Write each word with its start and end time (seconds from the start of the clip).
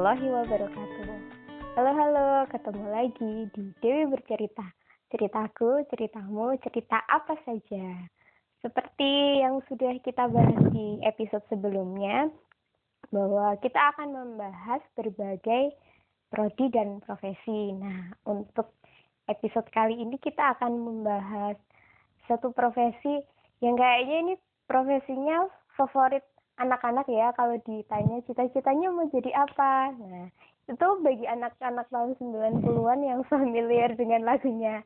warahmatullahi 0.00 0.32
wabarakatuh. 0.32 1.08
Halo 1.76 1.92
halo, 1.92 2.28
ketemu 2.48 2.84
lagi 2.88 3.32
di 3.52 3.64
Dewi 3.84 4.08
Bercerita. 4.08 4.64
Ceritaku, 5.12 5.84
ceritamu, 5.92 6.56
cerita 6.64 7.04
apa 7.04 7.36
saja. 7.44 8.08
Seperti 8.64 9.44
yang 9.44 9.60
sudah 9.68 9.92
kita 10.00 10.24
bahas 10.32 10.56
di 10.72 11.04
episode 11.04 11.44
sebelumnya, 11.52 12.32
bahwa 13.12 13.52
kita 13.60 13.76
akan 13.92 14.08
membahas 14.16 14.80
berbagai 14.96 15.76
prodi 16.32 16.72
dan 16.72 17.04
profesi. 17.04 17.76
Nah, 17.76 18.16
untuk 18.24 18.72
episode 19.28 19.68
kali 19.68 20.00
ini 20.00 20.16
kita 20.16 20.56
akan 20.56 20.80
membahas 20.80 21.60
satu 22.24 22.56
profesi 22.56 23.20
yang 23.60 23.76
kayaknya 23.76 24.16
ini 24.24 24.34
profesinya 24.64 25.44
favorit 25.76 26.24
anak-anak 26.60 27.08
ya 27.08 27.32
kalau 27.34 27.56
ditanya 27.64 28.20
cita-citanya 28.28 28.92
mau 28.92 29.08
jadi 29.08 29.32
apa. 29.32 29.96
Nah, 29.96 30.28
itu 30.68 30.86
bagi 31.02 31.26
anak-anak 31.26 31.88
tahun 31.88 32.14
90-an 32.20 33.00
yang 33.02 33.20
familiar 33.32 33.90
dengan 33.96 34.28
lagunya 34.28 34.84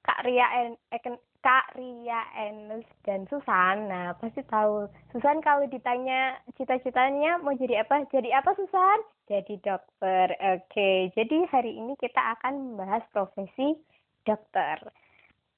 Kak 0.00 0.24
Ria 0.24 0.48
en, 0.64 0.80
Eken, 0.90 1.20
Kak 1.44 1.76
Ria 1.76 2.24
Enes 2.36 2.88
dan 3.04 3.28
Susan. 3.28 3.88
Nah, 3.88 4.16
pasti 4.16 4.40
tahu. 4.48 4.88
Susan 5.12 5.44
kalau 5.44 5.68
ditanya 5.68 6.40
cita-citanya 6.56 7.36
mau 7.40 7.52
jadi 7.52 7.84
apa? 7.84 8.08
Jadi 8.08 8.32
apa 8.32 8.56
Susan? 8.56 8.98
Jadi 9.28 9.60
dokter. 9.60 10.32
Oke, 10.56 11.12
jadi 11.12 11.36
hari 11.52 11.76
ini 11.76 11.94
kita 12.00 12.40
akan 12.40 12.74
membahas 12.74 13.04
profesi 13.12 13.76
dokter. 14.24 14.80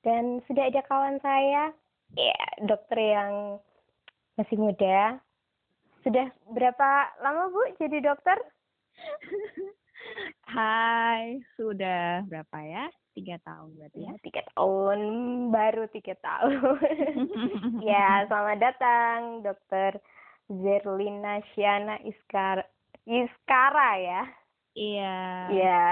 Dan 0.03 0.43
sudah 0.51 0.67
ada 0.67 0.83
kawan 0.91 1.23
saya, 1.23 1.71
ya, 2.19 2.39
dokter 2.67 2.99
yang 2.99 3.63
masih 4.35 4.59
muda, 4.59 5.23
sudah 6.03 6.27
berapa 6.51 6.89
lama 7.23 7.51
Bu 7.51 7.63
jadi 7.79 8.03
dokter? 8.03 8.39
Hai, 10.51 11.39
sudah 11.55 12.27
berapa 12.27 12.59
ya? 12.67 12.91
Tiga 13.15 13.39
tahun 13.47 13.77
berarti 13.79 13.99
ya? 14.03 14.11
Ya, 14.11 14.15
tiga 14.25 14.43
tahun, 14.57 15.01
baru 15.55 15.85
tiga 15.95 16.15
tahun. 16.19 16.81
ya, 17.93 18.27
selamat 18.27 18.59
datang 18.59 19.19
Dokter 19.47 20.01
Zerlina 20.51 21.39
Shiana 21.55 22.03
Iskara, 22.03 22.67
Iskara 23.07 23.91
ya? 24.01 24.23
Iya. 24.75 25.19
Ya, 25.55 25.83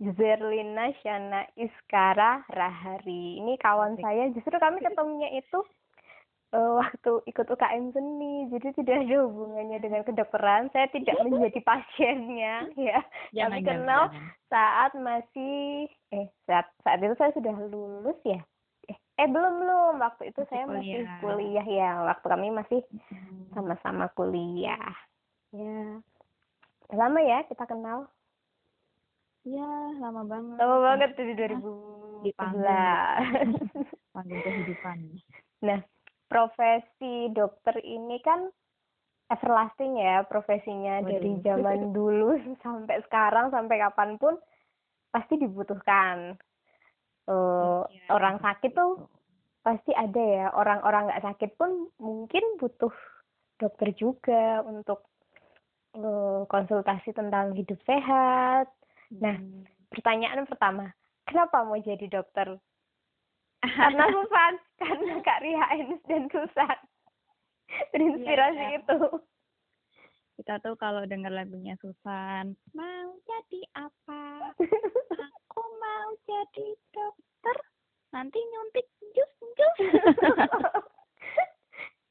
Zerlina 0.00 0.94
Shiana 1.02 1.44
Iskara 1.58 2.46
Rahari. 2.48 3.42
Ini 3.42 3.58
kawan 3.60 3.98
saya, 4.00 4.30
justru 4.32 4.54
kami 4.56 4.80
ketemunya 4.80 5.34
itu 5.34 5.60
uh, 6.52 6.72
waktu 6.76 7.10
ikut 7.26 7.46
UKM 7.46 7.90
seni 7.90 8.46
jadi 8.48 8.68
tidak 8.72 8.96
ada 9.02 9.16
hubungannya 9.24 9.78
dengan 9.78 10.02
kedokteran 10.02 10.68
saya 10.68 10.86
tidak 10.88 11.16
menjadi 11.24 11.60
pasiennya 11.60 12.54
ya 12.74 13.00
Jangan, 13.32 13.50
tapi 13.50 13.60
kenal 13.62 14.02
jangan. 14.06 14.24
saat 14.46 14.92
masih 14.94 15.58
eh 16.10 16.26
saat 16.44 16.66
saat 16.80 16.98
itu 16.98 17.14
saya 17.14 17.32
sudah 17.32 17.54
lulus 17.66 18.16
ya 18.22 18.40
eh, 18.84 18.96
eh 19.16 19.26
belum 19.26 19.54
belum 19.58 19.94
waktu 19.98 20.28
itu 20.28 20.40
Masih 20.40 20.50
saya 20.50 20.64
masih 20.66 21.00
kuliah. 21.00 21.18
kuliah 21.18 21.66
ya 21.66 21.90
waktu 22.06 22.26
kami 22.26 22.48
masih 22.50 22.80
Hmm. 23.08 23.48
sama-sama 23.52 24.08
kuliah 24.12 24.92
ya 25.50 26.00
lama 26.90 27.20
ya 27.20 27.44
kita 27.44 27.64
kenal 27.64 28.08
Iya, 29.42 29.66
lama 29.98 30.22
banget. 30.22 30.54
lama 30.54 30.76
banget 30.80 31.10
dari 31.12 31.34
Dipanggil. 31.34 31.74
2011 32.22 33.58
Panggil 34.14 34.38
kehidupan. 34.38 34.98
Nah, 35.62 35.80
profesi 36.32 37.28
dokter 37.36 37.76
ini 37.84 38.16
kan 38.24 38.48
everlasting 39.28 40.00
ya 40.00 40.24
profesinya 40.24 41.04
Waduh. 41.04 41.12
dari 41.12 41.32
zaman 41.44 41.78
dulu 41.96 42.40
sampai 42.64 43.04
sekarang 43.04 43.52
sampai 43.52 43.76
kapan 43.76 44.16
pun 44.16 44.40
pasti 45.12 45.36
dibutuhkan. 45.36 46.40
Eh, 47.28 47.82
Iya. 47.84 48.08
orang 48.08 48.40
sakit 48.40 48.72
tuh 48.72 49.04
pasti 49.60 49.92
ada 49.92 50.18
ya. 50.24 50.46
Orang-orang 50.56 51.12
nggak 51.12 51.24
sakit 51.28 51.50
pun 51.60 51.92
mungkin 52.00 52.56
butuh 52.56 52.92
dokter 53.60 53.92
juga 53.92 54.64
untuk 54.64 55.04
eh, 55.92 56.42
konsultasi 56.48 57.12
tentang 57.12 57.52
hidup 57.52 57.76
sehat. 57.84 58.72
Nah, 59.20 59.36
Hmm. 59.36 59.68
pertanyaan 59.92 60.48
pertama, 60.48 60.88
kenapa 61.28 61.68
mau 61.68 61.76
jadi 61.76 62.08
dokter? 62.08 62.56
Karena 63.62 64.04
Susan 64.14 64.52
karena 64.76 65.14
Kak 65.22 65.38
Ria 65.40 65.64
Enes 65.78 66.02
dan 66.04 66.26
Susan 66.28 66.78
terinspirasi 67.90 68.58
Iya. 68.58 68.78
itu 68.82 68.98
kita 70.32 70.58
tuh 70.58 70.74
kalau 70.74 71.04
dengar 71.04 71.30
lagunya 71.30 71.76
Susan, 71.78 72.56
mau 72.72 73.10
jadi 73.28 73.60
apa? 73.78 74.50
Aku 75.12 75.62
mau 75.78 76.08
jadi 76.24 76.68
dokter. 76.90 77.56
Nanti 78.10 78.40
nyuntik 78.40 78.88
jus 79.12 79.32
jus. 79.54 79.76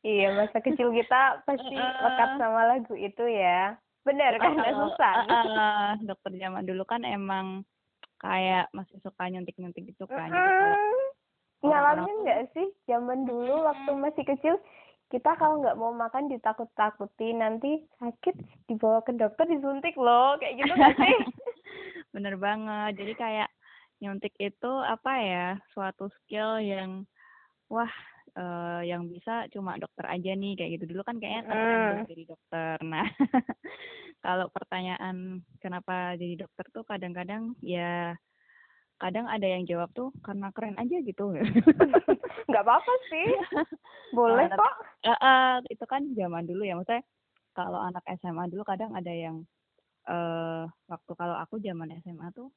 iya 0.08 0.34
masa 0.34 0.62
kecil 0.62 0.94
kita 0.96 1.44
pasti 1.46 1.76
lekat 1.78 2.30
sama 2.38 2.62
lagu 2.72 2.94
itu 2.98 3.26
ya 3.26 3.78
benar 4.02 4.34
karena 4.42 4.66
Kalau, 4.70 4.90
Susan 4.90 5.16
eh, 5.30 5.46
eh, 5.46 5.90
dokter 6.06 6.32
zaman 6.38 6.64
dulu 6.66 6.84
kan 6.90 7.02
emang 7.06 7.62
kayak 8.18 8.70
masih 8.74 8.98
suka 9.02 9.30
nyuntik-nyuntik 9.30 9.92
gitu 9.92 10.06
kan. 10.10 10.30
Kalau 10.30 10.78
Mm, 10.78 11.11
ngalamin 11.62 12.18
nggak 12.26 12.42
sih 12.58 12.68
zaman 12.90 13.26
dulu 13.30 13.66
waktu 13.66 13.92
masih 13.98 14.24
kecil 14.26 14.56
kita 15.12 15.36
kalau 15.36 15.60
nggak 15.60 15.78
mau 15.78 15.92
makan 15.94 16.32
ditakut-takuti 16.32 17.36
nanti 17.36 17.84
sakit 18.00 18.34
dibawa 18.72 19.04
ke 19.04 19.12
dokter 19.14 19.46
disuntik 19.46 19.94
loh 20.00 20.40
kayak 20.40 20.58
gitu 20.64 20.74
nggak 20.74 20.96
sih 20.98 21.18
Bener 22.12 22.36
banget. 22.36 23.00
Jadi 23.00 23.14
kayak 23.16 23.50
nyuntik 24.04 24.36
itu 24.36 24.72
apa 24.84 25.12
ya, 25.24 25.48
suatu 25.72 26.12
skill 26.22 26.60
yang 26.60 27.08
wah 27.72 27.92
eh, 28.36 28.82
yang 28.92 29.08
bisa 29.08 29.48
cuma 29.52 29.80
dokter 29.80 30.08
aja 30.08 30.32
nih 30.36 30.60
kayak 30.60 30.72
gitu. 30.80 30.92
Dulu 30.92 31.02
kan 31.08 31.18
kayaknya 31.20 31.48
keren 31.48 31.72
Mm. 31.72 31.88
buat 31.88 32.04
jadi 32.12 32.24
dokter. 32.28 32.76
Nah, 32.84 33.08
kalau 34.26 34.48
pertanyaan 34.52 35.40
kenapa 35.64 36.20
jadi 36.20 36.44
dokter 36.44 36.66
tuh 36.72 36.84
kadang-kadang 36.84 37.56
ya 37.64 38.16
kadang 39.02 39.26
ada 39.26 39.50
yang 39.50 39.66
jawab 39.66 39.90
tuh 39.98 40.14
karena 40.22 40.54
keren 40.54 40.78
aja 40.78 41.02
gitu. 41.02 41.34
nggak 42.50 42.64
apa-apa 42.64 42.94
sih. 43.10 43.28
Boleh 44.18 44.46
tapi- 44.46 44.62
kok. 44.62 44.74
Eh, 45.10 45.18
eh, 45.18 45.54
itu 45.74 45.86
kan 45.90 46.06
zaman 46.14 46.46
dulu 46.46 46.62
ya. 46.62 46.78
Maksudnya 46.78 47.02
kalau 47.58 47.82
anak 47.82 48.06
SMA 48.22 48.46
dulu 48.54 48.62
kadang 48.62 48.94
ada 48.94 49.10
yang 49.10 49.42
eh 50.06 50.66
waktu 50.90 51.12
kalau 51.18 51.34
aku 51.38 51.58
zaman 51.62 51.94
SMA 52.06 52.30
tuh 52.34 52.54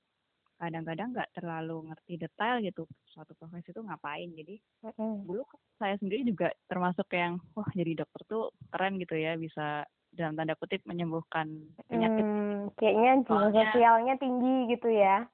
kadang-kadang 0.56 1.12
nggak 1.12 1.32
terlalu 1.34 1.92
ngerti 1.92 2.14
detail 2.16 2.56
gitu 2.62 2.84
suatu 3.08 3.32
profesi 3.40 3.72
itu 3.72 3.80
ngapain. 3.80 4.28
Jadi 4.36 4.60
dulu 5.24 5.48
saya 5.80 5.96
sendiri 5.96 6.28
juga 6.28 6.52
termasuk 6.68 7.08
yang 7.16 7.40
wah 7.56 7.66
jadi 7.72 8.04
dokter 8.04 8.20
tuh 8.28 8.44
keren 8.68 9.00
gitu 9.00 9.16
ya. 9.16 9.40
Bisa 9.40 9.88
dalam 10.14 10.38
tanda 10.38 10.54
kutip 10.54 10.84
menyembuhkan 10.86 11.50
penyakit. 11.90 12.22
Hmm, 12.22 12.70
kayaknya 12.78 13.12
jiwa 13.26 13.50
sosialnya 13.50 14.14
tinggi 14.20 14.70
gitu 14.70 14.88
ya. 14.92 15.26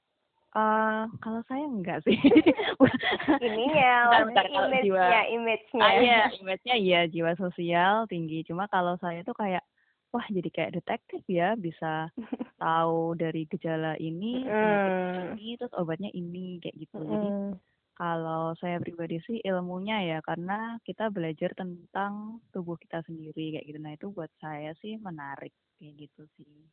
Kalau 1.21 1.41
saya 1.47 1.65
enggak 1.65 2.03
sih 2.03 2.19
Ininya, 3.47 3.95
kalau 4.11 4.29
image-nya, 4.29 4.83
jiwa- 4.85 5.29
image-nya. 5.33 5.81
Ah, 5.81 5.93
iya, 5.97 6.21
image-nya 6.37 6.77
iya 6.77 7.01
jiwa 7.09 7.33
sosial 7.41 8.05
tinggi. 8.11 8.45
Cuma 8.45 8.69
kalau 8.69 8.99
saya 9.01 9.25
tuh 9.25 9.33
kayak 9.33 9.65
wah 10.11 10.27
jadi 10.29 10.51
kayak 10.51 10.75
detektif 10.83 11.23
ya, 11.31 11.55
bisa 11.57 12.11
tahu 12.61 13.17
dari 13.17 13.47
gejala 13.49 13.97
ini, 13.97 14.45
Hmm. 14.45 15.33
ini, 15.39 15.57
terus 15.57 15.73
obatnya 15.79 16.11
ini 16.13 16.61
kayak 16.61 16.77
gitu. 16.77 16.99
Jadi 17.01 17.29
Hmm. 17.31 17.55
kalau 17.97 18.53
saya 18.57 18.77
pribadi 18.81 19.21
sih 19.25 19.41
ilmunya 19.45 20.03
ya 20.05 20.19
karena 20.25 20.81
kita 20.85 21.09
belajar 21.09 21.53
tentang 21.57 22.41
tubuh 22.53 22.77
kita 22.77 23.01
sendiri 23.07 23.57
kayak 23.57 23.67
gitu. 23.71 23.79
Nah, 23.81 23.93
itu 23.97 24.07
buat 24.13 24.33
saya 24.41 24.75
sih 24.85 24.99
menarik 25.01 25.53
kayak 25.81 25.95
gitu 25.97 26.27
sih. 26.37 26.69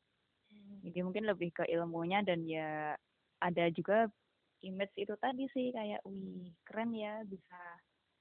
Jadi 0.83 0.99
mungkin 1.03 1.27
lebih 1.27 1.51
ke 1.51 1.63
ilmunya 1.67 2.23
dan 2.23 2.43
ya 2.47 2.95
ada 3.39 3.69
juga 3.69 4.09
image 4.65 4.95
itu 4.97 5.13
tadi 5.21 5.45
sih 5.53 5.69
kayak 5.69 6.01
wih 6.03 6.49
keren 6.65 6.91
ya 6.93 7.21
bisa 7.25 7.57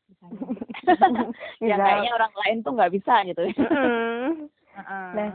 bisa 0.07 0.25
yang 1.65 1.81
Bisa. 1.81 1.83
kayaknya 1.83 2.13
orang 2.15 2.35
lain 2.45 2.57
tuh 2.63 2.73
nggak 2.77 2.93
bisa 2.95 3.15
gitu. 3.27 3.43
Heeh. 3.43 5.15
Nah, 5.17 5.31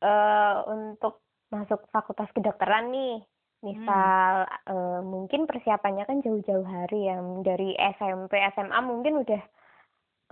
eh 0.00 0.54
untuk 0.70 1.20
masuk 1.50 1.84
fakultas 1.90 2.30
kedokteran 2.32 2.88
nih, 2.88 3.20
misal 3.60 4.46
eh, 4.46 5.00
mungkin 5.02 5.44
persiapannya 5.44 6.06
kan 6.06 6.22
jauh-jauh 6.22 6.64
hari 6.64 7.10
yang 7.10 7.42
dari 7.42 7.74
SMP, 7.98 8.38
SMA 8.54 8.78
mungkin 8.80 9.26
udah 9.26 9.42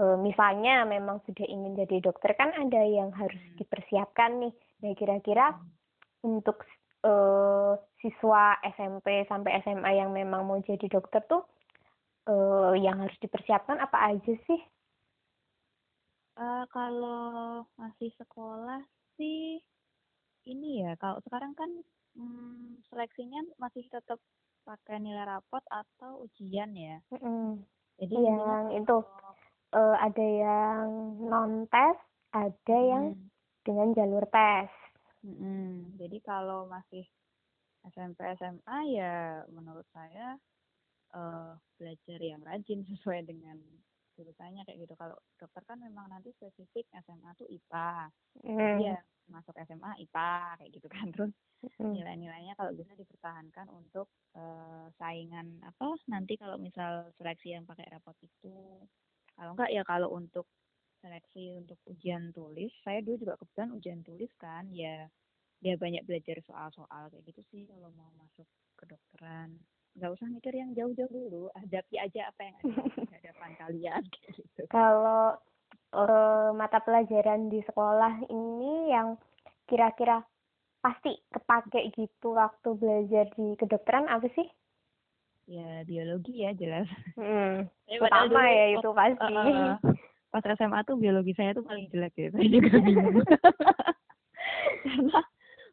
eh, 0.00 0.16
misalnya 0.22 0.86
memang 0.86 1.20
sudah 1.26 1.44
ingin 1.44 1.74
jadi 1.74 2.00
dokter 2.00 2.32
kan 2.38 2.54
ada 2.54 2.80
yang 2.86 3.10
harus 3.12 3.40
Hmm. 3.42 3.56
dipersiapkan 3.60 4.40
nih. 4.40 4.54
Nah, 4.84 4.92
kira-kira 4.94 5.46
untuk 6.22 6.62
eh, 7.04 7.72
siswa 8.06 8.54
SMP 8.78 9.26
sampai 9.26 9.58
SMA 9.66 9.90
yang 9.98 10.14
memang 10.14 10.46
mau 10.46 10.62
jadi 10.62 10.86
dokter 10.86 11.26
tuh 11.26 11.42
eh, 12.30 12.72
yang 12.86 13.02
harus 13.02 13.18
dipersiapkan 13.18 13.82
apa 13.82 14.14
aja 14.14 14.34
sih? 14.46 14.60
Eh, 16.36 16.64
kalau 16.68 17.64
masih 17.80 18.12
sekolah 18.20 18.84
sih 19.16 19.56
ini 20.46 20.84
ya 20.84 20.92
kalau 21.00 21.18
sekarang 21.24 21.56
kan 21.56 21.70
hmm, 22.14 22.84
seleksinya 22.92 23.40
masih 23.56 23.88
tetap 23.88 24.20
pakai 24.68 25.00
nilai 25.00 25.24
rapot 25.24 25.64
atau 25.72 26.28
ujian 26.28 26.70
ya 26.76 27.00
Mm-mm. 27.12 27.64
jadi 27.98 28.16
yang 28.28 28.64
itu 28.76 28.96
eh, 29.72 29.96
ada 30.06 30.26
yang 30.44 30.86
non 31.30 31.64
tes 31.72 31.96
ada 32.36 32.76
yang 32.76 33.04
Hmm, 33.10 33.30
dengan 33.66 33.88
jalur 33.96 34.24
tes 34.28 34.70
mm-mm. 35.24 35.96
jadi 35.98 36.18
kalau 36.22 36.68
masih 36.68 37.04
SMP 37.92 38.18
SMA 38.38 38.78
ya 38.92 39.14
menurut 39.50 39.86
saya 39.94 40.36
eh, 41.14 41.52
belajar 41.78 42.20
yang 42.20 42.42
rajin 42.44 42.80
sesuai 42.90 43.26
dengan 43.26 43.58
jurusannya 44.16 44.64
kayak 44.64 44.88
gitu 44.88 44.94
kalau 44.96 45.16
dokter 45.36 45.62
kan 45.68 45.76
memang 45.76 46.08
nanti 46.08 46.32
spesifik 46.36 46.88
SMA 47.04 47.30
tuh 47.36 47.46
IPA 47.52 48.08
Mm. 48.44 48.80
Iya, 48.80 48.96
masuk 49.28 49.54
SMA 49.68 49.90
IPA 50.06 50.56
kayak 50.60 50.70
gitu 50.72 50.88
kan. 50.88 51.06
Terus 51.12 51.32
Mm. 51.80 51.92
nilai-nilainya 51.96 52.54
kalau 52.56 52.72
bisa 52.72 52.92
dipertahankan 52.96 53.66
untuk 53.72 54.08
eh, 54.36 54.86
saingan 55.00 55.60
apa 55.64 55.96
nanti 56.12 56.36
kalau 56.36 56.56
misal 56.60 57.08
seleksi 57.16 57.56
yang 57.56 57.64
pakai 57.68 57.88
rapot 57.92 58.16
itu. 58.20 58.56
Kalau 59.36 59.52
enggak 59.52 59.70
ya 59.72 59.82
kalau 59.84 60.08
untuk 60.12 60.48
seleksi 61.00 61.60
untuk 61.60 61.76
ujian 61.88 62.32
tulis, 62.32 62.72
saya 62.84 63.04
dulu 63.04 63.16
juga 63.20 63.34
kebetulan 63.40 63.70
ujian 63.76 64.00
tulis 64.00 64.32
kan, 64.40 64.64
ya 64.72 65.08
dia 65.64 65.74
banyak 65.80 66.04
belajar 66.04 66.36
soal-soal 66.44 67.08
kayak 67.08 67.24
gitu 67.32 67.40
sih 67.52 67.62
kalau 67.64 67.88
mau 67.96 68.10
masuk 68.20 68.46
kedokteran. 68.76 69.56
Nggak 69.96 70.12
usah 70.12 70.28
mikir 70.28 70.52
yang 70.52 70.76
jauh-jauh 70.76 71.08
dulu, 71.08 71.48
hadapi 71.56 71.96
aja 71.96 72.28
apa 72.28 72.40
yang 72.44 72.56
ada 72.60 72.68
di 72.84 73.08
hadapan 73.16 73.50
kalian 73.56 74.02
gitu. 74.36 74.62
kalau 74.68 75.36
eh, 75.96 76.50
mata 76.52 76.78
pelajaran 76.84 77.48
di 77.48 77.64
sekolah 77.64 78.28
ini 78.28 78.92
yang 78.92 79.16
kira-kira 79.64 80.20
pasti 80.84 81.16
kepake 81.32 81.90
gitu 81.96 82.36
waktu 82.36 82.68
belajar 82.76 83.26
di 83.34 83.56
kedokteran 83.56 84.06
apa 84.06 84.28
sih? 84.36 84.46
Ya 85.48 85.82
biologi 85.88 86.44
ya 86.44 86.52
jelas. 86.52 86.86
Hmm. 87.16 87.64
Padahal 88.02 88.28
Utama 88.28 88.44
dulu 88.44 88.52
ya 88.52 88.64
pas- 88.66 88.74
itu 88.76 88.90
pasti. 88.92 89.34
Eh, 89.34 89.48
eh, 89.48 89.74
pas 90.28 90.44
SMA 90.52 90.80
tuh 90.84 91.00
biologi 91.00 91.32
saya 91.32 91.56
tuh 91.56 91.64
paling 91.64 91.88
jelek 91.88 92.12
ya 92.20 92.28
saya 92.28 92.44
juga 92.44 92.76
bingung 92.84 93.24
karena 94.84 95.20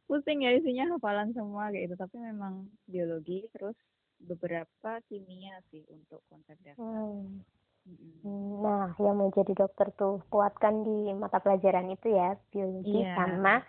pusing 0.05 0.43
ya 0.43 0.51
isinya 0.53 0.95
hafalan 0.95 1.31
semua 1.33 1.71
kayak 1.71 1.89
gitu 1.89 1.95
tapi 1.97 2.15
memang 2.19 2.67
biologi 2.85 3.47
terus 3.55 3.75
beberapa 4.23 5.01
kimia 5.09 5.59
sih 5.71 5.83
untuk 5.91 6.23
konsep 6.31 6.55
dasar 6.63 6.79
Hmm. 6.79 7.43
Mm-mm. 7.83 8.63
Nah, 8.63 8.95
yang 8.95 9.19
mau 9.19 9.27
jadi 9.35 9.51
dokter 9.51 9.91
tuh 9.99 10.23
kuatkan 10.31 10.87
di 10.87 11.11
mata 11.11 11.43
pelajaran 11.43 11.91
itu 11.91 12.15
ya, 12.15 12.39
biologi 12.47 13.03
Iya. 13.03 13.11
sama 13.11 13.59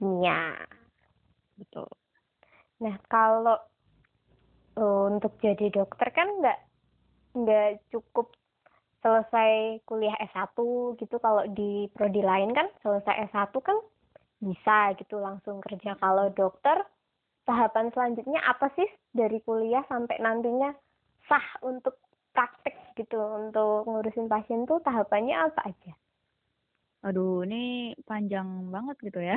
kimia. 0.00 0.56
betul 1.60 1.84
Nah, 2.80 2.96
kalau 3.06 3.60
eh, 4.74 5.02
untuk 5.12 5.36
jadi 5.38 5.68
dokter 5.70 6.08
kan 6.10 6.26
nggak 6.40 6.58
nggak 7.36 7.68
cukup 7.92 8.32
selesai 9.04 9.84
kuliah 9.84 10.16
S1 10.32 10.56
gitu. 10.96 11.20
Kalau 11.20 11.44
di 11.52 11.86
prodi 11.92 12.24
lain 12.24 12.56
kan 12.56 12.72
selesai 12.80 13.28
S1 13.28 13.52
kan 13.60 13.76
bisa 14.44 14.92
gitu 15.00 15.16
langsung 15.18 15.64
kerja. 15.64 15.96
Kalau 15.96 16.28
dokter 16.36 16.84
tahapan 17.48 17.88
selanjutnya 17.96 18.44
apa 18.44 18.68
sih 18.76 18.88
dari 19.16 19.40
kuliah 19.40 19.84
sampai 19.88 20.20
nantinya 20.20 20.76
sah 21.24 21.64
untuk 21.64 21.96
praktek 22.36 22.76
gitu 23.00 23.16
untuk 23.16 23.88
ngurusin 23.88 24.28
pasien 24.28 24.68
tuh 24.68 24.80
tahapannya 24.84 25.36
apa 25.36 25.72
aja? 25.72 25.92
aduh 27.04 27.44
ini 27.44 27.92
panjang 28.08 28.72
banget 28.72 28.96
gitu 29.04 29.20
ya 29.20 29.36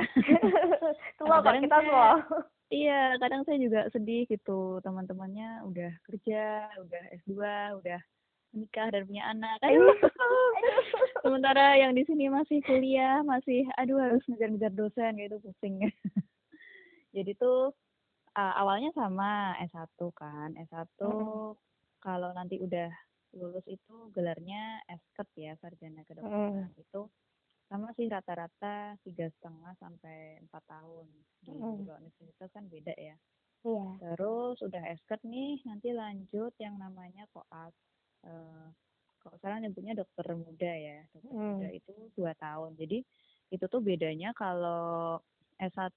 tua 1.20 1.44
kok 1.44 1.52
kita 1.60 1.78
tua. 1.84 2.08
iya 2.72 3.12
kadang 3.20 3.44
saya 3.44 3.60
juga 3.60 3.84
sedih 3.92 4.24
gitu 4.24 4.80
teman-temannya 4.80 5.68
udah 5.68 5.92
kerja 6.08 6.64
udah 6.80 7.02
S2 7.28 7.36
udah 7.84 8.00
menikah 8.50 8.88
dan 8.88 9.02
punya 9.04 9.24
anak 9.28 9.56
kan 9.62 9.70
sementara 11.20 11.76
yang 11.76 11.92
di 11.92 12.02
sini 12.04 12.26
masih 12.28 12.58
kuliah 12.64 13.20
masih 13.22 13.66
aduh 13.76 13.98
harus 13.98 14.22
ngejar-ngejar 14.26 14.72
dosen 14.72 15.12
gitu 15.18 15.36
pusing 15.40 15.84
jadi 17.16 17.32
tuh 17.36 17.72
uh, 18.34 18.54
awalnya 18.56 18.92
sama 18.92 19.56
S1 19.64 19.98
kan 20.14 20.56
S1 20.68 20.88
Mm. 20.98 21.52
kalau 22.00 22.30
nanti 22.32 22.56
udah 22.56 22.88
lulus 23.34 23.66
itu 23.66 24.08
gelarnya 24.14 24.80
SKET 24.88 25.28
ya 25.36 25.52
sarjana 25.58 26.00
kedokteran 26.06 26.72
itu 26.78 27.10
sama 27.68 27.92
sih 27.92 28.08
rata-rata 28.08 28.96
tiga 29.04 29.28
setengah 29.28 29.76
sampai 29.76 30.40
empat 30.40 30.62
tahun 30.64 31.04
di 31.44 31.52
Mm. 31.52 31.84
beberapa 31.84 32.00
universitas 32.00 32.48
kan 32.50 32.64
beda 32.66 32.94
ya 32.96 33.16
Iya. 33.58 33.98
Terus 33.98 34.62
udah 34.62 34.82
esket 34.94 35.18
nih, 35.26 35.58
nanti 35.66 35.90
lanjut 35.90 36.54
yang 36.62 36.78
namanya 36.78 37.26
koas. 37.34 37.74
Eh, 38.28 38.66
kalau 39.24 39.36
salah 39.40 39.58
nyebutnya 39.60 39.96
dokter 39.96 40.26
muda 40.36 40.72
ya. 40.72 40.98
Dokter 41.16 41.32
Hmm. 41.32 41.56
muda 41.58 41.68
itu 41.72 41.92
dua 42.14 42.32
tahun. 42.36 42.76
Jadi 42.76 43.00
itu 43.48 43.64
tuh 43.66 43.80
bedanya 43.80 44.36
kalau 44.36 45.18
S1 45.58 45.96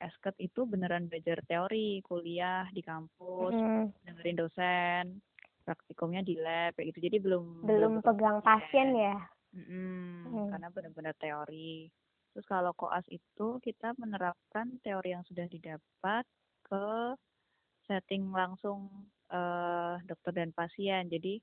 esket 0.00 0.32
itu 0.40 0.64
beneran 0.64 1.10
belajar 1.12 1.44
teori, 1.44 2.00
kuliah 2.06 2.64
di 2.72 2.80
kampus, 2.80 3.52
Mm. 3.52 3.92
dengerin 4.06 4.38
dosen, 4.40 5.04
praktikumnya 5.66 6.24
di 6.24 6.40
lab 6.40 6.72
kayak 6.72 6.94
gitu. 6.94 7.04
Jadi 7.10 7.16
belum 7.20 7.44
Belum 7.68 8.00
pegang 8.00 8.40
pasien 8.40 8.96
ya. 8.96 9.16
Mm-mm, 9.50 10.30
Hmm. 10.30 10.48
karena 10.54 10.68
benar-benar 10.70 11.14
teori. 11.18 11.90
Terus 12.32 12.46
kalau 12.46 12.70
koas 12.78 13.02
itu 13.10 13.58
kita 13.60 13.92
menerapkan 13.98 14.78
teori 14.80 15.10
yang 15.12 15.26
sudah 15.26 15.44
didapat 15.50 16.24
ke 16.64 16.86
setting 17.90 18.30
langsung 18.30 18.86
eh, 19.30 19.94
dokter 20.06 20.32
dan 20.34 20.50
pasien. 20.52 21.06
Jadi 21.08 21.40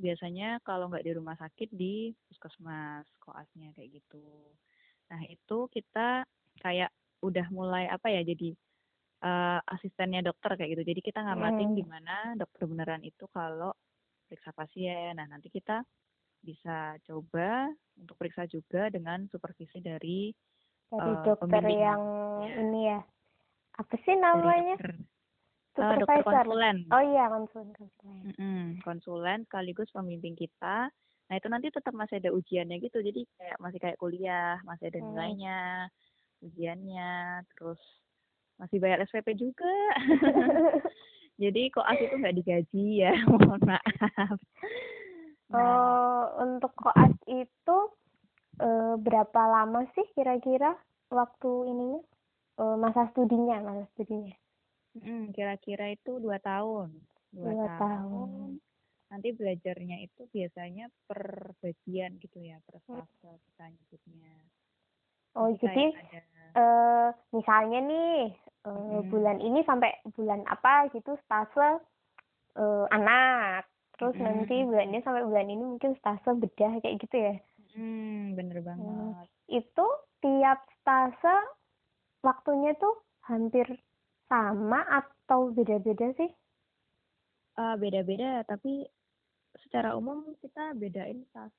biasanya 0.00 0.58
kalau 0.64 0.88
nggak 0.88 1.04
di 1.04 1.12
rumah 1.12 1.36
sakit 1.36 1.68
di 1.72 2.10
puskesmas 2.28 3.04
koasnya 3.20 3.72
kayak 3.76 4.00
gitu. 4.00 4.24
Nah 5.12 5.20
itu 5.28 5.58
kita 5.70 6.24
kayak 6.60 6.90
udah 7.20 7.46
mulai 7.52 7.84
apa 7.90 8.08
ya 8.08 8.22
jadi 8.24 8.54
eh, 9.22 9.60
asistennya 9.74 10.24
dokter 10.24 10.56
kayak 10.56 10.70
gitu. 10.78 10.84
Jadi 10.94 11.00
kita 11.04 11.20
ngamatin 11.24 11.70
Hmm. 11.72 11.78
gimana 11.78 12.14
dokter 12.40 12.64
beneran 12.66 13.02
itu 13.04 13.24
kalau 13.30 13.72
periksa 14.28 14.50
pasien. 14.56 15.16
Nah 15.18 15.26
nanti 15.28 15.48
kita 15.52 15.84
bisa 16.40 16.96
coba 17.04 17.68
untuk 18.00 18.16
periksa 18.16 18.48
juga 18.48 18.88
dengan 18.88 19.28
supervisi 19.28 19.78
dari 19.80 20.32
Dari 20.90 21.14
Eh, 21.14 21.22
dokter 21.22 21.62
pembimbing. 21.62 21.78
yang 21.86 22.02
Ya. 22.40 22.50
ini 22.66 22.80
ya. 22.90 22.98
Apa 23.78 23.94
sih 24.02 24.14
dari 24.16 24.18
namanya? 24.18 24.74
dokter, 24.74 24.90
eh, 25.82 25.98
dokter 26.04 26.22
konsulen. 26.24 26.76
Oh 26.92 27.02
iya, 27.02 27.24
konsulen 27.32 27.70
konsulen. 27.72 28.22
Mm-mm, 28.28 28.64
konsulen 28.84 29.38
sekaligus 29.48 29.88
pembimbing 29.92 30.36
kita. 30.36 30.92
Nah 31.30 31.34
itu 31.38 31.46
nanti 31.46 31.70
tetap 31.70 31.94
masih 31.94 32.18
ada 32.18 32.34
ujiannya 32.34 32.82
gitu, 32.82 32.98
jadi 33.00 33.22
kayak 33.38 33.58
masih 33.62 33.78
kayak 33.78 34.00
kuliah, 34.02 34.58
masih 34.66 34.90
ada 34.90 34.98
Hmm. 34.98 35.14
nilainya, 35.14 35.60
ujiannya, 36.42 37.44
terus 37.54 37.78
masih 38.58 38.82
bayar 38.82 38.98
SPP 39.06 39.38
juga. 39.38 39.70
jadi 41.42 41.62
koas 41.70 41.96
itu 42.02 42.14
nggak 42.18 42.36
digaji 42.36 42.86
ya, 43.06 43.14
mohon 43.30 43.62
maaf. 43.62 44.38
Nah, 45.50 45.58
Oh, 45.58 46.22
untuk 46.46 46.74
koas 46.78 47.14
itu 47.26 47.78
eh, 48.60 48.94
berapa 48.98 49.40
lama 49.50 49.86
sih 49.94 50.06
kira-kira 50.14 50.74
waktu 51.10 51.50
ininya? 51.70 52.02
Eh, 52.60 52.76
masa 52.76 53.08
studinya, 53.14 53.56
masa 53.64 53.86
studinya. 53.94 54.34
Kira-kira 55.34 55.94
itu 55.94 56.18
dua 56.18 56.38
tahun. 56.42 56.90
Dua, 57.30 57.54
Dua 57.54 57.66
tahun. 57.66 57.78
tahun. 57.78 58.50
Nanti 59.10 59.28
belajarnya 59.34 59.96
itu 60.06 60.22
biasanya 60.30 60.86
per 61.06 61.54
bagian 61.62 62.14
gitu 62.22 62.38
ya, 62.42 62.58
per 62.66 62.78
Hmm. 62.86 63.02
fase 63.02 63.30
kita 63.50 63.64
nyebutnya. 63.70 64.34
Oh, 65.34 65.46
Jadi 65.50 65.62
jadi 65.62 65.84
kayak 65.94 66.06
ada 66.10 66.20
eh 66.50 67.08
misalnya 67.30 67.78
nih 67.86 68.34
eh, 68.66 68.70
Mm-mm. 68.70 69.06
bulan 69.06 69.38
ini 69.38 69.62
sampai 69.62 69.94
bulan 70.18 70.42
apa 70.46 70.90
gitu 70.90 71.14
stase 71.26 71.78
eh, 72.58 72.86
anak. 72.90 73.66
Terus 73.94 74.16
nanti 74.18 74.56
bulan 74.64 74.90
ini 74.90 75.00
sampai 75.04 75.22
bulan 75.22 75.46
ini 75.46 75.62
mungkin 75.62 75.92
stase 76.00 76.30
bedah 76.34 76.72
kayak 76.82 76.98
gitu 76.98 77.16
ya. 77.18 77.34
Hmm, 77.76 78.34
bener 78.34 78.58
banget. 78.66 79.26
Itu 79.46 79.86
tiap 80.18 80.58
stase 80.82 81.36
waktunya 82.22 82.74
tuh 82.76 82.94
hampir 83.28 83.66
sama 84.30 84.86
atau 84.86 85.50
beda-beda 85.50 86.14
sih? 86.14 86.30
Eh, 87.58 87.76
beda-beda, 87.82 88.46
tapi 88.46 88.86
secara 89.58 89.98
umum 89.98 90.38
kita 90.38 90.70
bedain 90.78 91.26
fase 91.34 91.50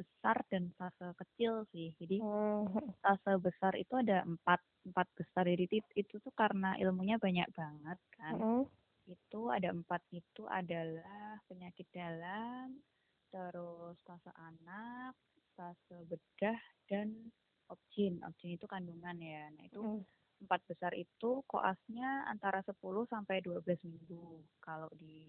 besar 0.00 0.40
dan 0.48 0.72
fase 0.80 1.12
kecil 1.20 1.68
sih. 1.68 1.92
Jadi 2.00 2.24
Hmm. 2.24 2.64
fase 3.04 3.36
besar 3.36 3.76
itu 3.76 3.92
ada 3.92 4.24
empat, 4.24 4.64
empat 4.88 5.06
besar. 5.12 5.44
Jadi 5.44 5.84
it- 5.84 5.94
itu 6.00 6.16
tuh 6.24 6.32
karena 6.32 6.80
ilmunya 6.80 7.20
banyak 7.20 7.52
banget 7.52 7.98
kan. 8.16 8.40
Mm. 8.40 8.64
Itu 9.04 9.52
ada 9.52 9.68
empat 9.76 10.00
itu 10.16 10.48
adalah 10.48 11.36
penyakit 11.44 11.84
dalam, 11.92 12.80
terus 13.28 14.00
fase 14.08 14.32
anak, 14.32 15.12
fase 15.52 15.96
bedah, 16.08 16.56
dan 16.88 17.28
opjin 17.70 18.18
opjin 18.26 18.58
itu 18.58 18.66
kandungan 18.66 19.14
ya 19.22 19.46
nah 19.54 19.62
itu 19.62 19.78
Hmm. 19.78 20.02
Empat 20.40 20.60
besar 20.66 20.92
itu 20.96 21.44
koasnya 21.46 22.24
antara 22.28 22.64
10 22.64 23.04
sampai 23.06 23.40
12 23.44 23.80
minggu 23.84 24.40
kalau 24.60 24.88
di 24.96 25.28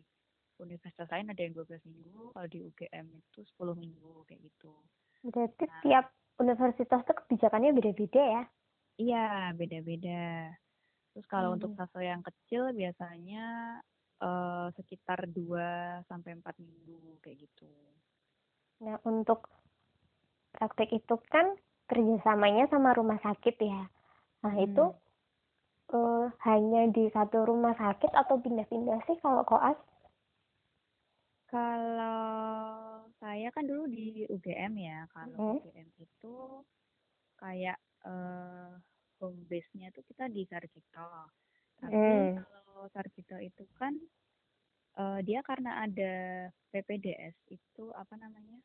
universitas 0.58 1.10
lain 1.12 1.32
ada 1.32 1.42
yang 1.42 1.54
12 1.58 1.84
minggu 1.86 2.32
kalau 2.32 2.48
di 2.48 2.60
UGM 2.62 3.08
itu 3.12 3.40
10 3.56 3.76
minggu 3.76 4.24
kayak 4.28 4.42
gitu 4.48 4.74
Berarti 5.22 5.70
Nah. 5.70 5.82
tiap 5.86 6.06
universitas 6.42 7.02
tuh 7.06 7.14
kebijakannya 7.14 7.78
beda-beda 7.78 8.22
ya? 8.22 8.44
iya 8.98 9.52
beda-beda 9.54 10.54
terus 11.12 11.26
kalau 11.28 11.58
untuk 11.58 11.74
Hmm. 11.76 11.78
fase 11.78 12.02
yang 12.08 12.22
kecil 12.24 12.72
biasanya 12.72 13.46
eh, 14.22 14.68
sekitar 14.78 15.26
2 15.28 16.02
sampai 16.08 16.38
4 16.40 16.56
minggu 16.62 17.18
kayak 17.20 17.42
gitu 17.46 17.68
Nah, 18.82 18.98
untuk 19.06 19.46
praktek 20.52 20.90
itu 20.94 21.16
kan 21.30 21.54
kerjasamanya 21.86 22.66
sama 22.74 22.94
rumah 22.98 23.20
sakit 23.22 23.56
ya. 23.62 23.82
Nah, 24.42 24.54
Hmm. 24.58 24.66
itu 24.66 24.86
eh, 25.92 26.26
hanya 26.48 26.82
di 26.90 27.12
satu 27.12 27.44
rumah 27.46 27.76
sakit 27.76 28.12
atau 28.16 28.40
pindah-pindah 28.40 29.00
sih 29.06 29.18
kalau 29.22 29.44
koas? 29.44 29.76
Kalau 31.52 33.04
saya 33.20 33.52
kan 33.52 33.68
dulu 33.68 33.92
di 33.92 34.24
UGM 34.32 34.74
ya, 34.80 35.04
kalau 35.12 35.36
Hmm. 35.36 35.60
UGM 35.60 35.90
itu 36.00 36.36
kayak 37.38 37.78
eh, 38.08 38.72
home 39.20 39.46
base-nya 39.52 39.92
tuh 39.94 40.02
kita 40.08 40.26
di 40.32 40.48
Sarjito. 40.48 41.30
Tapi 41.78 41.92
Hmm. 41.92 42.40
kalau 42.40 42.88
Sarjito 42.96 43.38
itu 43.38 43.68
kan 43.76 43.94
eh, 44.96 45.20
dia 45.28 45.44
karena 45.44 45.84
ada 45.84 46.14
PPDS 46.72 47.36
itu 47.52 47.84
apa 47.94 48.16
namanya? 48.16 48.58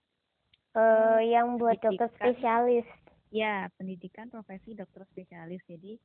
Eh, 0.79 1.21
yang 1.33 1.59
buat 1.59 1.77
dokter 1.83 2.07
spesialis. 2.17 2.87
Ya, 3.35 3.67
pendidikan 3.75 4.31
profesi 4.31 4.73
dokter 4.73 5.03
spesialis. 5.11 5.61
Jadi 5.67 5.99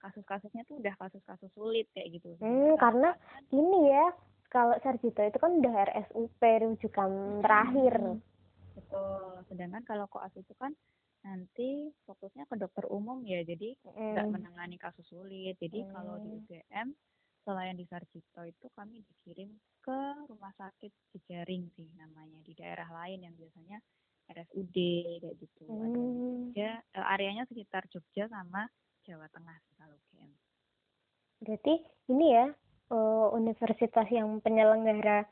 kasus-kasusnya 0.00 0.66
tuh 0.66 0.82
udah 0.82 0.94
kasus-kasus 0.98 1.50
sulit 1.54 1.86
kayak 1.94 2.18
gitu. 2.18 2.34
Hmm, 2.42 2.74
karena 2.80 3.14
koas 3.14 3.22
kan 3.30 3.44
ini 3.54 3.80
ya, 3.92 4.06
kalau 4.50 4.74
Sarjito 4.82 5.22
itu 5.22 5.38
kan 5.38 5.52
udah 5.62 5.74
RSUP 5.94 6.42
rujukan 6.42 7.10
terakhir. 7.44 7.94
Betul. 8.74 9.46
Sedangkan 9.52 9.82
kalau 9.86 10.06
koas 10.10 10.32
itu 10.34 10.50
kan 10.58 10.74
nanti 11.22 11.92
fokusnya 12.02 12.50
ke 12.50 12.58
dokter 12.58 12.82
umum 12.90 13.22
ya, 13.22 13.46
jadi 13.46 13.78
nggak 13.86 14.26
Hmm. 14.26 14.34
menangani 14.34 14.76
kasus 14.80 15.06
sulit. 15.06 15.54
Jadi 15.62 15.86
kalau 15.94 16.18
di 16.18 16.34
Hmm. 16.34 16.38
UGM 16.42 16.88
selain 17.46 17.78
di 17.78 17.86
Sarjito 17.86 18.42
itu 18.42 18.66
kami 18.74 19.02
dikirim 19.06 19.50
ke 19.82 20.00
rumah 20.30 20.54
sakit 20.58 20.90
Jejaring 21.14 21.66
sih 21.74 21.86
namanya 21.98 22.38
di 22.42 22.54
daerah 22.54 22.86
lain 23.02 23.22
yang 23.26 23.34
biasanya 23.34 23.78
RSUD 24.30 24.76
kayak 25.22 25.36
gitu. 25.40 25.62
Ada 25.66 25.98
Hmm. 25.98 26.52
Jogja, 26.52 26.70
eh, 26.78 27.06
areanya 27.16 27.44
sekitar 27.50 27.86
Jogja 27.90 28.30
sama 28.30 28.68
Jawa 29.02 29.26
Tengah 29.32 29.56
kalau 29.78 29.96
UGM. 29.98 30.32
Berarti 31.42 31.74
ini 32.12 32.26
ya 32.30 32.46
eh, 32.92 33.28
universitas 33.34 34.06
yang 34.12 34.38
penyelenggara 34.44 35.26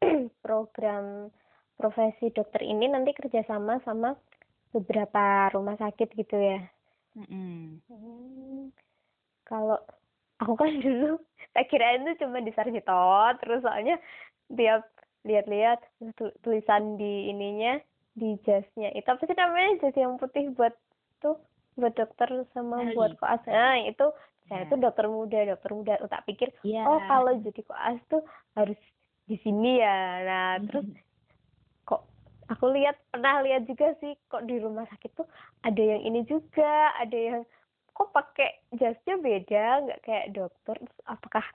program 0.44 1.28
profesi 1.76 2.28
dokter 2.32 2.64
ini 2.64 2.88
nanti 2.88 3.16
kerjasama 3.16 3.80
sama 3.84 4.12
beberapa 4.70 5.50
rumah 5.52 5.76
sakit 5.80 6.08
gitu 6.16 6.36
ya. 6.36 6.60
Mm-mm. 7.18 7.80
Hmm. 7.88 8.70
Kalau 9.48 9.80
aku 10.38 10.54
kan 10.56 10.72
dulu 10.84 11.18
tak 11.52 11.66
kirain 11.68 12.06
itu 12.06 12.24
cuma 12.24 12.38
di 12.40 12.54
Sarjito 12.54 13.02
terus 13.42 13.60
soalnya 13.66 13.98
tiap 14.54 14.86
lihat-lihat 15.26 15.82
tu- 16.16 16.34
tulisan 16.40 16.96
di 16.96 17.28
ininya 17.28 17.76
di 18.12 18.34
jasnya 18.42 18.90
itu 18.90 19.06
apa 19.06 19.22
sih 19.22 19.32
namanya 19.32 19.80
jas 19.80 19.94
yang 19.94 20.16
putih 20.16 20.50
buat 20.52 20.74
tuh 21.18 21.38
buat 21.74 21.94
dokter 21.94 22.26
sama 22.50 22.82
Ahli. 22.82 22.94
buat 22.94 23.12
koas 23.16 23.40
nah 23.46 23.78
itu 23.78 24.06
saya 24.46 24.66
Ya. 24.66 24.68
tuh 24.68 24.78
dokter 24.78 25.06
muda 25.06 25.38
dokter 25.46 25.70
muda 25.70 25.94
Oh, 25.98 26.10
tak 26.10 26.26
pikir 26.26 26.50
Iya. 26.60 26.82
oh 26.84 26.98
kalau 27.06 27.32
jadi 27.38 27.62
koas 27.62 27.98
tuh 28.06 28.22
harus 28.52 28.76
di 29.24 29.38
sini 29.38 29.78
ya 29.78 29.96
nah 30.20 30.50
terus 30.60 30.90
kok 31.84 32.02
aku 32.46 32.66
lihat 32.68 32.98
pernah 33.08 33.40
lihat 33.40 33.62
juga 33.64 33.94
sih 33.98 34.18
kok 34.26 34.42
di 34.42 34.58
rumah 34.58 34.90
sakit 34.90 35.10
tuh 35.14 35.28
ada 35.62 35.78
yang 35.78 36.02
ini 36.02 36.26
juga 36.26 36.66
ada 36.98 37.14
yang 37.14 37.40
kok 37.90 38.10
pakai 38.10 38.50
jasnya 38.74 39.14
beda 39.16 39.64
nggak 39.86 40.00
kayak 40.02 40.26
dokter 40.32 40.76
Terus 40.76 40.98
apakah 41.06 41.46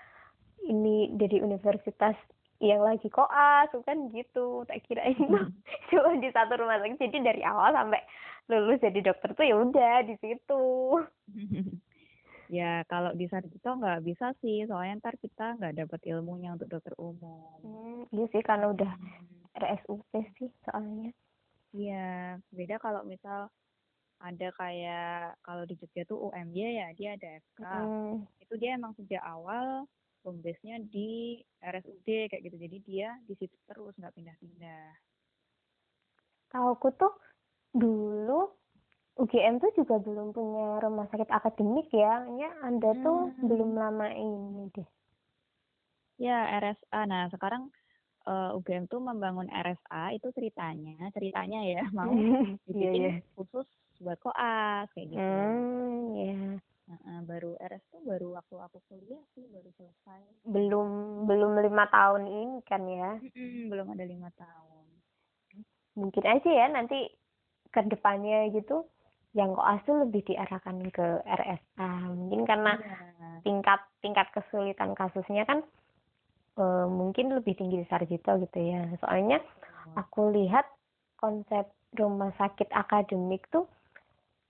ini 0.63 1.11
dari 1.11 1.43
universitas 1.43 2.15
yang 2.63 2.81
lagi 2.83 3.11
koas 3.11 3.67
bukan 3.75 4.11
gitu 4.15 4.63
tak 4.67 4.83
kirain. 4.87 5.15
Tuh 5.17 5.47
cuma 5.91 6.15
di 6.19 6.29
satu 6.31 6.55
rumah 6.55 6.79
sakit. 6.79 6.99
Jadi 6.99 7.17
dari 7.23 7.41
awal 7.43 7.75
sampai 7.75 8.01
lulus 8.47 8.79
jadi 8.79 8.99
dokter 9.01 9.33
tuh 9.35 9.45
ya 9.45 9.55
udah 9.59 9.95
di 10.07 10.15
situ. 10.21 10.63
Ya, 12.45 12.85
kalau 12.85 13.09
di 13.17 13.25
Sarjito 13.25 13.73
nggak 13.73 14.05
bisa 14.05 14.29
sih, 14.37 14.69
soalnya 14.69 15.01
ntar 15.01 15.17
kita 15.17 15.57
nggak 15.57 15.81
dapat 15.81 16.01
ilmunya 16.05 16.53
untuk 16.53 16.69
dokter 16.69 16.93
umum. 17.01 17.57
hmm, 17.65 18.05
iya 18.13 18.25
sih 18.29 18.45
karena 18.45 18.69
udah. 18.69 18.91
RSUP 19.57 20.13
sih 20.37 20.53
soalnya. 20.61 21.09
Iya, 21.73 22.37
beda 22.53 22.77
kalau 22.77 23.01
misal 23.01 23.49
ada 24.21 24.47
kayak 24.55 25.41
kalau 25.41 25.65
di 25.65 25.73
Jogja 25.73 26.05
tuh 26.05 26.29
UMY 26.29 26.85
ya, 26.85 26.87
dia 26.93 27.17
ada 27.17 27.27
FK. 27.41 27.61
Hmm, 27.65 28.29
Itu 28.45 28.53
dia 28.61 28.77
emang 28.77 28.93
sejak 28.93 29.25
awal 29.25 29.89
home 30.25 30.41
base-nya 30.41 30.81
di 30.81 31.37
RSUD 31.61 32.07
kayak 32.27 32.41
gitu. 32.41 32.57
Jadi 32.57 32.77
dia 32.81 33.13
di 33.23 33.37
situ 33.37 33.53
terus 33.69 33.93
nggak 33.95 34.17
pindah-pindah. 34.17 34.89
Tauku 36.49 36.89
tuh 36.97 37.13
dulu 37.71 38.49
UGM 39.15 39.63
tuh 39.63 39.71
juga 39.77 39.95
belum 39.95 40.35
punya 40.35 40.81
rumah 40.83 41.07
sakit 41.07 41.29
akademik 41.31 41.87
ya. 41.93 42.25
Ya, 42.35 42.51
Anda 42.65 42.91
tuh 42.99 43.31
Hmm. 43.31 43.47
belum 43.47 43.71
lama 43.77 44.11
ini 44.11 44.67
deh. 44.75 44.87
Ya, 46.17 46.47
RSA. 46.59 47.05
Nah, 47.05 47.27
sekarang 47.29 47.69
eh, 48.25 48.57
UGM 48.57 48.89
tuh 48.89 48.99
membangun 48.99 49.45
RSA 49.47 50.17
itu 50.17 50.33
ceritanya, 50.33 50.97
ceritanya 51.13 51.61
ya 51.61 51.85
mau 51.93 52.09
Iya, 52.65 52.65
dibikin 52.65 53.01
iya. 53.05 53.13
khusus 53.37 53.69
buat 54.01 54.17
koas 54.19 54.89
kayak 54.97 55.07
gitu. 55.13 55.21
Hmm, 55.21 56.17
ya. 56.17 56.35
Heeh, 56.85 57.17
baru 57.25 57.57
RS 57.57 57.81
tuh 57.89 58.01
baru 58.05 58.37
waktu 58.37 58.55
aku 58.61 58.77
kuliah 58.85 59.21
sih 59.33 59.41
baru 59.49 59.69
selesai. 59.73 60.21
Belum 60.45 60.87
belum 61.25 61.57
lima 61.57 61.89
tahun 61.89 62.29
ini 62.29 62.61
kan 62.61 62.85
ya. 62.85 63.17
Mm-mm, 63.17 63.73
belum 63.73 63.89
ada 63.89 64.05
lima 64.05 64.29
tahun. 64.37 64.85
Mungkin 65.97 66.23
aja 66.29 66.49
ya 66.49 66.67
nanti 66.69 67.09
ke 67.73 67.81
depannya 67.89 68.53
gitu 68.53 68.85
yang 69.33 69.57
koas 69.57 69.81
tuh 69.83 70.05
lebih 70.05 70.21
diarahkan 70.29 70.77
ke 70.93 71.25
RSA. 71.25 71.91
Mungkin 72.13 72.45
karena 72.45 72.77
Iya. 72.77 73.41
tingkat 73.41 73.81
tingkat 74.05 74.27
kesulitan 74.31 74.93
kasusnya 74.93 75.43
kan 75.49 75.65
eh, 76.61 76.87
mungkin 76.87 77.33
lebih 77.33 77.57
tinggi 77.57 77.81
di 77.81 77.87
Sarjito 77.89 78.37
gitu 78.45 78.59
ya. 78.61 78.85
Soalnya 79.01 79.41
aku 79.97 80.29
lihat 80.31 80.69
konsep 81.17 81.65
rumah 81.97 82.29
sakit 82.37 82.69
akademik 82.69 83.49
tuh 83.49 83.65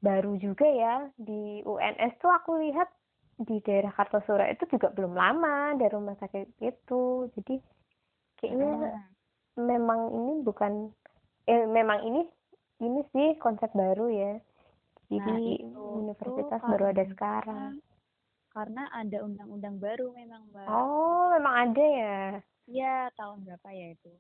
baru 0.08 0.32
juga 0.46 0.66
ya 0.84 0.96
di 1.28 1.42
UNS 1.72 2.14
tuh 2.24 2.32
aku 2.38 2.52
lihat 2.64 2.90
di 3.48 3.56
daerah 3.66 3.92
Kartosura 3.98 4.46
itu 4.54 4.64
juga 4.74 4.88
belum 4.96 5.14
lama 5.22 5.76
ada 5.76 5.88
rumah 5.96 6.16
sakit 6.22 6.46
itu 6.72 7.04
jadi 7.36 7.56
kayaknya 8.40 8.72
Heeh. 8.72 9.04
memang 9.72 10.02
ini 10.20 10.34
bukan 10.48 10.74
eh 11.52 11.64
memang 11.78 12.00
ini 12.08 12.22
ini 12.86 13.02
sih 13.14 13.28
konsep 13.44 13.70
baru 13.82 14.08
ya 14.22 14.34
jadi 15.12 15.38
Nah, 15.38 15.38
itu 15.56 15.84
universitas 16.00 16.62
tuh 16.62 16.70
baru 16.72 16.86
ada 16.94 17.04
sekarang 17.14 17.62
Karena 18.56 18.84
ada 19.02 19.18
undang-undang 19.28 19.76
baru 19.84 20.08
memang, 20.20 20.44
Mbak. 20.52 20.68
oh 20.72 21.24
memang 21.36 21.54
ada 21.64 21.84
ya 22.02 22.16
Iya, 22.72 22.94
tahun 23.18 23.40
berapa 23.46 23.70
ya 23.80 23.88
itu? 23.96 24.12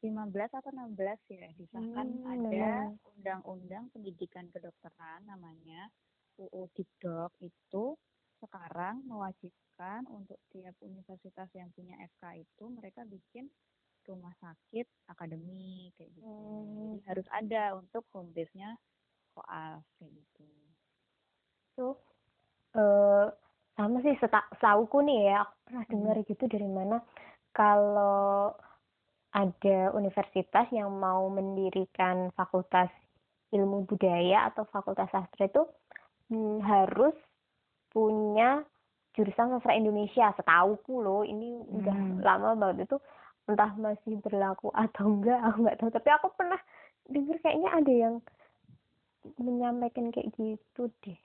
2015 0.00 0.56
atau 0.56 0.70
16 0.72 1.20
ya 1.28 1.48
disahkan 1.60 2.06
Hmm, 2.08 2.24
ada 2.24 2.40
memang. 2.40 2.96
undang-undang 3.12 3.84
pendidikan 3.92 4.48
kedokteran 4.48 5.28
namanya 5.28 5.92
UU 6.40 6.72
Dikdok 6.72 7.36
itu 7.44 7.84
sekarang 8.40 9.04
mewajibkan 9.04 10.08
untuk 10.08 10.40
tiap 10.48 10.72
universitas 10.80 11.52
yang 11.52 11.68
punya 11.76 12.00
FK 12.16 12.40
itu 12.40 12.64
mereka 12.72 13.04
bikin 13.04 13.52
rumah 14.08 14.32
sakit 14.40 14.88
akademik 15.06 15.92
kayak 15.94 16.08
gitu. 16.16 16.24
Hmm. 16.24 16.96
Jadi 16.96 17.04
harus 17.04 17.26
ada 17.28 17.76
untuk 17.76 18.08
home 18.10 18.32
base-nya 18.32 18.80
koas 19.36 19.84
kayak 20.00 20.12
gitu. 20.16 20.48
tuh 21.76 21.94
eh 22.72 23.26
sama 23.72 24.00
sih 24.00 24.12
seta- 24.16 24.48
setauku 24.56 25.00
nih 25.00 25.28
ya 25.28 25.44
aku 25.44 25.54
pernah 25.64 25.84
Hmm. 25.84 25.92
dengar 25.92 26.16
gitu 26.24 26.44
dari 26.46 26.68
mana 26.68 26.96
kalau 27.50 28.52
ada 29.30 29.94
universitas 29.94 30.66
yang 30.74 30.90
mau 30.98 31.30
mendirikan 31.30 32.34
fakultas 32.34 32.90
ilmu 33.54 33.86
budaya 33.86 34.50
atau 34.50 34.66
fakultas 34.70 35.10
sastra 35.10 35.46
itu 35.46 35.62
hmm, 36.30 36.62
harus 36.62 37.14
punya 37.90 38.62
jurusan 39.14 39.50
sastra 39.58 39.74
Indonesia 39.74 40.30
setauku 40.34 41.02
loh 41.02 41.22
ini 41.26 41.58
udah 41.66 41.98
Hmm. 41.98 42.22
lama 42.22 42.50
banget 42.58 42.86
itu 42.90 42.96
entah 43.50 43.74
masih 43.74 44.18
berlaku 44.22 44.70
atau 44.70 45.10
enggak 45.10 45.38
aku 45.42 45.56
nggak 45.66 45.78
tahu 45.82 45.90
tapi 45.90 46.08
aku 46.14 46.26
pernah 46.38 46.60
dengar 47.10 47.36
kayaknya 47.42 47.70
ada 47.74 47.92
yang 47.92 48.14
menyampaikan 49.42 50.14
kayak 50.14 50.30
gitu 50.38 50.90
deh 51.02 51.18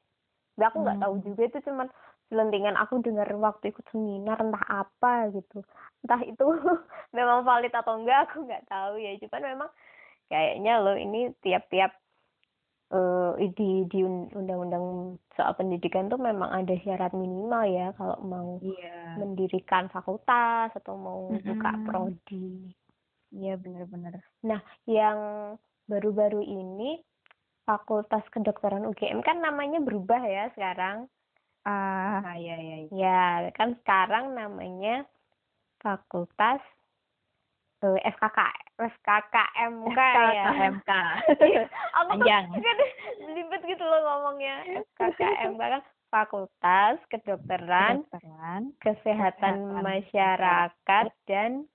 Nah, 0.55 0.71
aku 0.71 0.87
nggak 0.87 0.99
tahu 1.03 1.13
Hmm. 1.19 1.25
juga 1.27 1.41
itu 1.51 1.57
cuman 1.67 1.87
selentingan 2.29 2.75
aku 2.75 2.99
dengar 3.05 3.29
waktu 3.37 3.69
ikut 3.69 3.85
seminar 3.93 4.41
entah 4.41 4.65
apa 4.81 5.29
gitu 5.29 5.61
entah 6.03 6.21
itu 6.25 6.43
memang 7.17 7.45
valid 7.45 7.73
atau 7.73 8.01
enggak 8.01 8.29
aku 8.29 8.45
nggak 8.45 8.65
tahu 8.65 8.97
ya 8.97 9.13
cuman 9.21 9.43
memang 9.55 9.69
kayaknya 10.25 10.73
loh 10.81 10.97
ini 10.97 11.29
tiap-tiap 11.45 11.93
eh, 12.91 13.49
di 13.53 13.85
di 13.85 13.99
un- 14.01 14.29
undang-undang 14.33 15.15
soal 15.37 15.53
pendidikan 15.53 16.09
tuh 16.09 16.17
memang 16.17 16.49
ada 16.49 16.73
syarat 16.81 17.13
minimal 17.13 17.63
ya 17.69 17.93
kalau 17.97 18.17
mau 18.25 18.49
Iya. 18.61 19.21
mendirikan 19.21 19.87
fakultas 19.89 20.73
atau 20.73 20.97
mau 20.97 21.37
buka 21.39 21.71
Mm-mm. 21.71 21.85
prodi 21.85 22.73
Iya 23.35 23.59
bener-bener. 23.59 24.23
Nah, 24.47 24.63
yang 24.87 25.19
baru-baru 25.91 26.39
ini 26.39 27.03
Fakultas 27.67 28.23
Kedokteran 28.31 28.87
UGM 28.87 29.19
kan 29.25 29.41
namanya 29.41 29.81
berubah 29.83 30.21
ya 30.23 30.47
sekarang. 30.55 31.09
Ah, 31.65 32.37
iya 32.37 32.55
iya. 32.55 32.77
iya. 32.85 32.89
Ya, 32.93 33.23
kan 33.51 33.73
sekarang 33.81 34.37
namanya 34.37 35.01
Fakultas 35.81 36.61
eh, 37.81 38.01
FKK, 38.07 38.39
FKKMK 38.77 39.99
ya. 40.31 40.45
FKKMK. 40.49 40.91
Aku 41.97 42.11
tuh 42.13 42.21
Panjang. 42.21 42.43
kan 42.53 42.77
belibet 43.19 43.61
gitu 43.65 43.83
loh 43.83 43.99
ngomongnya. 44.01 44.55
FKKMK 44.93 45.61
kan 45.61 45.81
Fakultas 46.07 46.95
Kedokteran, 47.09 48.05
Kedokteran, 48.07 48.61
Kesehatan 48.79 49.53
Kesehatan 49.73 49.81
Masyarakat 49.81 51.05
dan 51.25 51.65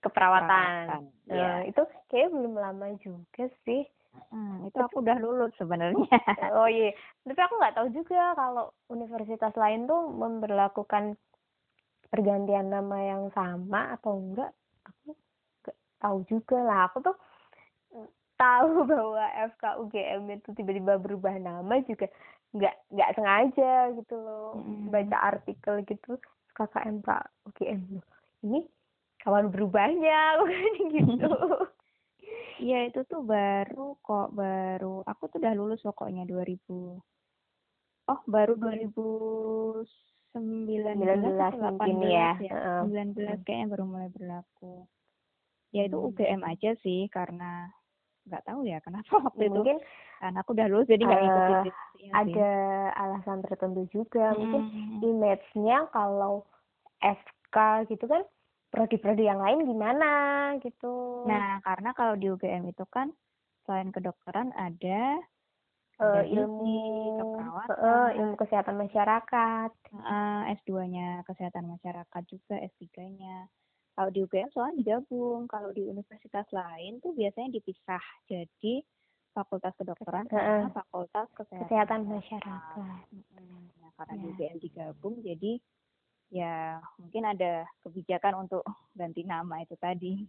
Keperawatan. 0.00 0.48
perawatan. 0.88 1.02
Nah, 1.24 1.36
Iya. 1.64 1.72
itu 1.72 1.80
kayaknya 2.08 2.28
belum 2.30 2.54
lama 2.56 2.86
juga 3.00 3.44
sih. 3.64 3.88
Hmm, 4.34 4.66
itu 4.66 4.78
aku 4.82 4.98
udah 4.98 5.16
lulus 5.22 5.54
sebenarnya. 5.54 6.10
Oh 6.58 6.66
iya, 6.66 6.90
tapi 7.22 7.38
aku 7.38 7.54
nggak 7.58 7.74
tahu 7.78 7.88
juga 7.94 8.34
kalau 8.34 8.74
universitas 8.90 9.54
lain 9.54 9.86
tuh 9.86 10.10
memperlakukan 10.10 11.14
pergantian 12.10 12.70
nama 12.70 12.98
yang 12.98 13.24
sama 13.30 13.94
atau 13.94 14.18
enggak. 14.18 14.50
Aku 14.86 15.14
nggak 15.62 15.78
tahu 16.02 16.18
juga 16.26 16.58
lah. 16.62 16.78
Aku 16.90 16.98
tuh 17.02 17.16
tahu 18.34 18.70
bahwa 18.90 19.24
FK 19.54 19.64
UGM 19.86 20.22
itu 20.34 20.50
tiba-tiba 20.54 20.98
berubah 20.98 21.34
nama 21.38 21.74
juga 21.86 22.10
nggak 22.54 22.74
nggak 22.90 23.10
sengaja 23.14 23.74
gitu 23.98 24.14
loh. 24.18 24.58
Mm. 24.58 24.90
Baca 24.90 25.18
artikel 25.34 25.82
gitu 25.86 26.18
KKMK 26.54 27.08
UGM 27.50 27.80
loh. 27.98 28.06
Ini 28.46 28.60
kawan 29.22 29.50
berubahnya 29.50 30.18
bukan 30.42 30.74
gitu. 30.90 31.30
Iya 32.60 32.78
itu 32.88 33.00
tuh 33.10 33.22
baru 33.26 33.98
kok 34.00 34.28
baru 34.32 35.02
aku 35.04 35.22
tuh 35.30 35.38
udah 35.42 35.54
lulus 35.58 35.80
pokoknya 35.82 36.22
2000 36.24 37.02
oh 38.04 38.20
baru 38.28 38.52
2019 38.54 40.34
19 40.34 41.34
atau 41.34 41.58
mungkin 41.78 41.96
18 41.98 42.10
ya. 42.10 42.30
ya 42.38 42.52
Heeh. 42.54 42.80
19 43.14 43.42
kayaknya 43.46 43.66
baru 43.74 43.84
mulai 43.86 44.08
berlaku 44.12 44.86
ya 45.74 45.82
itu 45.86 45.96
Hmm. 45.98 46.06
UGM 46.14 46.42
aja 46.46 46.70
sih 46.80 47.10
karena 47.10 47.66
nggak 48.24 48.44
tahu 48.46 48.64
ya 48.64 48.78
kenapa 48.80 49.10
waktu 49.26 49.50
itu 49.50 49.58
Mungkin 49.60 49.78
karena 50.22 50.38
aku 50.40 50.50
udah 50.56 50.66
lulus 50.70 50.86
jadi 50.88 51.02
nggak 51.04 51.20
Eh, 51.20 51.24
ngikutin 51.26 51.56
skripsinya 51.60 52.12
sih. 52.14 52.14
ada 52.14 52.50
alasan 52.96 53.38
tertentu 53.44 53.82
juga 53.90 54.26
mungkin 54.32 54.62
Hmm. 54.62 55.02
image-nya 55.02 55.90
kalau 55.90 56.46
FK 57.02 57.56
gitu 57.90 58.06
kan 58.06 58.22
prodi-prodi 58.74 59.24
yang 59.30 59.38
lain 59.38 59.62
gimana 59.62 60.10
gitu 60.58 61.22
Nah, 61.30 61.62
karena 61.62 61.94
kalau 61.94 62.18
di 62.18 62.26
UGM 62.28 62.68
itu 62.68 62.84
kan 62.90 63.14
selain 63.64 63.94
kedokteran 63.94 64.50
ada 64.58 65.22
ada 65.94 66.26
ilmu 66.26 66.74
keperawatan, 67.22 67.70
eh, 67.86 68.10
ilmu 68.18 68.34
kesehatan 68.34 68.76
masyarakat 68.82 69.70
eh, 69.94 70.42
S2-nya 70.58 71.22
kesehatan 71.22 71.70
masyarakat 71.70 72.22
juga, 72.26 72.58
S3-nya. 72.74 73.46
Kalau 73.94 74.10
di 74.10 74.26
UGM 74.26 74.50
soalnya 74.50 74.82
digabung, 74.82 75.46
kalau 75.46 75.70
di 75.70 75.86
universitas 75.86 76.50
lain 76.50 76.98
tuh 76.98 77.14
biasanya 77.14 77.54
dipisah. 77.54 78.02
Jadi 78.26 78.82
fakultas 79.30 79.70
kedokteran 79.78 80.26
sama 80.26 80.42
Heeh. 80.42 80.62
fakultas 80.74 81.26
kesehatan. 81.38 81.62
kesehatan 81.70 82.00
masyarakat. 82.10 82.98
Nah, 83.78 83.90
karena 83.94 84.14
di 84.18 84.26
Ya. 84.26 84.30
UGM 84.34 84.56
digabung 84.58 85.14
jadi 85.22 85.52
ya 86.28 86.80
mungkin 86.96 87.24
ada 87.24 87.64
kebijakan 87.82 88.46
untuk 88.48 88.64
ganti 88.94 89.22
nama 89.22 89.60
itu 89.60 89.74
tadi. 89.76 90.24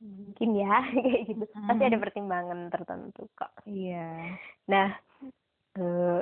mungkin 0.00 0.56
ya 0.56 0.80
kayak 0.96 1.22
gitu 1.28 1.44
pasti 1.68 1.84
ada 1.84 1.96
Hmm. 1.96 2.04
pertimbangan 2.04 2.60
tertentu 2.72 3.28
kok 3.36 3.52
Iya. 3.68 4.32
Nah, 4.64 4.88
eh 5.76 6.20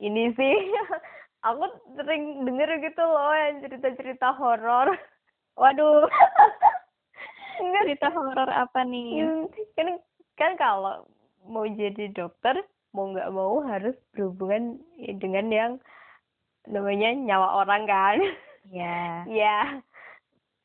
ini 0.00 0.32
sih 0.32 0.54
aku 1.46 1.64
sering 1.94 2.48
denger 2.48 2.80
gitu 2.80 3.02
loh 3.04 3.32
yang 3.36 3.60
cerita-cerita 3.60 4.32
horor. 4.36 4.96
Waduh, 5.60 6.04
Enggak, 7.56 7.82
cerita 7.88 8.08
horor 8.12 8.48
apa 8.48 8.84
nih? 8.84 9.24
Hmm, 9.24 9.48
kan 9.76 9.88
kan 10.36 10.52
kalau 10.60 11.08
mau 11.48 11.64
jadi 11.64 12.12
dokter 12.12 12.60
mau 12.92 13.12
nggak 13.12 13.32
mau 13.32 13.60
harus 13.64 13.96
berhubungan 14.12 14.76
dengan 15.20 15.46
yang 15.48 15.72
namanya 16.66 17.14
nyawa 17.14 17.62
orang 17.64 17.82
kan. 17.86 18.18
Ya. 18.70 19.22
ya, 19.40 19.58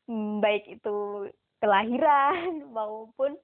hmm, 0.09 0.41
baik 0.41 0.65
itu 0.67 1.29
kelahiran 1.61 2.63
maupun 2.75 3.37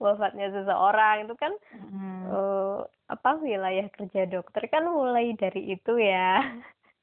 wafatnya 0.00 0.48
seseorang 0.48 1.28
itu 1.28 1.36
kan 1.36 1.52
Mm, 1.70 2.24
eh, 2.32 2.78
apa 3.12 3.30
wilayah 3.42 3.84
kerja 3.92 4.24
dokter 4.24 4.64
kan 4.72 4.88
mulai 4.88 5.36
dari 5.36 5.76
itu 5.76 6.00
ya. 6.00 6.40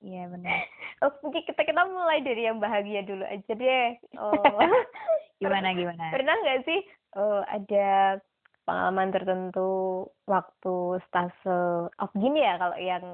Iya 0.01 0.29
benar. 0.29 0.61
Oh, 0.97 1.13
mungkin 1.21 1.45
kita 1.45 1.61
kita 1.61 1.85
mulai 1.85 2.25
dari 2.25 2.49
yang 2.49 2.57
bahagia 2.57 3.05
dulu 3.05 3.21
aja 3.21 3.53
deh. 3.53 4.01
Oh, 4.17 4.57
Gimana 5.37 5.69
gimana? 5.77 6.09
pernah 6.09 6.33
nggak 6.41 6.65
sih 6.65 6.81
eh, 7.21 7.41
ada 7.45 8.17
pengalaman 8.65 9.13
tertentu 9.13 9.69
waktu 10.25 10.97
stase 11.05 11.87
of 12.01 12.09
gini 12.17 12.41
ya 12.41 12.57
kalau 12.57 12.77
yang 12.81 13.05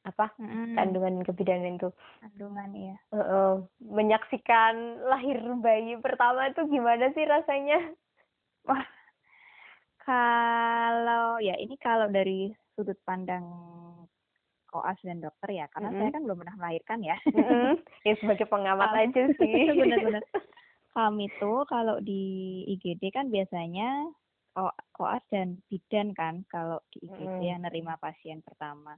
apa 0.00 0.32
Mm-mm. 0.40 0.76
kandungan 0.76 1.20
kebidanan 1.22 1.76
itu 1.76 1.92
Kandungan. 2.24 2.72
Eh, 2.72 2.96
eh, 3.12 3.54
menyaksikan 3.84 5.04
lahir 5.04 5.36
bayi 5.60 6.00
pertama 6.00 6.48
itu 6.48 6.64
gimana 6.68 7.12
sih 7.12 7.24
rasanya? 7.28 7.78
Wah, 8.68 8.84
kalau 10.00 11.36
ya 11.40 11.56
ini 11.60 11.76
kalau 11.76 12.08
dari 12.08 12.48
sudut 12.72 12.96
pandang 13.04 13.44
koas 14.70 14.96
dan 15.02 15.18
dokter 15.18 15.50
ya, 15.50 15.66
karena 15.74 15.90
saya 15.90 16.08
Mm-mm. 16.08 16.14
kan 16.14 16.22
belum 16.24 16.38
pernah 16.46 16.56
melahirkan 16.56 17.00
ya. 17.02 17.16
Mm-mm. 17.28 17.74
ya 18.08 18.14
sebagai 18.22 18.46
pengamat 18.48 18.88
aja 18.94 19.22
sih. 19.38 19.68
Benar-benar. 19.68 20.24
Kami 20.90 21.26
tuh 21.38 21.66
kalau 21.66 21.98
di 22.02 22.22
IGD 22.66 23.14
kan 23.14 23.28
biasanya 23.30 24.10
ko- 24.54 24.78
koas 24.90 25.22
dan 25.30 25.58
bidan 25.70 26.14
kan 26.14 26.42
kalau 26.48 26.78
di 26.90 27.04
IGD 27.06 27.36
Mm. 27.36 27.46
yang 27.46 27.60
nerima 27.66 27.94
pasien 27.98 28.40
pertama. 28.42 28.94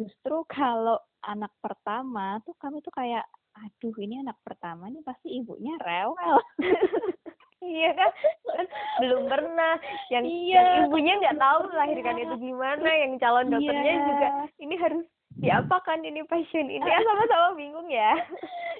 Justru 0.00 0.36
kalau 0.48 0.96
anak 1.20 1.52
pertama 1.60 2.40
tuh 2.48 2.56
kami 2.56 2.80
tuh 2.80 2.92
kayak 2.96 3.28
aduh 3.52 3.92
ini 4.00 4.24
anak 4.24 4.40
pertama 4.40 4.88
nih 4.88 5.04
pasti 5.04 5.28
ibunya 5.36 5.76
rewel. 5.84 6.40
Iya 7.60 7.92
kan, 7.92 8.08
kan 8.56 8.66
belum 9.04 9.28
pernah 9.28 9.76
yang, 10.08 10.24
Iya. 10.24 10.56
yang 10.64 10.68
ibunya 10.88 11.12
nggak 11.20 11.36
tahu 11.36 11.58
melahirkan 11.68 12.16
itu 12.16 12.34
gimana, 12.40 12.88
yang 12.88 13.12
calon 13.20 13.52
dokternya 13.52 13.94
Iya. 14.00 14.06
juga 14.08 14.28
ini 14.64 14.74
harus 14.80 15.04
diapakan 15.44 16.00
ini 16.00 16.24
pasien 16.24 16.72
ini 16.72 16.80
sama-sama 16.80 17.60
bingung 17.60 17.92
ya. 17.92 18.16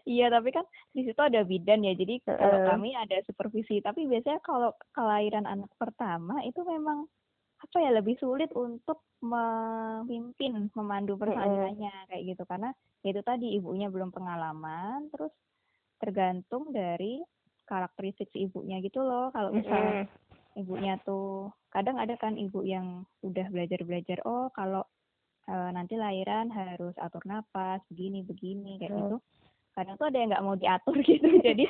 Iya, 0.09 0.33
tapi 0.33 0.49
kan 0.57 0.65
di 0.97 1.05
situ 1.05 1.21
ada 1.21 1.45
bidan 1.45 1.85
ya. 1.85 1.93
Jadi 1.93 2.25
kalau 2.25 2.59
kami 2.73 2.97
ada 2.97 3.21
supervisi. 3.29 3.85
Tapi 3.85 4.09
biasanya 4.09 4.41
kalau 4.41 4.73
kelahiran 4.97 5.45
anak 5.45 5.69
pertama 5.77 6.41
itu 6.49 6.65
memang 6.65 7.05
apa 7.61 7.77
ya 7.77 7.91
lebih 7.93 8.17
sulit 8.17 8.49
untuk 8.57 9.05
memimpin, 9.21 10.73
memandu 10.73 11.21
persalinan 11.21 11.77
kayak 12.09 12.25
gitu 12.25 12.43
karena 12.49 12.73
itu 13.05 13.21
tadi 13.21 13.53
ibunya 13.57 13.93
belum 13.93 14.13
pengalaman, 14.13 15.13
terus 15.13 15.33
tergantung 16.01 16.73
dari 16.73 17.21
karakteristik 17.69 18.33
si 18.33 18.49
ibunya 18.49 18.81
gitu 18.81 19.05
loh. 19.05 19.29
Kalau 19.31 19.53
misalnya 19.53 20.09
ibunya 20.57 20.97
tuh 21.05 21.53
kadang 21.71 22.01
ada 22.01 22.17
kan 22.19 22.35
ibu 22.35 22.65
yang 22.67 23.07
udah 23.23 23.47
belajar-belajar 23.53 24.25
oh 24.27 24.51
kalau 24.57 24.83
eh, 25.47 25.71
nanti 25.71 25.95
lahiran 25.95 26.51
harus 26.51 26.97
atur 26.99 27.23
napas 27.29 27.79
begini 27.93 28.27
begini 28.27 28.81
kayak 28.83 28.91
Hmm. 28.91 29.01
gitu 29.07 29.17
kadang 29.75 29.95
tuh 29.97 30.07
ada 30.11 30.19
yang 30.19 30.29
nggak 30.35 30.45
mau 30.45 30.57
diatur 30.59 30.97
gitu 31.09 31.29
jadi 31.41 31.65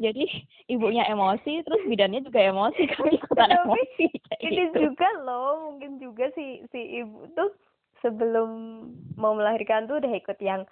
jadi 0.00 0.24
ibunya 0.72 1.04
emosi 1.08 1.62
terus 1.62 1.82
bidannya 1.86 2.24
juga 2.24 2.40
emosi 2.40 2.82
kami 2.96 3.20
ikutan 3.20 3.50
emosi 3.52 4.04
kayak 4.10 4.40
Ini 4.40 4.62
gitu 4.72 4.92
juga 4.92 5.08
loh, 5.22 5.70
mungkin 5.70 6.00
juga 6.00 6.28
si 6.34 6.64
si 6.72 7.00
ibu 7.04 7.28
tuh 7.36 7.52
sebelum 8.04 8.48
mau 9.16 9.32
melahirkan 9.32 9.88
tuh 9.88 10.00
udah 10.00 10.12
ikut 10.12 10.38
yang 10.44 10.68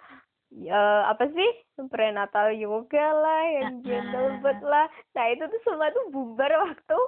eh, 0.53 1.01
apa 1.09 1.25
sih 1.33 1.49
prenatal 1.89 2.53
yoga 2.53 3.07
lah, 3.17 3.43
yang 3.49 3.81
gentle 3.81 4.37
birth 4.45 4.61
lah. 4.61 4.85
Nah 5.17 5.25
itu 5.33 5.41
tuh 5.49 5.61
semua 5.65 5.89
tuh 5.89 6.05
bubar 6.13 6.51
waktu 6.69 6.99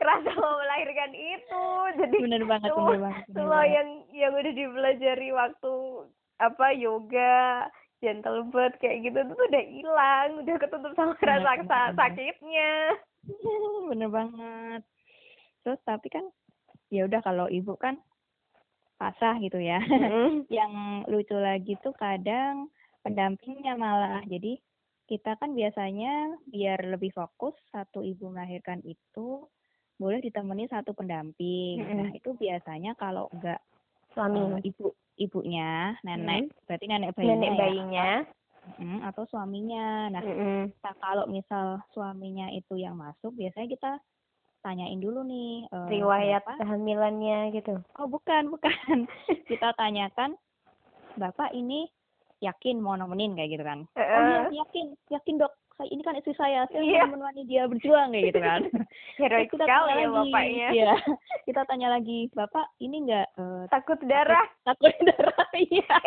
kerasa 0.00 0.30
mau 0.32 0.56
melahirkan 0.60 1.12
itu 1.12 1.64
jadi 2.00 2.16
bener 2.16 2.42
banget 2.48 2.70
semua, 2.72 2.96
bener 2.96 3.02
banget 3.04 3.22
bener 3.28 3.36
semua 3.36 3.60
banget. 3.60 3.74
yang 3.76 3.88
yang 4.16 4.32
udah 4.32 4.52
dipelajari 4.56 5.28
waktu 5.36 5.72
apa 6.42 6.66
yoga 6.74 7.36
gentle 7.98 8.42
birth 8.48 8.76
kayak 8.78 9.04
gitu 9.04 9.18
tuh 9.26 9.38
udah 9.38 9.64
hilang 9.64 10.30
udah 10.42 10.56
ketutup 10.58 10.92
sama 10.94 11.14
Bener, 11.18 11.42
rasa 11.42 11.50
bener, 11.54 11.66
sa- 11.68 11.90
bener. 11.92 11.96
sakitnya 11.98 12.72
bener 13.90 14.08
banget 14.10 14.82
terus 15.64 15.80
tapi 15.82 16.08
kan 16.08 16.24
ya 16.92 17.08
udah 17.08 17.20
kalau 17.24 17.46
ibu 17.48 17.72
kan 17.76 17.96
pasah 18.96 19.36
gitu 19.40 19.58
ya 19.58 19.80
Mm-mm. 19.82 20.44
yang 20.52 21.04
lucu 21.08 21.34
lagi 21.34 21.74
tuh 21.80 21.92
kadang 21.96 22.68
pendampingnya 23.02 23.74
malah 23.74 24.22
jadi 24.24 24.56
kita 25.04 25.36
kan 25.36 25.52
biasanya 25.52 26.32
biar 26.48 26.80
lebih 26.88 27.12
fokus 27.12 27.52
satu 27.68 28.00
ibu 28.00 28.32
melahirkan 28.32 28.80
itu 28.84 29.44
boleh 29.94 30.18
ditemani 30.18 30.66
satu 30.66 30.92
pendamping 30.92 31.80
nah 31.84 32.08
Mm-mm. 32.08 32.18
itu 32.18 32.32
biasanya 32.36 32.96
kalau 32.96 33.28
enggak 33.32 33.60
suami 34.14 34.40
eh, 34.62 34.70
ibu 34.70 34.94
ibunya 35.16 35.94
nenek 36.02 36.50
berarti 36.64 36.84
nenek 36.86 37.14
bayinya 37.14 37.34
nenek 37.34 37.50
ya. 37.50 37.58
bayinya 37.58 38.10
Mm, 38.80 39.04
atau 39.04 39.28
suaminya 39.28 40.08
nah 40.08 40.24
Mm-mm. 40.24 40.72
Nah, 40.80 40.94
kalau 40.96 41.28
misal 41.28 41.84
suaminya 41.92 42.48
itu 42.48 42.80
yang 42.80 42.96
masuk, 42.96 43.36
biasanya 43.36 43.68
kita 43.68 43.90
tanyain 44.60 44.96
dulu 44.96 45.20
nih. 45.20 45.68
eh, 45.68 45.88
riwayat 45.92 46.40
Bapak- 46.40 46.64
kehamilannya 46.64 47.52
gitu 47.52 47.76
Oh, 48.00 48.08
bukan, 48.08 48.48
bukan. 48.56 49.04
kita 49.44 49.76
tanyakan, 49.76 50.32
Bapak 51.14 51.52
ini 51.52 51.92
yakin 52.40 52.80
mau 52.80 52.96
nemenin 52.96 53.36
kayak 53.36 53.50
gitu 53.52 53.64
kan? 53.64 53.84
Oh 53.92 54.00
iya, 54.24 54.48
Heeh. 54.48 54.56
yakin, 54.56 54.86
yakin 55.08 55.34
dok. 55.36 55.52
Saya 55.74 55.90
ini 55.90 56.00
kan 56.00 56.14
istri 56.14 56.34
saya, 56.34 56.64
saya 56.68 56.80
Iya. 56.80 57.02
mau 57.04 57.18
menemani 57.18 57.42
dia 57.44 57.66
berjuang 57.66 58.08
kayak 58.08 58.24
gitu 58.28 58.40
kan. 58.40 58.60
heroik 59.20 59.48
kita 59.48 59.64
sekali 59.64 59.74
tanya 59.84 59.90
ya 59.90 60.06
lagi, 60.06 60.14
bapaknya 60.30 60.68
Iya. 60.70 60.94
Kita 61.44 61.60
tanya 61.64 61.88
lagi, 61.90 62.18
Bapak 62.30 62.66
ini 62.78 62.96
enggak 63.00 63.26
eh, 63.34 63.64
takut 63.68 63.98
darah 64.02 64.46
takut 64.62 64.94
darah? 65.00 65.46
Iya. 65.54 65.98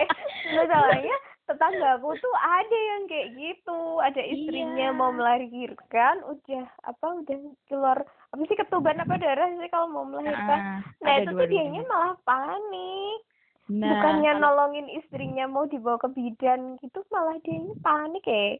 masalahnya 0.54 1.16
tetanggaku 1.44 2.12
tuh 2.18 2.36
ada 2.38 2.78
yang 2.78 3.08
kayak 3.08 3.30
gitu 3.34 3.80
ada 3.98 4.20
istrinya 4.20 4.92
Iya. 4.92 4.92
mau 4.94 5.12
melahirkan 5.12 6.20
udah 6.22 6.66
apa 6.84 7.08
udah 7.18 7.38
keluar 7.66 7.98
apa 8.04 8.42
sih 8.44 8.56
ketuban 8.56 9.00
apa 9.00 9.16
darah 9.16 9.48
sih 9.50 9.68
kalau 9.68 9.88
mau 9.88 10.04
melahirkan 10.04 10.60
Ah, 10.60 10.80
nah 11.02 11.12
ada 11.14 11.24
itu 11.24 11.32
tuh 11.34 11.48
dianya 11.48 11.82
malah 11.86 12.16
panik 12.22 13.20
Nah, 13.68 13.84
bukannya 13.90 14.32
nolongin 14.38 14.88
istrinya 14.90 15.44
mau 15.44 15.64
dibawa 15.66 15.96
ke 15.98 16.08
bidan 16.10 16.80
gitu 16.80 17.04
malah 17.08 17.36
dianya 17.42 17.76
panik 17.78 18.24
ya 18.24 18.56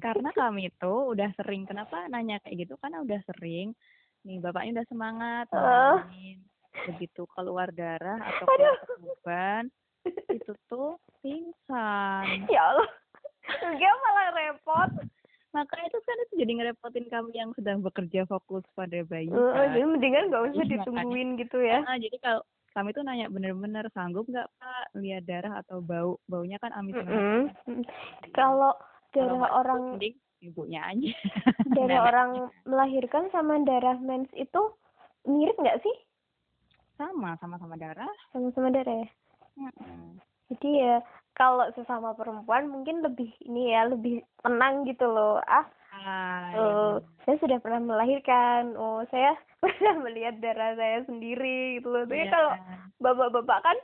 karena 0.00 0.30
kami 0.32 0.72
itu 0.72 0.94
udah 1.12 1.28
sering 1.36 1.68
kenapa 1.68 2.08
nanya 2.08 2.40
kayak 2.40 2.66
gitu? 2.68 2.74
Karena 2.80 3.04
udah 3.04 3.20
sering 3.32 3.76
nih 4.24 4.40
bapaknya 4.40 4.80
udah 4.80 4.86
semangat 4.88 5.46
ngalamin 5.52 6.40
begitu 6.74 7.22
keluar 7.36 7.70
darah 7.70 8.18
atau 8.18 8.44
keluar 8.50 8.76
ketuban 8.82 9.62
itu 10.32 10.52
tuh 10.68 10.96
pingsan. 11.20 12.48
Ya 12.50 12.62
Allah. 12.72 12.90
Enggak 13.44 13.94
malah 14.00 14.28
repot. 14.32 14.90
Makanya 15.54 15.86
itu 15.86 15.98
kan 16.02 16.16
itu 16.18 16.32
jadi 16.42 16.52
ngerepotin 16.58 17.06
kami 17.06 17.30
yang 17.38 17.50
sedang 17.54 17.78
bekerja 17.78 18.26
fokus 18.26 18.66
pada 18.74 19.06
bayi 19.06 19.30
kan. 19.30 19.70
jadi 19.70 19.86
mendingan 19.86 20.34
gak 20.34 20.44
usah 20.50 20.66
ditungguin 20.66 21.38
gitu 21.38 21.62
ya. 21.62 21.86
Ah, 21.86 21.94
jadi 21.94 22.16
kalau 22.18 22.42
kami 22.74 22.90
tuh 22.90 23.06
nanya 23.06 23.30
bener-bener 23.30 23.86
sanggup 23.94 24.26
nggak 24.26 24.50
pak 24.58 24.86
lihat 24.98 25.22
darah 25.30 25.62
atau 25.62 25.78
bau? 25.78 26.18
Baunya 26.26 26.58
kan 26.58 26.74
amis. 26.74 26.98
Mm. 26.98 27.54
kalau 28.34 28.74
Kalau 28.74 28.74
darah 29.14 29.38
itu 29.38 29.54
orang 29.54 29.82
mending 29.94 30.16
ibunya 30.40 30.80
aja. 30.84 31.10
Darah 31.74 32.00
orang 32.04 32.30
melahirkan 32.62 33.30
sama 33.30 33.56
darah 33.60 33.96
mens 33.98 34.28
itu 34.34 34.60
mirip 35.24 35.56
nggak 35.56 35.80
sih? 35.80 35.96
Sama 36.94 37.34
sama-sama 37.38 37.74
darah. 37.74 38.10
Sama-sama 38.30 38.68
darah 38.68 39.00
ya? 39.00 39.08
Mm-mm. 39.54 40.18
jadi 40.44 40.70
ya 40.74 40.94
kalau 41.32 41.70
sesama 41.72 42.10
perempuan 42.12 42.66
mungkin 42.66 43.00
lebih 43.00 43.30
ini 43.40 43.70
ya 43.70 43.86
lebih 43.86 44.18
tenang 44.42 44.82
gitu 44.84 45.06
loh. 45.06 45.38
Ah 45.40 45.64
Ah, 45.94 46.50
iya 46.50 46.72
bener. 46.74 47.02
saya 47.22 47.36
sudah 47.38 47.58
pernah 47.58 47.80
melahirkan. 47.80 48.74
Oh 48.74 49.06
saya 49.08 49.32
pernah 49.62 49.94
melihat 50.02 50.36
darah 50.38 50.74
saya 50.74 51.06
sendiri 51.06 51.78
gitu 51.78 51.88
loh. 51.88 52.02
Tapi 52.04 52.18
Iya 52.20 52.30
kalau 52.30 52.52
kan? 52.52 52.78
bapak-bapak 52.98 53.58
kan 53.62 53.76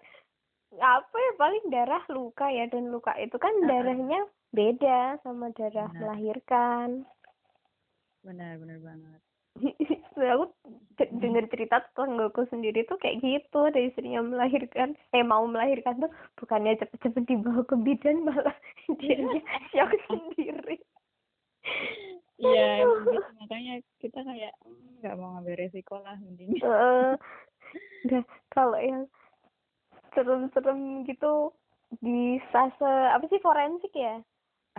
apa 0.79 1.17
ya 1.19 1.33
paling 1.35 1.65
darah 1.69 2.05
luka 2.07 2.47
ya 2.47 2.71
dan 2.71 2.95
luka 2.95 3.11
itu 3.19 3.35
kan 3.35 3.51
Heeh. 3.59 3.67
darahnya 3.67 4.21
beda 4.55 5.19
sama 5.27 5.51
darah 5.59 5.91
Benar. 5.91 5.99
melahirkan. 5.99 6.89
Benar 8.23 8.53
benar 8.61 8.79
banget. 8.79 9.21
Aku 10.15 10.47
de- 10.95 11.13
dengar 11.19 11.45
cerita 11.51 11.83
tetanggaku 11.83 12.47
sendiri 12.49 12.87
tuh 12.87 13.01
kayak 13.03 13.19
gitu 13.19 13.67
ada 13.67 13.81
istrinya 13.83 14.23
melahirkan. 14.23 14.95
Eh 15.11 15.27
mau 15.27 15.43
melahirkan 15.43 16.07
tuh 16.07 16.11
bukannya 16.39 16.79
cepet-cepet 16.79 17.25
dibawa 17.27 17.67
ke 17.67 17.75
bidan 17.75 18.23
malah 18.23 18.55
dia 19.03 19.19
shock 19.75 19.91
sendiri. 20.07 20.79
Iya 22.41 22.89
gitu. 23.05 23.19
Makanya 23.43 23.75
kita 23.99 24.23
kayak 24.23 24.55
"Hmm, 24.65 25.03
nggak 25.03 25.15
mau 25.19 25.35
ngambil 25.37 25.55
resiko 25.61 25.99
lah 26.01 26.17
mending. 26.21 26.57
Nah, 28.01 28.25
kalau 28.49 28.81
yang 28.81 29.05
serem-serem 30.15 31.07
gitu 31.07 31.55
di 31.99 32.39
fase 32.55 32.87
apa 32.87 33.27
sih 33.27 33.43
forensik 33.43 33.91
ya? 33.95 34.23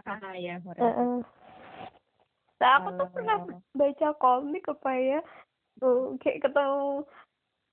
ah 0.08 0.34
ya 0.36 0.58
Heeh. 0.64 1.20
Nah, 2.62 2.72
aku 2.78 2.90
tuh 2.94 3.08
pernah 3.12 3.38
Kalau- 3.42 3.64
baca 3.74 4.08
komik 4.22 4.70
apa 4.70 4.92
ya, 4.94 5.20
uh, 5.82 6.14
kayak 6.22 6.46
ketemu 6.46 7.04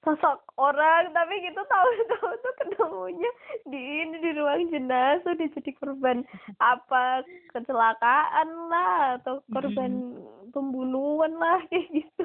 sosok 0.06 0.40
orang 0.56 1.10
tapi 1.10 1.42
gitu 1.42 1.58
tahu-tahu 1.58 2.30
tuh 2.38 2.54
ketemunya 2.62 3.30
di 3.66 3.80
ini 4.06 4.16
di 4.22 4.30
ruang 4.38 4.70
jenazah 4.70 5.34
dia 5.34 5.50
jadi 5.58 5.70
korban 5.74 6.22
apa 6.62 7.26
kecelakaan 7.50 8.48
lah 8.70 9.18
atau 9.18 9.42
korban 9.50 10.22
pembunuhan 10.54 11.34
lah 11.34 11.58
kayak 11.66 11.90
gitu. 11.90 12.24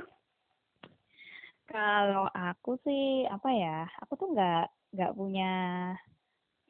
kalau 1.66 2.30
aku 2.32 2.78
sih 2.86 3.26
apa 3.26 3.50
ya 3.50 3.90
aku 4.06 4.22
tuh 4.22 4.30
nggak 4.32 4.70
nggak 4.94 5.12
punya 5.14 5.52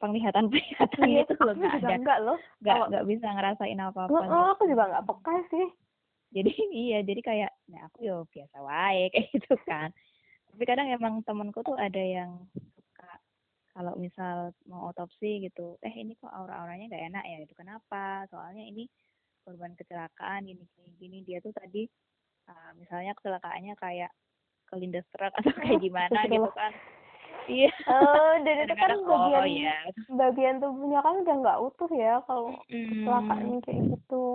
penglihatan 0.00 0.48
penglihatan 0.50 1.04
Iya, 1.06 1.22
itu 1.24 1.34
loh 1.38 1.54
nggak 1.54 1.74
ada. 1.80 1.88
enggak 1.94 2.18
loh. 2.20 2.38
nggak 2.60 2.76
nggak 2.90 3.04
bisa 3.08 3.26
ngerasain 3.30 3.80
apa 3.80 4.00
apa 4.04 4.12
Oh, 4.12 4.24
oh, 4.24 4.46
aku 4.52 4.62
juga 4.66 4.84
nggak 4.90 5.06
peka 5.06 5.34
sih. 5.48 5.66
jadi 6.34 6.50
iya 6.88 6.98
jadi 7.04 7.20
kayak 7.20 7.50
nah 7.70 7.86
aku 7.86 7.98
yo 8.02 8.16
biasa 8.28 8.56
wae 8.60 9.08
kayak 9.12 9.28
gitu 9.32 9.54
kan. 9.64 9.92
Tapi 10.50 10.62
kadang 10.64 10.86
emang 10.88 11.18
temenku 11.22 11.62
tuh 11.62 11.74
ada 11.74 11.98
yang 11.98 12.30
suka 12.74 13.10
kalau 13.74 13.98
misal 13.98 14.54
mau 14.64 14.86
otopsi 14.88 15.42
gitu 15.42 15.74
eh 15.82 15.90
ini 15.92 16.14
kok 16.14 16.30
aura-auranya 16.30 16.90
nggak 16.90 17.04
enak 17.10 17.24
ya? 17.26 17.38
Itu 17.42 17.54
kenapa? 17.54 18.26
Soalnya 18.30 18.62
ini 18.62 18.86
korban 19.44 19.74
kecelakaan 19.74 20.46
gini 20.46 20.64
gini 20.74 20.90
gini. 20.96 21.18
Dia 21.22 21.38
tuh 21.38 21.52
tadi 21.52 21.84
ah, 22.46 22.72
misalnya 22.76 23.12
kecelakaannya 23.14 23.74
kayak 23.76 24.10
kelindes 24.68 25.04
truk 25.12 25.32
atau 25.32 25.52
kayak 25.60 25.80
gimana 25.80 26.18
gitu 26.24 26.50
kan 26.52 26.72
iya 27.48 27.70
Oh, 27.84 28.32
dan 28.44 28.56
itu 28.64 28.74
kan 28.74 28.90
bagian 29.04 29.42
oh 29.42 29.46
iya 29.48 29.76
bagian 30.08 30.56
tubuhnya 30.62 31.00
kan 31.04 31.14
udah 31.20 31.34
nggak 31.44 31.60
utuh 31.60 31.90
ya 31.92 32.20
kalau 32.24 32.56
kecelakaan 32.68 33.60
kayak 33.64 33.80
gitu. 33.92 34.26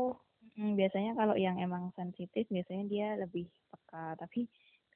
Hmm, 0.60 0.76
biasanya 0.76 1.16
kalau 1.16 1.36
yang 1.40 1.56
emang 1.58 1.90
sensitif 1.96 2.44
biasanya 2.52 2.84
dia 2.92 3.08
lebih 3.16 3.48
peka 3.72 4.20
tapi 4.20 4.46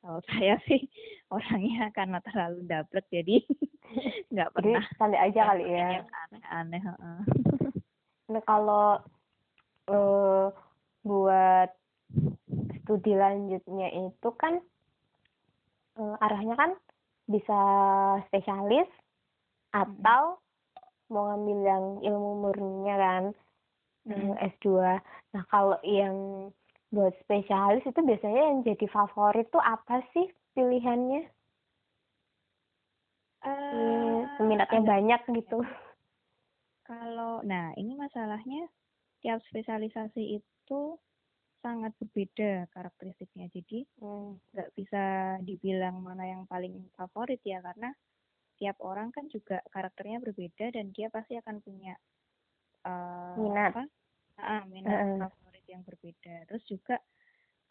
kalau 0.04 0.20
saya 0.30 0.60
sih 0.68 0.84
orangnya 1.32 1.88
karena 1.96 2.20
terlalu 2.20 2.60
dablek 2.68 3.08
jadi 3.08 3.39
nggak 4.34 4.50
Jadi 4.52 4.74
pernah 4.76 4.84
santai 5.00 5.20
aja 5.24 5.42
kali 5.54 5.66
ya. 5.66 5.88
yang 6.00 6.08
aneh-aneh 6.28 6.82
heeh. 6.84 7.20
Nah, 8.32 8.42
kalau 8.48 9.00
eh 9.92 10.48
buat 11.04 11.70
studi 12.84 13.12
lanjutnya 13.16 13.88
itu 14.08 14.30
kan 14.39 14.60
eh, 16.00 16.16
arahnya 16.24 16.56
kan 16.56 16.72
bisa 17.26 17.60
spesialis 18.28 18.90
atau 19.72 20.38
mau 21.08 21.30
ngambil 21.30 21.60
yang 21.64 21.86
ilmu 22.04 22.32
murninya 22.42 22.96
kan 22.98 23.24
Mm. 24.04 24.36
eh, 24.36 24.52
S2. 24.52 25.00
Nah, 25.32 25.44
kalau 25.48 25.80
yang 25.80 26.50
buat 26.92 27.16
spesialis 27.24 27.88
itu 27.88 28.04
biasanya 28.04 28.52
yang 28.52 28.60
jadi 28.62 28.86
favorit 28.92 29.48
tuh 29.48 29.64
apa 29.64 30.04
sih 30.12 30.28
pilihannya? 30.52 31.24
Eh, 33.44 34.20
Hmm, 34.28 34.44
minatnya 34.44 34.84
ada- 34.84 34.92
banyak 34.92 35.22
gitu. 35.40 35.64
kalau 36.84 37.40
nah 37.48 37.72
ini 37.80 37.96
masalahnya 37.96 38.68
tiap 39.24 39.40
spesialisasi 39.48 40.44
itu 40.44 40.82
sangat 41.63 41.91
berbeda 41.99 42.67
karakteristiknya 42.76 43.47
jadi 43.56 43.80
Hmm. 43.99 44.38
nggak 44.54 44.69
bisa 44.78 45.04
dibilang 45.47 45.97
mana 46.04 46.23
yang 46.30 46.43
paling 46.45 46.76
favorit 46.93 47.41
ya 47.41 47.58
karena 47.63 47.89
tiap 48.62 48.78
orang 48.86 49.10
kan 49.15 49.26
juga 49.34 49.63
karakternya 49.73 50.21
berbeda 50.21 50.69
dan 50.76 50.93
dia 50.93 51.10
pasti 51.10 51.34
akan 51.41 51.58
punya 51.65 51.95
eh, 52.86 53.39
Minat. 53.39 53.73
apa? 53.73 53.84
Ah, 54.38 54.63
minat 54.69 55.02
Heeh. 55.02 55.17
favorit 55.17 55.65
yang 55.71 55.82
berbeda. 55.88 56.45
Terus 56.49 56.63
juga 56.69 56.95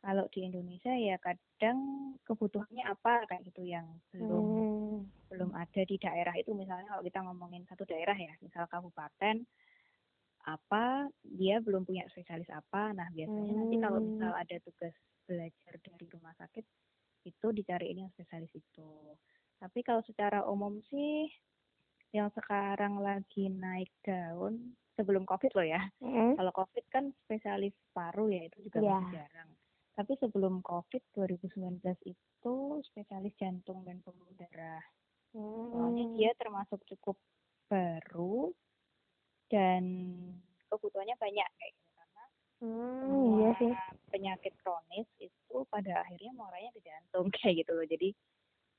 kalau 0.03 0.27
di 0.35 0.43
Indonesia 0.43 0.91
ya 0.99 1.17
kadang 1.23 1.79
kebutuhannya 2.27 2.83
apa 2.91 3.29
kayak 3.31 3.43
gitu 3.47 3.63
yang 3.63 3.87
belum 4.11 4.47
Hmm. 4.59 5.07
belum 5.31 5.51
ada 5.57 5.83
di 5.89 5.97
daerah 5.97 6.35
itu 6.37 6.53
misalnya 6.53 6.93
kalau 6.93 7.03
kita 7.07 7.19
ngomongin 7.25 7.65
satu 7.71 7.89
daerah 7.89 8.13
ya 8.19 8.35
misal 8.45 8.67
kabupaten 8.69 9.47
apa 10.43 11.07
dia 11.23 11.63
belum 11.63 11.87
punya 11.87 12.07
spesialis 12.11 12.51
apa 12.51 12.91
nah 12.93 13.07
biasanya 13.15 13.63
nanti 13.63 13.77
kalau 13.79 13.99
Hmm. 13.99 14.09
misal 14.13 14.33
ada 14.35 14.57
tugas 14.63 14.95
belajar 15.27 15.75
dari 15.81 16.07
rumah 16.11 16.35
sakit 16.37 16.65
itu 17.25 17.47
dicariin 17.55 18.03
yang 18.07 18.11
spesialis 18.13 18.51
itu 18.53 18.91
tapi 19.63 19.81
kalau 19.87 20.03
secara 20.03 20.43
umum 20.47 20.83
sih 20.91 21.31
yang 22.13 22.29
sekarang 22.35 22.99
lagi 22.99 23.49
naik 23.49 23.89
daun 24.03 24.75
sebelum 24.99 25.25
covid 25.25 25.55
loh 25.55 25.65
ya 25.65 25.81
Mm. 26.03 26.37
kalau 26.37 26.53
COVID 26.53 26.85
kan 26.91 27.05
spesialis 27.25 27.73
paru 27.95 28.29
ya 28.29 28.45
itu 28.51 28.67
juga 28.69 28.79
Iya. 28.83 28.99
masih 29.01 29.09
jarang. 29.17 29.51
Tapi 29.93 30.13
sebelum 30.17 30.55
COVID 30.65 31.03
2019 31.13 31.97
itu 32.09 32.55
spesialis 32.89 33.37
jantung 33.37 33.85
dan 33.85 34.01
pembuluh 34.01 34.33
darah. 34.35 34.81
Soalnya 35.37 36.05
Hmm. 36.05 36.17
dia 36.17 36.33
termasuk 36.37 36.81
cukup 36.89 37.17
baru 37.69 38.53
dan 39.53 39.85
kebutuhannya 40.73 41.13
banyak 41.21 41.49
kayak 41.61 41.73
gitu 41.77 41.91
karena 41.93 42.25
Hmm, 42.63 43.43
iya 43.43 43.51
sih. 43.61 43.73
penyakit 44.09 44.57
kronis 44.65 45.05
itu 45.21 45.57
pada 45.69 46.01
akhirnya 46.07 46.33
muaranya 46.33 46.73
ke 46.73 46.81
jantung 46.81 47.29
kayak 47.37 47.63
gitu 47.67 47.77
loh. 47.77 47.85
Jadi 47.85 48.17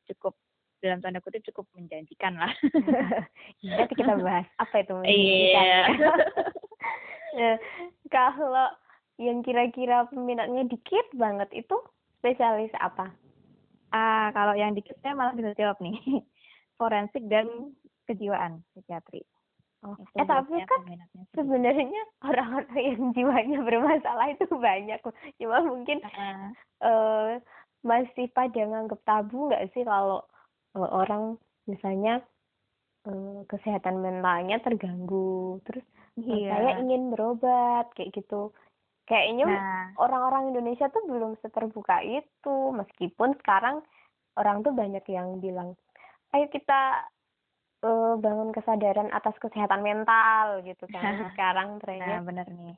cukup 0.09 0.33
dalam 0.81 0.99
tanda 0.99 1.21
kutip 1.23 1.45
cukup 1.53 1.69
menjanjikan 1.77 2.35
lah. 2.35 2.51
Nanti 3.63 3.93
kita 3.93 4.17
bahas 4.19 4.49
apa 4.57 4.75
itu 4.81 4.91
menjanjikan. 4.97 5.63
Iya. 5.63 5.81
Nah, 7.33 7.55
kalau 8.09 8.67
yang 9.21 9.45
kira-kira 9.45 10.09
peminatnya 10.09 10.65
dikit 10.65 11.07
banget 11.13 11.49
itu 11.53 11.77
spesialis 12.17 12.73
apa? 12.81 13.13
Ah, 13.93 14.33
kalau 14.33 14.57
yang 14.57 14.73
dikit 14.73 14.97
saya 15.05 15.13
malah 15.13 15.37
bisa 15.37 15.53
jawab 15.53 15.77
nih. 15.77 15.97
Forensik 16.81 17.21
dan 17.29 17.77
kejiwaan 18.09 18.65
psikiatri. 18.73 19.21
Oh, 19.83 19.99
Itu 19.99 20.15
eh 20.15 20.25
tapi 20.27 20.63
kan 20.63 20.81
sebenarnya 21.35 22.03
orang-orang 22.29 22.79
yang 22.79 23.03
jiwanya 23.11 23.59
bermasalah 23.67 24.31
itu 24.31 24.47
banyak. 24.47 24.99
Cuma 25.39 25.59
mungkin 25.59 25.99
Ah, 26.07 26.51
eh 26.83 27.31
masih 27.83 28.31
pada 28.31 28.63
nganggap 28.63 29.03
tabu 29.03 29.51
nggak 29.51 29.75
sih 29.75 29.83
kalau 29.83 30.23
eh, 30.79 30.89
orang 30.89 31.35
misalnya 31.67 32.23
eh, 33.03 33.39
kesehatan 33.51 33.99
mentalnya 33.99 34.63
terganggu, 34.63 35.59
terus 35.67 35.83
eh, 36.15 36.47
iya. 36.47 36.49
saya 36.55 36.71
ingin 36.79 37.11
berobat 37.11 37.91
kayak 37.99 38.15
gitu. 38.15 38.55
Kayaknya 39.03 39.51
Nah, 39.51 39.91
orang-orang 39.99 40.55
Indonesia 40.55 40.87
tuh 40.87 41.03
belum 41.03 41.35
seterbuka 41.43 41.99
itu, 42.07 42.71
meskipun 42.71 43.35
sekarang 43.43 43.83
orang 44.39 44.63
tuh 44.63 44.71
banyak 44.71 45.03
yang 45.11 45.43
bilang, 45.43 45.75
ayo 46.31 46.47
kita 46.47 47.03
eh, 47.83 48.13
bangun 48.19 48.49
kesadaran 48.55 49.11
atas 49.11 49.35
kesehatan 49.43 49.83
mental 49.83 50.63
gitu 50.63 50.85
kan. 50.89 51.03
Sekarang 51.35 51.75
nah 51.75 51.81
trennya. 51.83 52.19
benar 52.23 52.47
nih. 52.47 52.75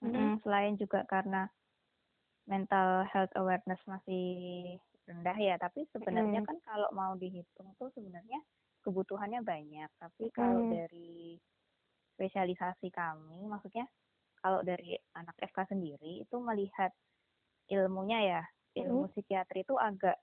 Mm. 0.00 0.10
Mm, 0.16 0.32
Selain 0.42 0.74
juga 0.80 1.04
karena 1.06 1.46
mental 2.48 3.04
health 3.12 3.30
awareness 3.36 3.78
masih 3.86 4.26
rendah 5.06 5.36
ya, 5.38 5.54
tapi 5.60 5.86
sebenarnya 5.92 6.40
Mm. 6.42 6.48
kan 6.48 6.56
kalau 6.66 6.88
mau 6.96 7.12
dihitung 7.14 7.70
tuh 7.78 7.92
sebenarnya 7.94 8.40
kebutuhannya 8.82 9.44
banyak. 9.44 9.90
Tapi 10.00 10.24
kalau 10.32 10.64
Mm. 10.66 10.72
dari 10.72 11.36
spesialisasi 12.16 12.88
kami, 12.90 13.44
maksudnya 13.46 13.86
kalau 14.40 14.64
dari 14.64 14.96
anak 15.14 15.36
FK 15.36 15.68
sendiri 15.76 16.24
itu 16.24 16.36
melihat 16.40 16.90
ilmunya 17.68 18.18
ya, 18.24 18.42
ilmu 18.80 19.12
psikiatri 19.12 19.62
itu 19.68 19.76
agak 19.76 20.16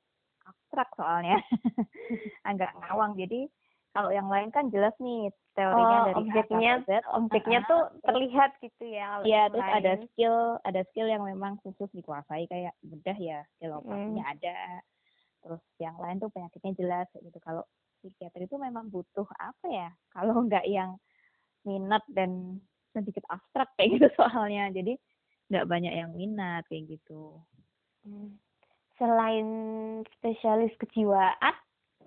abstrak 0.48 0.90
soalnya, 0.96 1.38
agak 2.50 2.72
ngawang. 2.80 3.20
Jadi 3.20 3.52
kalau 3.92 4.14
yang 4.14 4.30
lain 4.32 4.50
kan 4.54 4.70
jelas 4.70 4.94
nih 5.02 5.28
teorinya 5.58 5.98
Oh, 6.00 6.06
dari 6.06 6.14
A 6.14 6.22
objeknya 6.22 6.74
Z. 6.86 6.90
objeknya 7.18 7.60
tuh 7.66 7.82
terlihat 8.06 8.52
gitu 8.62 8.84
ya. 8.88 9.26
Iya, 9.26 9.50
terus 9.50 9.66
ada 9.66 9.94
lain. 9.98 10.06
skill, 10.12 10.38
ada 10.62 10.82
skill 10.94 11.08
yang 11.10 11.24
memang 11.26 11.58
khusus 11.66 11.90
dikuasai 11.92 12.46
kayak 12.46 12.78
bedah 12.86 13.18
ya, 13.18 13.42
skill 13.58 13.82
operasinya 13.82 14.24
ada. 14.32 14.60
Terus 15.42 15.64
yang 15.82 15.98
lain 15.98 16.18
tuh 16.22 16.30
penyakitnya 16.30 16.74
jelas 16.78 17.08
gitu. 17.18 17.38
Kalau 17.42 17.66
psikiatri 18.06 18.46
itu 18.46 18.56
memang 18.62 18.88
butuh 18.94 19.26
apa 19.42 19.66
ya? 19.68 19.90
Kalau 20.16 20.46
nggak 20.46 20.66
yang 20.70 20.96
minat 21.66 22.06
dan 22.14 22.62
sedikit 22.94 23.26
abstrak 23.34 23.74
kayak 23.76 23.98
gitu 23.98 24.08
soalnya. 24.20 24.70
Jadi 24.70 24.94
nggak 25.50 25.66
banyak 25.66 25.94
yang 25.96 26.12
minat 26.14 26.64
kayak 26.70 26.86
gitu. 26.86 27.40
Hmm. 28.06 28.38
Selain 28.98 29.48
spesialis 30.18 30.74
kejiwaan, 30.82 31.56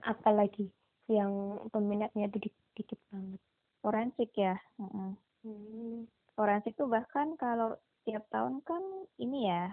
apalagi 0.02 0.70
yang 1.10 1.58
peminatnya 1.70 2.30
di- 2.30 2.54
dikit 2.74 2.98
banget. 3.10 3.40
Forensik 3.80 4.30
ya. 4.36 4.58
mm-mm. 4.78 5.16
Hmm. 5.40 6.04
Forensik 6.36 6.76
tuh 6.76 6.86
bahkan 6.86 7.34
kalau 7.40 7.74
tiap 8.04 8.28
tahun 8.28 8.60
kan 8.64 8.80
ini 9.20 9.48
ya 9.48 9.72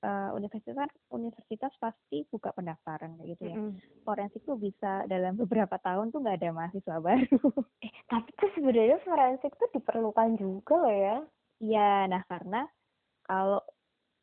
eh, 0.00 0.30
universitas 0.32 0.88
universitas 1.12 1.72
pasti 1.76 2.24
buka 2.28 2.52
pendaftaran 2.56 3.16
kayak 3.20 3.28
gitu 3.36 3.44
ya. 3.52 3.56
Mm-mm. 3.56 3.76
forensik 4.00 4.40
tuh 4.48 4.56
bisa 4.56 5.04
dalam 5.06 5.36
beberapa 5.36 5.76
tahun 5.76 6.08
tuh 6.08 6.24
nggak 6.24 6.38
ada 6.40 6.50
mahasiswa 6.56 6.96
baru. 7.00 7.40
Eh, 7.84 7.92
tapi 8.12 8.28
tuh 8.36 8.52
sebenarnya 8.52 9.00
forensik 9.08 9.56
tuh 9.56 9.68
diperlukan 9.72 10.36
juga 10.36 10.76
loh 10.76 10.92
ya. 10.92 11.16
Iya, 11.60 12.08
nah 12.12 12.20
karena 12.28 12.68
kalau, 13.24 13.64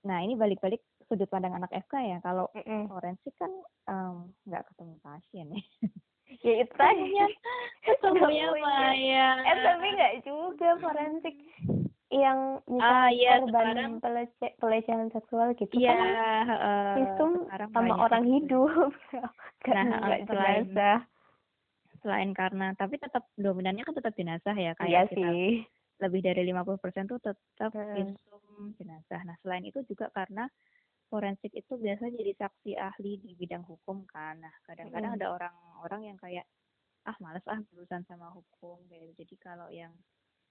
nah 0.06 0.22
ini 0.22 0.38
balik-balik 0.38 0.82
sudut 1.08 1.28
pandang 1.28 1.56
anak 1.56 1.72
FK 1.72 1.94
ya, 2.04 2.18
kalau 2.20 2.52
Mm-mm. 2.54 2.92
forensik 2.92 3.34
kan 3.40 3.52
nggak 4.44 4.68
ketemu 4.72 4.96
pasien 5.02 5.48
ya. 5.56 5.64
Ya 6.44 6.60
itu 6.60 6.76
tadi. 6.76 7.08
Ketemunya. 7.88 8.52
Maya. 8.60 9.28
Eh 9.48 9.58
tapi 9.64 9.86
nggak 9.96 10.16
juga 10.28 10.70
forensik 10.84 11.36
yang 12.12 12.60
Ah 12.84 13.08
iya 13.08 13.40
korban 13.40 13.48
sekarang, 13.52 13.92
pelece- 14.04 14.56
pelecehan 14.60 15.08
seksual 15.12 15.56
gitu 15.56 15.72
iya 15.76 15.96
kan 15.96 16.08
heeh, 16.52 16.92
visum 17.00 17.32
sekarang 17.48 17.70
sama 17.72 17.84
banyak 17.84 18.00
orang 18.00 18.24
itu. 18.28 18.32
hidup 18.36 18.92
Nah, 19.76 19.84
nggak 20.04 20.22
selain 20.28 20.64
jenazah 20.72 21.00
selain 22.04 22.32
karena, 22.32 22.68
tapi 22.76 22.96
tetap 23.00 23.24
dominannya 23.36 23.84
kan 23.84 23.96
tetap 23.96 24.14
jenazah 24.16 24.56
ya, 24.56 24.72
iya 24.84 25.04
kayak 25.04 25.16
kita 25.16 25.28
sih 25.32 25.64
lebih 26.00 26.22
dari 26.24 26.42
50% 26.48 27.10
tuh 27.10 27.20
tetap 27.20 27.72
visum 27.74 28.72
jenazah. 28.78 29.20
Nah, 29.28 29.36
selain 29.44 29.66
itu 29.68 29.82
juga 29.88 30.08
karena 30.14 30.48
forensik 31.08 31.52
itu 31.56 31.74
biasa 31.76 32.12
jadi 32.12 32.32
saksi 32.36 32.72
ahli 32.76 33.20
di 33.24 33.32
bidang 33.36 33.64
hukum 33.64 34.04
kan. 34.06 34.40
Nah, 34.44 34.54
kadang-kadang 34.68 35.16
Mm. 35.16 35.18
ada 35.20 35.28
orang-orang 35.32 36.02
yang 36.14 36.18
kayak 36.20 36.46
ah 37.08 37.16
males 37.24 37.44
ah 37.48 37.60
berurusan 37.72 38.04
sama 38.04 38.28
hukum 38.36 38.84
kayak 38.92 39.16
gitu. 39.16 39.24
Jadi 39.24 39.36
kalau 39.40 39.68
yang 39.72 39.96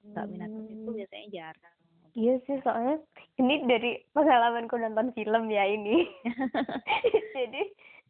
nggak 0.07 0.27
minat 0.29 0.49
ke 0.49 0.63
situ 0.65 0.89
Hmm. 0.89 0.97
biasanya 0.97 1.27
jarang. 1.29 1.79
Iya 2.17 2.35
sih 2.49 2.57
soalnya 2.65 2.97
ini 3.37 3.55
dari 3.69 4.01
pengalamanku 4.17 4.81
nonton 4.81 5.13
film 5.13 5.53
ya 5.53 5.69
ini. 5.69 6.09
Jadi 7.37 7.63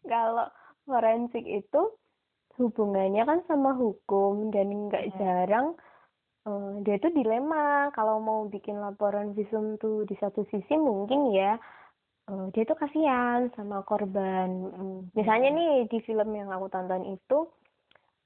kalau 0.06 0.46
forensik 0.87 1.42
itu 1.42 1.82
hubungannya 2.56 3.26
kan 3.26 3.42
sama 3.50 3.74
hukum 3.74 4.54
dan 4.54 4.87
nggak 4.87 5.11
Mm. 5.11 5.18
jarang 5.18 5.66
eh, 6.46 6.72
dia 6.87 6.96
tuh 7.02 7.11
dilema 7.11 7.90
kalau 7.90 8.22
mau 8.22 8.46
bikin 8.46 8.78
laporan 8.78 9.35
visum 9.35 9.74
tuh 9.76 10.06
di 10.06 10.14
satu 10.16 10.46
sisi 10.46 10.78
mungkin 10.78 11.35
ya 11.35 11.59
eh, 12.26 12.46
dia 12.54 12.64
tuh 12.66 12.78
kasihan 12.78 13.50
sama 13.54 13.82
korban. 13.86 14.48
Mm, 14.74 14.98
Misalnya 15.14 15.50
Mm. 15.52 15.56
nih 15.58 15.74
di 15.90 15.98
film 16.02 16.28
yang 16.34 16.50
aku 16.50 16.66
tonton 16.70 17.04
itu 17.06 17.38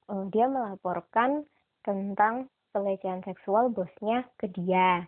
eh, 0.09 0.23
dia 0.33 0.45
melaporkan 0.49 1.45
tentang 1.85 2.49
pelecehan 2.71 3.21
seksual 3.25 3.69
bosnya 3.73 4.23
ke 4.39 4.47
dia. 4.51 5.05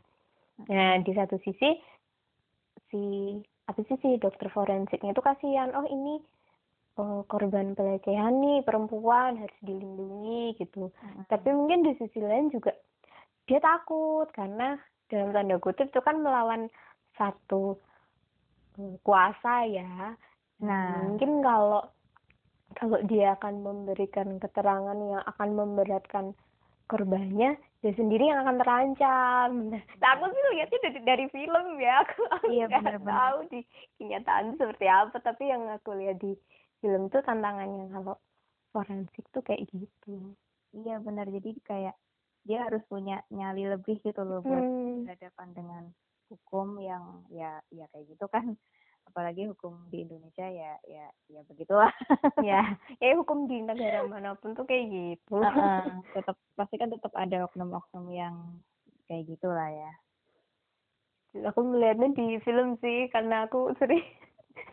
Nah, 0.69 1.01
di 1.01 1.11
satu 1.15 1.39
sisi 1.41 1.79
si 2.91 3.03
apa 3.65 3.79
sih 3.87 3.97
si 4.03 4.19
dokter 4.19 4.51
forensiknya 4.51 5.15
itu 5.15 5.23
kasihan, 5.23 5.71
oh 5.73 5.87
ini 5.87 6.21
eh, 6.99 7.21
korban 7.25 7.73
pelecehan 7.73 8.37
nih 8.37 8.61
perempuan 8.61 9.39
harus 9.39 9.59
dilindungi 9.65 10.59
gitu. 10.61 10.91
Mm-mm. 10.91 11.25
Tapi 11.31 11.49
mungkin 11.55 11.87
di 11.87 11.97
sisi 11.97 12.21
lain 12.21 12.53
juga 12.53 12.75
dia 13.49 13.59
takut 13.59 14.29
karena 14.31 14.79
dalam 15.11 15.35
tanda 15.35 15.57
kutip 15.59 15.91
itu 15.91 15.99
kan 15.99 16.21
melawan 16.21 16.71
satu 17.19 17.75
eh, 18.79 18.95
kuasa 19.05 19.51
ya. 19.77 20.15
Nah, 20.59 20.89
Mungkin 21.03 21.31
kalau 21.47 21.81
kalau 22.79 22.99
dia 23.11 23.37
akan 23.37 23.53
memberikan 23.67 24.29
keterangan 24.43 24.97
yang 25.11 25.23
akan 25.31 25.49
memberatkan 25.59 26.25
korbannya, 26.91 27.49
dia 27.81 27.93
sendiri 27.99 28.23
yang 28.31 28.39
akan 28.45 28.57
terancam. 28.61 29.51
Nah, 30.01 30.09
aku 30.15 30.25
sih 30.33 30.43
lihatnya 30.53 30.79
dari, 30.85 30.99
dari 31.09 31.25
film 31.35 31.65
ya, 31.79 31.93
aku 32.03 32.21
Iya, 32.49 32.63
nggak 32.71 32.99
tahu 33.07 33.37
di 33.51 33.59
kenyataan 33.97 34.47
seperti 34.59 34.85
apa, 34.99 35.15
tapi 35.27 35.43
yang 35.51 35.63
aku 35.75 35.89
lihat 35.99 36.17
di 36.23 36.31
film 36.81 37.01
tuh 37.13 37.21
tantangannya 37.27 37.85
kalau 37.95 38.15
forensik 38.73 39.25
tuh 39.33 39.43
kayak 39.47 39.63
gitu. 39.71 40.35
iya 40.77 40.93
benar. 41.05 41.25
Jadi 41.35 41.49
kayak 41.69 41.95
dia 42.47 42.57
harus 42.65 42.83
punya 42.91 43.13
nyali 43.37 43.63
lebih 43.73 43.95
gitu 44.05 44.21
loh 44.29 44.39
buat 44.49 44.65
Hmm, 44.65 45.07
berhadapan 45.07 45.49
dengan 45.57 45.83
hukum 46.33 46.81
yang 46.81 47.21
ya 47.29 47.61
ya 47.69 47.85
kayak 47.93 48.09
gitu 48.09 48.25
kan. 48.27 48.57
Apalagi 49.13 49.45
hukum 49.51 49.91
di 49.93 50.07
Indonesia 50.07 50.47
ya 50.47 50.73
ya 50.89 51.05
ya 51.29 51.41
begitulah. 51.45 51.93
Ya 52.41 52.61
ya 53.03 53.13
hukum 53.13 53.45
di 53.45 53.61
negara 53.61 54.07
mana 54.09 54.33
pun 54.39 54.57
tuh 54.57 54.65
kayak 54.65 54.89
gitu. 54.89 55.37
Uh 55.37 55.45
-uh, 55.45 55.85
tetap 56.17 56.35
pasti 56.57 56.75
kan 56.81 56.89
tetap 56.89 57.13
ada 57.13 57.45
oknum-oknum 57.45 58.09
yang 58.09 58.35
kayak 59.05 59.29
gitulah 59.29 59.69
ya. 59.69 59.91
Aku 61.49 61.65
melihatnya 61.65 62.13
di 62.13 62.37
film 62.45 62.77
sih 62.77 63.09
karena 63.09 63.49
aku 63.49 63.73
sering 63.81 64.05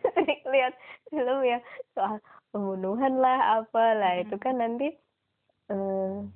sering 0.01 0.41
lihat 0.49 0.73
film 1.09 1.41
ya 1.45 1.59
soal 1.93 2.21
pembunuhan 2.53 3.17
lah 3.17 3.61
apalah 3.61 4.17
hmm. 4.17 4.23
itu 4.27 4.35
kan 4.37 4.55
nanti 4.59 4.87
um, 5.71 6.29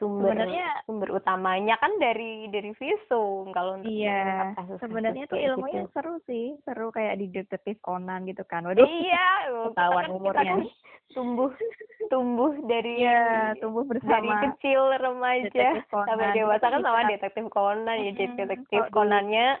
sumber 0.00 0.32
sebenarnya 0.32 0.68
sumber 0.88 1.08
utamanya 1.12 1.76
kan 1.76 1.92
dari 2.00 2.48
dari 2.48 2.72
visum 2.80 3.52
kalau 3.52 3.76
untuk 3.76 3.92
iya 3.92 4.56
sebenarnya 4.80 5.28
tuh 5.28 5.36
ilmunya 5.36 5.84
gitu. 5.84 5.92
seru 5.92 6.16
sih 6.24 6.56
seru 6.64 6.88
kayak 6.88 7.20
di 7.20 7.28
detektif 7.28 7.76
Conan 7.84 8.24
gitu 8.24 8.40
kan. 8.48 8.64
Waduh 8.64 8.88
iya 8.88 9.28
ketahuan 9.70 10.08
kan 10.08 10.16
umurnya. 10.16 10.54
kan 10.56 10.60
tumbuh 11.12 11.52
tumbuh 12.08 12.52
dari 12.64 13.04
ya 13.04 13.52
tumbuh 13.60 13.84
bersama 13.84 14.16
dari 14.16 14.30
kecil 14.56 14.80
remaja 14.96 15.84
sampai 15.92 16.32
dewasa 16.32 16.66
kan 16.72 16.80
sama 16.80 17.04
detektif 17.12 17.44
Conan 17.52 17.98
ya 18.00 18.12
detektif 18.16 18.80
Conannya 18.88 19.60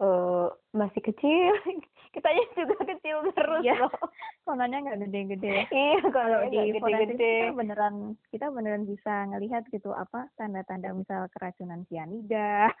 uh, 0.00 0.48
masih 0.72 1.02
kecil. 1.02 1.52
Kitanya 2.14 2.44
juga 2.56 2.76
kecil 2.96 3.16
terus 3.36 3.60
iya. 3.60 3.76
loh. 3.76 3.92
Kononnya 4.48 4.80
nggak 4.80 4.98
gede-gede. 5.04 5.68
Iya 5.68 6.00
kalau 6.08 6.40
di 6.48 6.58
gede-gede. 6.72 7.52
kita 7.52 7.52
beneran 7.52 7.94
kita 8.32 8.46
beneran 8.48 8.84
bisa 8.88 9.28
ngelihat 9.28 9.68
gitu 9.68 9.92
apa 9.92 10.30
tanda-tanda 10.40 10.96
misal 10.96 11.28
keracunan 11.34 11.84
sianida. 11.92 12.72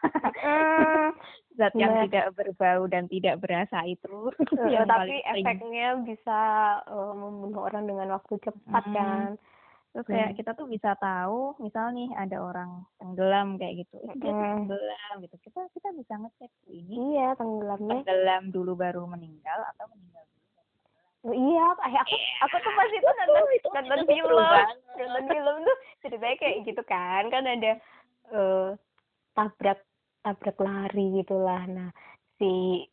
Zat 1.56 1.72
yang 1.76 1.92
nah. 1.92 2.02
tidak 2.08 2.32
berbau 2.36 2.88
dan 2.88 3.08
tidak 3.08 3.40
berasa 3.40 3.84
itu 3.88 4.28
uh, 4.32 4.84
tapi 4.84 5.24
efeknya 5.24 6.00
bisa 6.04 6.40
uh, 6.84 7.12
membunuh 7.16 7.64
orang 7.64 7.88
dengan 7.88 8.12
waktu 8.16 8.36
cepat 8.40 8.84
hmm. 8.88 8.94
kan 8.94 9.40
terus 9.96 10.12
kayak 10.12 10.28
hmm. 10.28 10.38
kita 10.44 10.52
tuh 10.52 10.68
bisa 10.68 10.92
tahu 11.00 11.56
misal 11.56 11.88
nih 11.96 12.12
ada 12.20 12.36
orang 12.36 12.84
tenggelam 13.00 13.56
kayak 13.56 13.80
gitu 13.80 13.96
eh, 14.04 14.12
dia 14.20 14.28
hmm. 14.28 14.68
tenggelam 14.68 15.14
gitu 15.24 15.36
kita 15.40 15.60
kita 15.72 15.88
bisa 15.96 16.12
ngecek 16.20 16.52
ini 16.68 17.16
iya 17.16 17.32
tenggelamnya 17.32 18.04
tenggelam 18.04 18.44
dulu 18.52 18.76
baru 18.76 19.08
meninggal 19.08 19.56
atau 19.72 19.88
meninggal 19.88 20.20
dulu 20.28 21.32
oh, 21.32 21.32
iya 21.32 21.64
aku 21.72 21.80
yeah. 21.96 22.04
aku 22.44 22.56
tuh 22.60 22.72
pas 22.76 22.90
itu 22.92 23.08
nonton 23.08 23.44
itu, 23.56 23.68
nonton 23.72 23.98
itu 24.04 24.12
film 24.20 24.36
nonton 25.00 25.24
film 25.32 25.56
tuh 25.64 25.76
ceritanya 26.04 26.36
kayak 26.44 26.56
gitu 26.68 26.82
kan 26.84 27.22
kan 27.32 27.42
ada 27.48 27.72
uh, 28.36 28.68
tabrak 29.32 29.80
tabrak 30.20 30.56
lari 30.60 31.24
gitulah 31.24 31.64
nah 31.72 31.88
si 32.36 32.84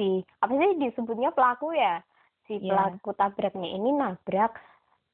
si 0.00 0.24
apa 0.40 0.52
sih 0.56 0.80
disebutnya 0.80 1.28
pelaku 1.36 1.76
ya 1.76 2.00
si 2.48 2.56
yeah. 2.56 2.72
pelaku 2.72 3.12
tabraknya 3.20 3.68
ini 3.68 3.92
nabrak 3.92 4.56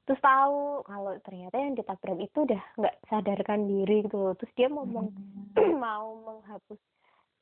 terus 0.05 0.21
tahu 0.21 0.85
kalau 0.85 1.17
ternyata 1.25 1.57
yang 1.57 1.73
ditabrak 1.73 2.19
itu 2.21 2.45
udah 2.45 2.63
nggak 2.77 2.97
sadarkan 3.09 3.65
diri 3.65 4.05
gitu 4.05 4.37
terus 4.37 4.53
dia 4.53 4.69
mau 4.69 4.85
hmm. 4.85 5.09
mau 5.85 6.21
menghapus 6.21 6.81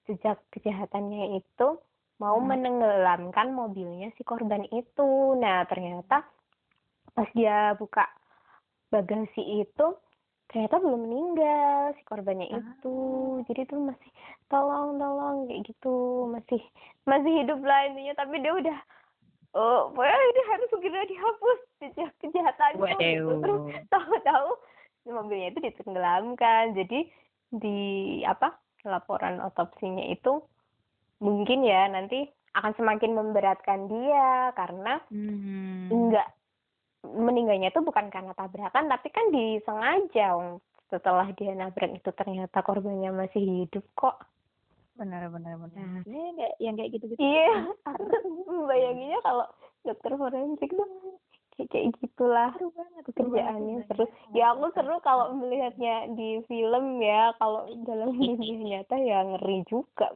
jejak 0.07 0.39
kejahatannya 0.55 1.43
itu 1.43 1.69
mau 2.23 2.39
hmm. 2.39 2.47
menenggelamkan 2.47 3.51
mobilnya 3.51 4.15
si 4.15 4.23
korban 4.23 4.63
itu 4.71 5.35
nah 5.43 5.67
ternyata 5.67 6.23
pas 7.13 7.29
dia 7.35 7.75
buka 7.75 8.07
bagasi 8.95 9.67
itu 9.67 9.87
ternyata 10.47 10.79
belum 10.79 11.01
meninggal 11.09 11.97
si 11.99 12.03
korbannya 12.07 12.47
ah. 12.53 12.61
itu 12.63 12.95
jadi 13.51 13.67
tuh 13.67 13.81
masih 13.91 14.11
tolong 14.47 15.03
tolong 15.03 15.37
kayak 15.51 15.67
gitu 15.67 16.29
masih 16.31 16.63
masih 17.11 17.33
hidup 17.43 17.59
lah 17.65 17.91
intinya 17.91 18.15
tapi 18.23 18.39
dia 18.39 18.53
udah 18.55 18.79
oh 19.53 19.93
pokoknya 19.93 20.17
ini 20.17 20.43
harus 20.49 20.69
segera 20.73 21.01
dihapus 21.05 21.59
jejak 21.81 22.11
kejahatannya 22.21 22.93
gitu. 23.01 23.33
terus 23.41 23.61
tahu-tahu 23.93 24.51
mobilnya 25.09 25.49
itu 25.51 25.61
ditenggelamkan 25.61 26.73
jadi 26.79 27.01
di 27.53 27.79
apa 28.25 28.57
laporan 28.87 29.39
otopsinya 29.43 30.09
itu 30.11 30.43
mungkin 31.23 31.63
ya 31.63 31.87
nanti 31.91 32.27
akan 32.53 32.73
semakin 32.77 33.13
memberatkan 33.17 33.89
dia 33.89 34.53
karena 34.57 35.01
hmm. 35.09 35.89
enggak 35.89 36.29
meninggalnya 37.03 37.73
itu 37.73 37.81
bukan 37.83 38.13
karena 38.13 38.33
tabrakan 38.37 38.87
tapi 38.87 39.09
kan 39.11 39.27
disengaja 39.35 40.59
setelah 40.93 41.27
dia 41.35 41.57
nabrak 41.57 41.99
itu 41.99 42.11
ternyata 42.13 42.61
korbannya 42.61 43.11
masih 43.11 43.43
hidup 43.43 43.85
kok 43.97 44.21
benar 45.03 45.27
benar 45.35 45.55
benar 45.59 45.83
nah. 45.83 46.03
ini 46.07 46.21
kayak 46.39 46.55
yang 46.63 46.75
kayak 46.79 46.91
gitu 46.95 47.05
gitu 47.11 47.19
iya 47.19 47.75
bayanginnya 48.71 49.19
kalau 49.27 49.47
dokter 49.83 50.15
forensik 50.15 50.71
tuh 50.71 51.19
kayak 51.59 51.69
kayak 51.75 51.87
gitulah 51.99 52.51
seru 52.55 52.71
banget 52.73 53.03
pekerjaannya 53.11 53.77
seru 53.91 54.05
ya 54.33 54.55
aku 54.55 54.67
seru 54.79 54.97
kalau 55.03 55.35
melihatnya 55.35 56.07
di 56.15 56.39
film 56.47 57.03
ya 57.03 57.35
kalau 57.43 57.67
dalam 57.83 58.15
dunia 58.19 58.57
nyata 58.63 58.97
ya 59.03 59.19
ngeri 59.27 59.67
juga 59.67 60.09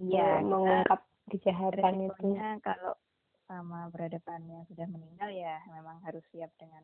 ya 0.00 0.42
mengungkap 0.42 1.00
kejahatan 1.30 2.10
itu. 2.10 2.28
kalau 2.64 2.96
sama 3.44 3.92
berhadapannya 3.92 4.64
sudah 4.72 4.88
meninggal 4.88 5.30
ya 5.30 5.60
memang 5.68 6.00
harus 6.02 6.24
siap 6.32 6.50
dengan 6.56 6.80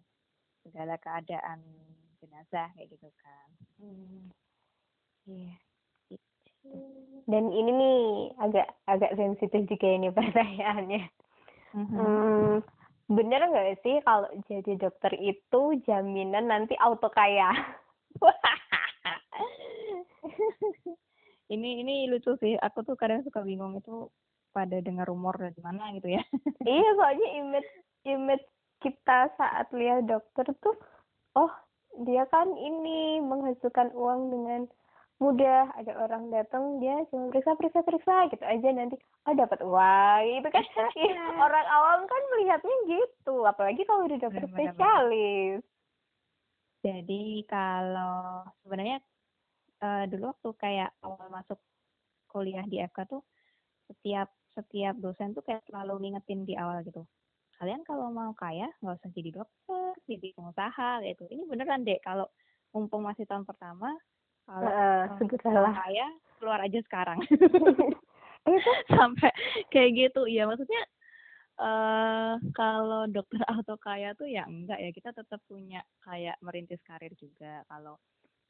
segala 0.60 1.00
keadaan 1.00 1.64
jenazah 2.20 2.68
kayak 2.76 2.92
gitu 2.92 3.08
kan. 3.16 3.48
Hmm. 3.80 4.28
iya 5.24 5.56
dan 7.30 7.44
ini 7.54 7.70
nih 7.70 8.00
agak 8.42 8.66
agak 8.90 9.12
sensitif 9.14 9.66
juga 9.70 9.88
ini 9.88 10.08
pertanyaannya. 10.16 11.02
Mm-hmm. 11.70 11.98
hmm, 12.02 12.54
bener 13.14 13.40
nggak 13.46 13.78
sih 13.86 14.02
kalau 14.02 14.26
jadi 14.50 14.74
dokter 14.74 15.14
itu 15.14 15.60
jaminan 15.86 16.50
nanti 16.50 16.74
auto 16.78 17.06
kaya? 17.10 17.54
Ini 21.50 21.82
ini 21.82 22.06
lucu 22.06 22.38
sih. 22.38 22.54
Aku 22.62 22.86
tuh 22.86 22.94
kadang 22.94 23.26
suka 23.26 23.42
bingung 23.42 23.74
itu 23.74 24.06
pada 24.54 24.78
dengar 24.78 25.10
rumor 25.10 25.34
dari 25.34 25.58
mana 25.58 25.90
gitu 25.98 26.14
ya. 26.14 26.22
Iya 26.62 26.88
soalnya 26.94 27.28
image 27.42 27.70
image 28.06 28.46
kita 28.80 29.34
saat 29.34 29.66
lihat 29.74 30.06
dokter 30.06 30.46
tuh 30.62 30.78
oh 31.34 31.52
dia 32.06 32.24
kan 32.30 32.46
ini 32.54 33.18
menghasilkan 33.18 33.90
uang 33.98 34.30
dengan 34.30 34.60
mudah 35.20 35.68
ada 35.76 35.92
orang 36.00 36.32
datang 36.32 36.80
dia 36.80 37.04
cuma 37.12 37.28
periksa 37.28 37.52
periksa 37.52 37.84
periksa 37.84 38.32
gitu 38.32 38.40
aja 38.40 38.68
nanti 38.72 38.96
oh 39.28 39.34
dapat 39.36 39.60
uang 39.60 40.22
itu 40.40 40.48
kan. 40.48 40.64
Orang 41.36 41.66
awam 41.68 42.00
kan 42.08 42.22
melihatnya 42.32 42.76
gitu 42.88 43.44
apalagi 43.44 43.84
kalau 43.84 44.08
udah 44.08 44.16
dokter 44.16 44.48
spesialis. 44.48 45.60
Jadi 46.80 47.44
kalau 47.44 48.48
sebenarnya 48.64 49.04
uh, 49.84 50.08
dulu 50.08 50.32
waktu 50.32 50.48
kayak 50.56 50.90
awal 51.04 51.28
masuk 51.28 51.60
kuliah 52.32 52.64
di 52.64 52.80
FK 52.80 53.04
tuh 53.04 53.20
setiap 53.92 54.32
setiap 54.56 54.96
dosen 54.96 55.36
tuh 55.36 55.44
kayak 55.44 55.60
selalu 55.68 56.08
ngingetin 56.08 56.48
di 56.48 56.56
awal 56.56 56.80
gitu 56.80 57.04
kalian 57.60 57.84
kalau 57.84 58.08
mau 58.08 58.32
kaya 58.32 58.72
nggak 58.80 58.96
usah 58.96 59.10
jadi 59.12 59.36
dokter 59.36 59.92
jadi 60.08 60.32
pengusaha 60.32 61.04
gitu. 61.04 61.28
Ini 61.28 61.44
beneran 61.44 61.84
deh 61.84 62.00
kalau 62.00 62.24
mumpung 62.72 63.04
masih 63.04 63.28
tahun 63.28 63.44
pertama 63.44 63.92
kalau 64.50 64.66
uh, 64.66 65.02
segeralah. 65.22 65.74
saya 65.78 66.06
keluar 66.42 66.60
aja 66.66 66.80
sekarang. 66.82 67.22
Itu 68.50 68.72
sampai 68.90 69.30
kayak 69.70 69.90
gitu. 69.94 70.26
Ya 70.26 70.50
maksudnya 70.50 70.82
uh, 71.62 72.34
kalau 72.56 73.06
dokter 73.06 73.38
auto 73.52 73.78
kaya 73.78 74.10
tuh 74.18 74.26
ya 74.26 74.42
enggak 74.50 74.82
ya. 74.82 74.90
Kita 74.90 75.14
tetap 75.14 75.38
punya 75.46 75.86
kayak 76.02 76.34
merintis 76.42 76.82
karir 76.82 77.14
juga. 77.14 77.62
Kalau 77.70 78.02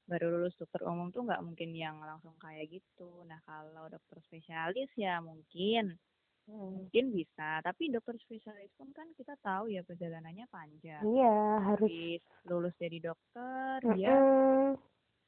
baru 0.09 0.41
lulus 0.41 0.57
dokter 0.57 0.83
umum 0.89 1.13
tuh 1.13 1.23
nggak 1.23 1.45
mungkin 1.45 1.71
yang 1.77 2.01
langsung 2.01 2.33
kayak 2.41 2.73
gitu. 2.73 3.21
Nah 3.29 3.39
kalau 3.45 3.87
dokter 3.93 4.25
spesialis 4.25 4.89
ya 4.97 5.21
mungkin 5.21 6.01
hmm. 6.49 6.71
mungkin 6.81 7.13
bisa. 7.13 7.61
Tapi 7.61 7.93
dokter 7.93 8.17
spesialis 8.25 8.73
pun 8.81 8.89
kan 8.97 9.13
kita 9.21 9.37
tahu 9.45 9.69
ya 9.69 9.85
perjalanannya 9.85 10.49
panjang. 10.49 11.05
Iya 11.05 11.37
harus 11.61 11.93
lulus 12.49 12.73
jadi 12.81 13.13
dokter 13.13 13.85
mm 13.85 13.91
-hmm. 13.91 13.97
dia 14.01 14.15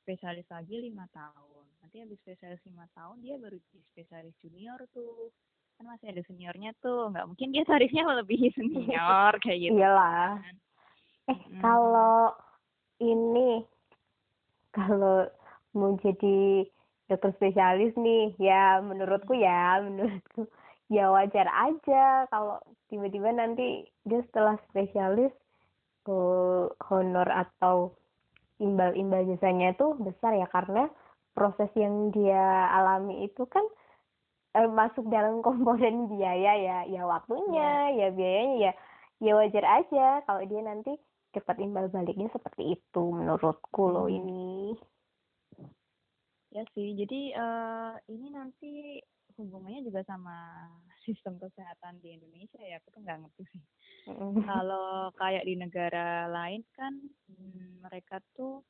spesialis 0.03 0.46
lagi 0.50 0.76
lima 0.82 1.07
tahun. 1.14 1.64
Nanti 1.80 1.96
habis 2.03 2.18
spesialis 2.20 2.61
lima 2.66 2.84
tahun 2.92 3.22
dia 3.22 3.38
baru 3.38 3.57
jadi 3.57 3.80
spesialis 3.94 4.34
junior 4.42 4.78
tuh. 4.90 5.30
Kan 5.78 5.88
masih 5.88 6.12
ada 6.12 6.22
seniornya 6.26 6.74
tuh. 6.82 7.14
Nggak 7.14 7.26
mungkin 7.30 7.48
dia 7.55 7.64
tarifnya 7.64 8.03
melebihi 8.11 8.48
senior 8.59 9.32
kayak 9.40 9.59
gitu 9.62 9.78
iyalah 9.78 10.42
kan. 10.42 10.57
eh 11.30 11.38
hmm. 11.38 11.61
kalau 11.62 12.34
ini 12.98 13.62
kalau 14.74 15.30
mau 15.72 15.94
jadi 16.03 16.66
dokter 17.07 17.30
spesialis 17.38 17.92
nih 17.94 18.34
ya 18.40 18.80
menurutku 18.80 19.36
ya 19.36 19.80
menurutku 19.84 20.48
ya 20.92 21.09
wajar 21.09 21.48
aja 21.48 22.26
kalau 22.28 22.61
tiba-tiba 22.92 23.32
nanti 23.32 23.88
dia 24.05 24.20
setelah 24.28 24.57
spesialis 24.68 25.32
uh, 26.09 26.68
honor 26.88 27.28
atau 27.28 27.96
imbal-imbal 28.66 29.22
jasanya 29.30 29.66
itu 29.74 29.86
besar 30.06 30.32
ya 30.40 30.46
karena 30.56 30.80
proses 31.36 31.70
yang 31.82 31.94
dia 32.16 32.42
alami 32.78 33.14
itu 33.26 33.42
kan 33.54 33.64
eh, 34.58 34.68
masuk 34.80 35.04
dalam 35.14 35.34
komponen 35.46 35.94
biaya 36.12 36.52
ya 36.66 36.76
ya 36.94 37.02
waktunya 37.14 37.62
ya 37.98 38.06
biayanya 38.16 38.56
ya 38.66 38.72
ya 39.24 39.32
wajar 39.40 39.64
aja 39.78 40.00
kalau 40.26 40.42
dia 40.50 40.60
nanti 40.70 40.90
dapat 41.34 41.56
imbal 41.64 41.86
baliknya 41.94 42.28
seperti 42.36 42.62
itu 42.76 43.02
menurutku 43.18 43.82
loh 43.94 44.06
Hmm. 44.06 44.16
ini 44.18 44.76
Ya 46.54 46.62
sih, 46.74 46.88
jadi 47.00 47.14
eh, 47.42 47.92
ini 48.12 48.26
nanti 48.36 48.66
hubungannya 49.39 49.83
juga 49.87 50.03
sama 50.07 50.68
sistem 51.05 51.39
kesehatan 51.41 51.99
di 52.03 52.14
Indonesia 52.16 52.61
ya, 52.62 52.78
aku 52.78 52.89
tuh 52.95 53.01
nggak 53.05 53.18
ngerti 53.26 53.45
sih. 53.53 53.64
Mm. 54.09 54.43
Kalau 54.45 55.11
kayak 55.14 55.45
di 55.47 55.55
negara 55.59 56.26
lain 56.30 56.62
kan 56.74 56.95
hmm, 57.30 57.85
mereka 57.87 58.18
tuh 58.35 58.62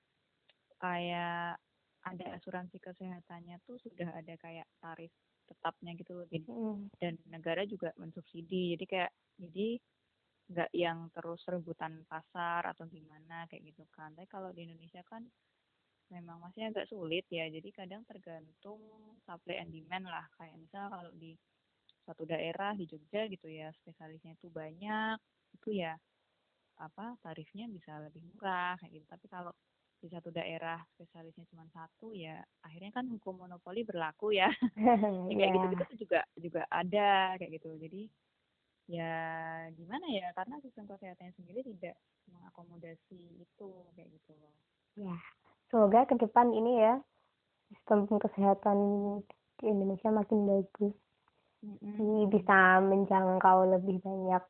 kayak 0.83 1.57
ada 2.03 2.27
asuransi 2.35 2.83
kesehatannya 2.83 3.63
tuh 3.63 3.79
sudah 3.79 4.11
ada 4.19 4.35
kayak 4.37 4.67
tarif 4.83 5.13
tetapnya 5.47 5.95
gitu 5.95 6.13
loh. 6.19 6.27
Jadi 6.29 6.47
Mm. 6.49 6.91
dan 6.99 7.15
negara 7.31 7.63
juga 7.67 7.95
mensubsidi. 7.99 8.75
Jadi 8.77 8.85
kayak 8.87 9.13
jadi 9.39 9.69
nggak 10.53 10.71
yang 10.77 11.09
terus 11.15 11.41
rebutan 11.49 12.05
pasar 12.11 12.67
atau 12.69 12.85
gimana 12.91 13.47
kayak 13.49 13.73
gitu 13.73 13.87
kan. 13.95 14.13
Tapi 14.13 14.29
kalau 14.29 14.51
di 14.53 14.69
Indonesia 14.69 15.01
kan 15.07 15.25
memang 16.13 16.39
masih 16.45 16.69
agak 16.69 16.87
sulit 16.93 17.25
ya. 17.33 17.49
Jadi 17.49 17.69
kadang 17.73 18.05
tergantung 18.05 18.81
supply 19.25 19.57
and 19.65 19.73
demand 19.73 20.07
lah. 20.07 20.27
Kayak 20.37 20.61
misal 20.61 20.85
kalau 20.93 21.11
di 21.17 21.33
suatu 22.05 22.27
daerah 22.29 22.75
di 22.77 22.85
Jogja 22.91 23.31
gitu 23.31 23.47
ya 23.47 23.71
spesialisnya 23.83 24.35
itu 24.35 24.51
banyak 24.51 25.17
itu 25.55 25.71
ya 25.79 25.95
apa 26.83 27.15
tarifnya 27.23 27.71
bisa 27.71 27.97
lebih 28.03 28.23
murah 28.35 28.77
kayak 28.81 29.01
gitu. 29.01 29.07
Tapi 29.09 29.27
kalau 29.31 29.53
di 30.03 30.11
satu 30.11 30.35
daerah 30.35 30.83
spesialisnya 30.99 31.47
cuma 31.47 31.63
satu 31.71 32.11
ya 32.13 32.43
akhirnya 32.67 32.91
kan 32.91 33.07
hukum 33.09 33.47
monopoli 33.47 33.87
berlaku 33.87 34.35
ya. 34.35 34.51
Ya, 35.31 35.35
kayak 35.39 35.51
Ya. 35.51 35.55
gitu-gitu 35.57 35.85
tuh 35.87 35.99
juga 36.03 36.21
juga 36.37 36.63
ada 36.69 37.39
kayak 37.39 37.53
gitu. 37.63 37.71
Jadi 37.79 38.03
ya 38.91 39.15
gimana 39.79 40.05
ya 40.11 40.35
karena 40.35 40.59
sistem 40.59 40.91
kesehatannya 40.91 41.33
sendiri 41.39 41.63
tidak 41.63 41.95
mengakomodasi 42.35 43.21
itu 43.39 43.69
kayak 43.95 44.11
gitu 44.11 44.33
loh. 44.43 44.53
Ya, 44.99 45.17
semoga 45.73 46.05
ke 46.05 46.15
depan 46.21 46.53
ini 46.53 46.79
ya 46.85 47.01
sistem 47.73 48.05
kesehatan 48.07 48.79
di 49.59 49.65
Indonesia 49.73 50.13
makin 50.13 50.45
bagus. 50.45 50.95
Mm-mm. 51.65 51.95
Jadi 51.97 52.29
bisa 52.29 52.59
menjangkau 52.85 53.59
lebih 53.73 53.97
banyak 54.05 54.45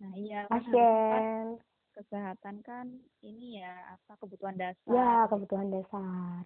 Nah 0.00 0.12
iya 0.18 0.46
kan 0.50 0.62
kan 0.64 0.82
pasien. 1.10 1.58
kesehatan 1.96 2.56
kan 2.64 2.86
ini 3.20 3.60
ya 3.60 3.96
apa 3.98 4.12
kebutuhan 4.20 4.56
Ya, 4.86 5.26
dasar. 5.26 5.28
kebutuhan 5.30 5.68
dasar. 5.74 6.44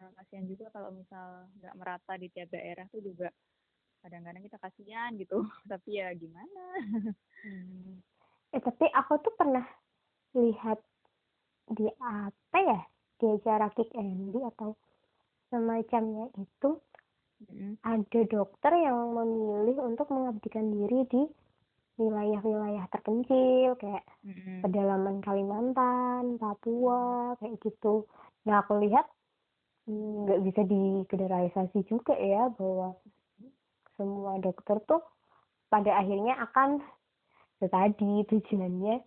Eh, 0.00 0.10
Kasihan 0.18 0.46
juga 0.50 0.66
kalau 0.74 0.90
misal 0.90 1.46
nggak 1.62 1.74
merata 1.78 2.12
di 2.18 2.28
tiap 2.34 2.48
daerah 2.50 2.86
tuh 2.90 3.00
juga 3.00 3.28
kadang-kadang 4.02 4.42
kita 4.42 4.58
kasihan 4.58 5.10
gitu. 5.16 5.38
Tapi 5.70 5.90
ya 6.00 6.10
gimana? 6.16 6.64
Hmm. 7.42 8.02
Eh, 8.52 8.60
tapi 8.60 8.84
aku 8.92 9.12
tuh 9.24 9.32
pernah 9.34 9.64
lihat 10.36 10.78
di 11.72 11.88
apa 12.00 12.58
ya? 12.60 12.80
Di 13.22 13.26
acara 13.38 13.70
Kick 13.70 13.94
Andy 13.94 14.42
atau 14.42 14.74
semacamnya 15.46 16.26
itu 16.42 16.70
Mm-mm. 17.46 17.78
ada 17.86 18.20
dokter 18.26 18.72
yang 18.82 19.14
memilih 19.14 19.78
untuk 19.78 20.10
mengabdikan 20.10 20.74
diri 20.74 21.06
di 21.06 21.22
wilayah-wilayah 22.02 22.88
terpencil 22.90 23.78
kayak 23.78 24.02
Mm-mm. 24.26 24.66
pedalaman 24.66 25.22
Kalimantan, 25.22 26.40
Papua, 26.42 27.38
kayak 27.38 27.62
gitu. 27.62 28.10
Nah, 28.48 28.64
aku 28.64 28.82
lihat 28.82 29.06
mm, 29.86 30.26
nggak 30.26 30.42
bisa 30.42 30.62
digeneralisasi 30.66 31.78
juga 31.86 32.18
ya 32.18 32.50
bahwa 32.50 32.98
semua 33.94 34.40
dokter 34.42 34.82
tuh 34.88 35.04
pada 35.70 35.94
akhirnya 35.94 36.42
akan 36.42 36.82
tadi 37.62 38.26
tujuannya 38.26 38.98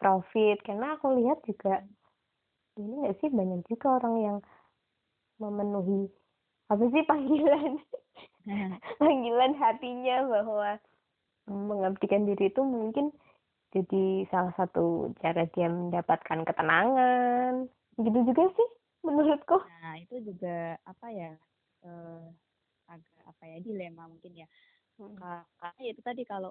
profit. 0.00 0.64
Karena 0.64 0.96
aku 0.96 1.12
lihat 1.18 1.44
juga 1.44 1.84
ini 2.78 2.92
nggak 3.00 3.16
sih 3.20 3.28
banyak 3.38 3.60
juga 3.70 3.86
orang 3.98 4.14
yang 4.26 4.36
memenuhi 5.42 6.00
apa 6.72 6.84
sih 6.92 7.02
panggilan 7.10 7.72
panggilan 9.00 9.52
hatinya 9.62 10.16
bahwa 10.32 10.70
mengabdikan 11.50 12.22
diri 12.28 12.44
itu 12.52 12.62
mungkin 12.62 13.06
jadi 13.74 14.26
salah 14.32 14.54
satu 14.58 15.12
cara 15.22 15.42
dia 15.54 15.68
mendapatkan 15.70 16.40
ketenangan 16.48 17.68
gitu 18.00 18.18
juga 18.28 18.44
sih 18.56 18.68
menurutku 19.06 19.58
Nah, 19.66 19.94
itu 20.02 20.14
juga 20.28 20.76
apa 20.90 21.06
ya? 21.12 21.32
eh, 21.86 22.24
agak 22.92 23.22
apa 23.30 23.44
ya 23.52 23.58
dilema 23.66 24.04
mungkin 24.12 24.32
ya. 24.42 24.46
Ka- 25.18 25.46
Karena 25.60 25.82
itu 25.92 26.00
tadi 26.08 26.22
kalau 26.32 26.50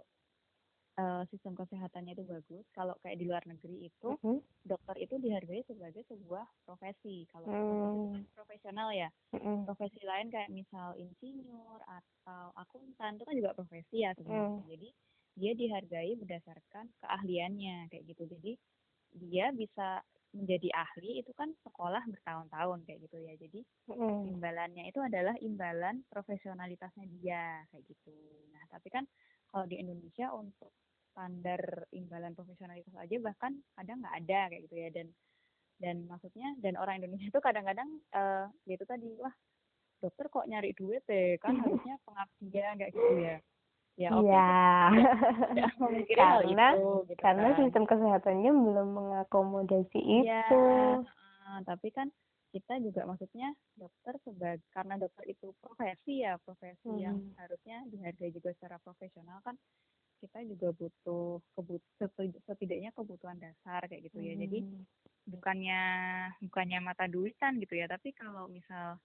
eh, 1.01 1.23
sistem 1.31 1.53
kesehatannya 1.59 2.13
itu 2.17 2.23
bagus, 2.33 2.65
kalau 2.77 2.93
kayak 3.01 3.17
di 3.21 3.25
luar 3.29 3.43
negeri 3.51 3.75
itu 3.89 4.09
Mm-mm. 4.09 4.41
dokter 4.65 4.95
itu 5.05 5.15
dihargai 5.23 5.61
sebagai 5.89 6.05
sebuah 6.05 6.45
profesi. 6.69 7.25
Kalau 7.33 7.49
Hmm. 7.49 8.21
profesional 8.37 8.93
ya. 8.93 9.09
Mm-mm. 9.33 9.65
Profesi 9.65 9.97
lain 10.05 10.29
kayak 10.29 10.53
misal 10.53 10.93
insinyur 10.93 11.81
atau 11.81 12.53
akuntan 12.53 13.17
itu 13.17 13.25
kan 13.25 13.35
juga 13.35 13.57
profesi 13.57 14.05
ya 14.05 14.13
sebenarnya. 14.13 14.53
Hmm. 14.53 14.69
Jadi 14.69 14.89
dia 15.33 15.51
dihargai 15.57 16.13
berdasarkan 16.13 16.85
keahliannya 17.01 17.89
kayak 17.89 18.05
gitu. 18.05 18.23
Jadi 18.37 18.51
dia 19.17 19.49
bisa 19.49 20.05
menjadi 20.29 20.69
ahli 20.77 21.25
itu 21.25 21.33
kan 21.33 21.49
sekolah 21.65 22.05
bertahun-tahun 22.05 22.85
kayak 22.85 22.99
gitu 23.09 23.17
ya. 23.17 23.33
Jadi 23.33 23.65
Mm-mm. 23.89 24.29
imbalannya 24.29 24.85
itu 24.93 25.01
adalah 25.01 25.33
imbalan 25.41 26.05
profesionalitasnya 26.05 27.09
dia 27.17 27.65
kayak 27.73 27.83
gitu. 27.89 28.13
Nah, 28.53 28.61
tapi 28.69 28.93
kan 28.93 29.09
kalau 29.49 29.65
di 29.65 29.81
Indonesia 29.81 30.29
untuk 30.37 30.69
standar 31.09 31.89
imbalan 31.91 32.37
profesionalitas 32.37 32.93
aja 32.93 33.17
bahkan 33.17 33.57
kadang 33.73 33.99
nggak 34.05 34.15
ada 34.23 34.39
kayak 34.53 34.63
gitu 34.69 34.75
ya 34.77 34.89
dan 34.93 35.09
dan 35.79 36.05
maksudnya 36.05 36.53
dan 36.59 36.75
orang 36.75 36.99
Indonesia 36.99 37.27
itu 37.27 37.39
kadang-kadang 37.39 37.87
eh 38.11 38.45
ya 38.67 38.73
itu 38.75 38.85
tadi 38.85 39.07
wah 39.17 39.31
dokter 39.99 40.27
kok 40.27 40.47
nyari 40.47 40.71
duit 40.75 41.03
deh 41.07 41.39
kan 41.39 41.55
harusnya 41.63 41.95
pengabdian 42.03 42.75
kayak 42.77 42.91
gitu 42.93 43.13
ya 43.17 43.35
ya 43.95 44.09
oke 44.13 44.27
Iya. 44.27 44.47
tidak 45.55 45.71
memungkiri 45.75 46.21
hal 46.21 46.39
karena 46.43 46.67
itu 46.75 46.83
gitu 47.07 47.19
karena 47.19 47.47
kan. 47.49 47.57
sistem 47.57 47.83
kesehatannya 47.83 48.51
belum 48.53 48.87
mengakomodasi 48.93 49.99
Iya, 49.99 50.23
itu. 50.23 50.63
heeh, 51.03 51.57
tapi 51.65 51.87
kan 51.89 52.07
kita 52.49 52.81
juga 52.81 53.05
maksudnya 53.05 53.53
dokter 53.77 54.17
sebagai 54.25 54.65
karena 54.73 54.97
dokter 54.97 55.21
itu 55.27 55.53
profesi 55.61 56.25
ya 56.25 56.35
profesi 56.41 56.91
yang 56.97 57.17
Hmm. 57.17 57.37
harusnya 57.37 57.85
dihargai 57.87 58.33
juga 58.33 58.49
secara 58.57 58.81
profesional 58.81 59.37
kan 59.45 59.53
kita 60.19 60.43
juga 60.43 60.73
butuh 60.73 61.39
kebut 61.55 61.79
seti- 61.95 62.41
setidaknya 62.43 62.91
kebutuhan 62.91 63.37
dasar 63.37 63.85
kayak 63.85 64.09
gitu 64.09 64.17
ya 64.19 64.33
jadi 64.35 64.59
Hmm. 64.65 64.83
Bukannya 65.29 65.81
bukannya 66.43 66.79
mata 66.81 67.05
duitan 67.05 67.61
gitu 67.61 67.77
ya 67.77 67.85
tapi 67.85 68.11
kalau 68.17 68.49
misal 68.49 68.97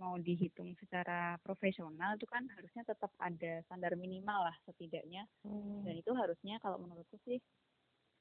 mau 0.00 0.16
dihitung 0.16 0.72
secara 0.80 1.36
profesional 1.44 2.16
itu 2.16 2.24
kan 2.24 2.48
harusnya 2.56 2.82
tetap 2.88 3.12
ada 3.20 3.60
standar 3.68 3.94
minimal 3.94 4.48
lah 4.48 4.56
setidaknya 4.64 5.28
Hmm. 5.44 5.84
dan 5.86 5.94
itu 5.96 6.12
harusnya 6.12 6.60
kalau 6.60 6.76
menurutku 6.80 7.16
sih 7.24 7.40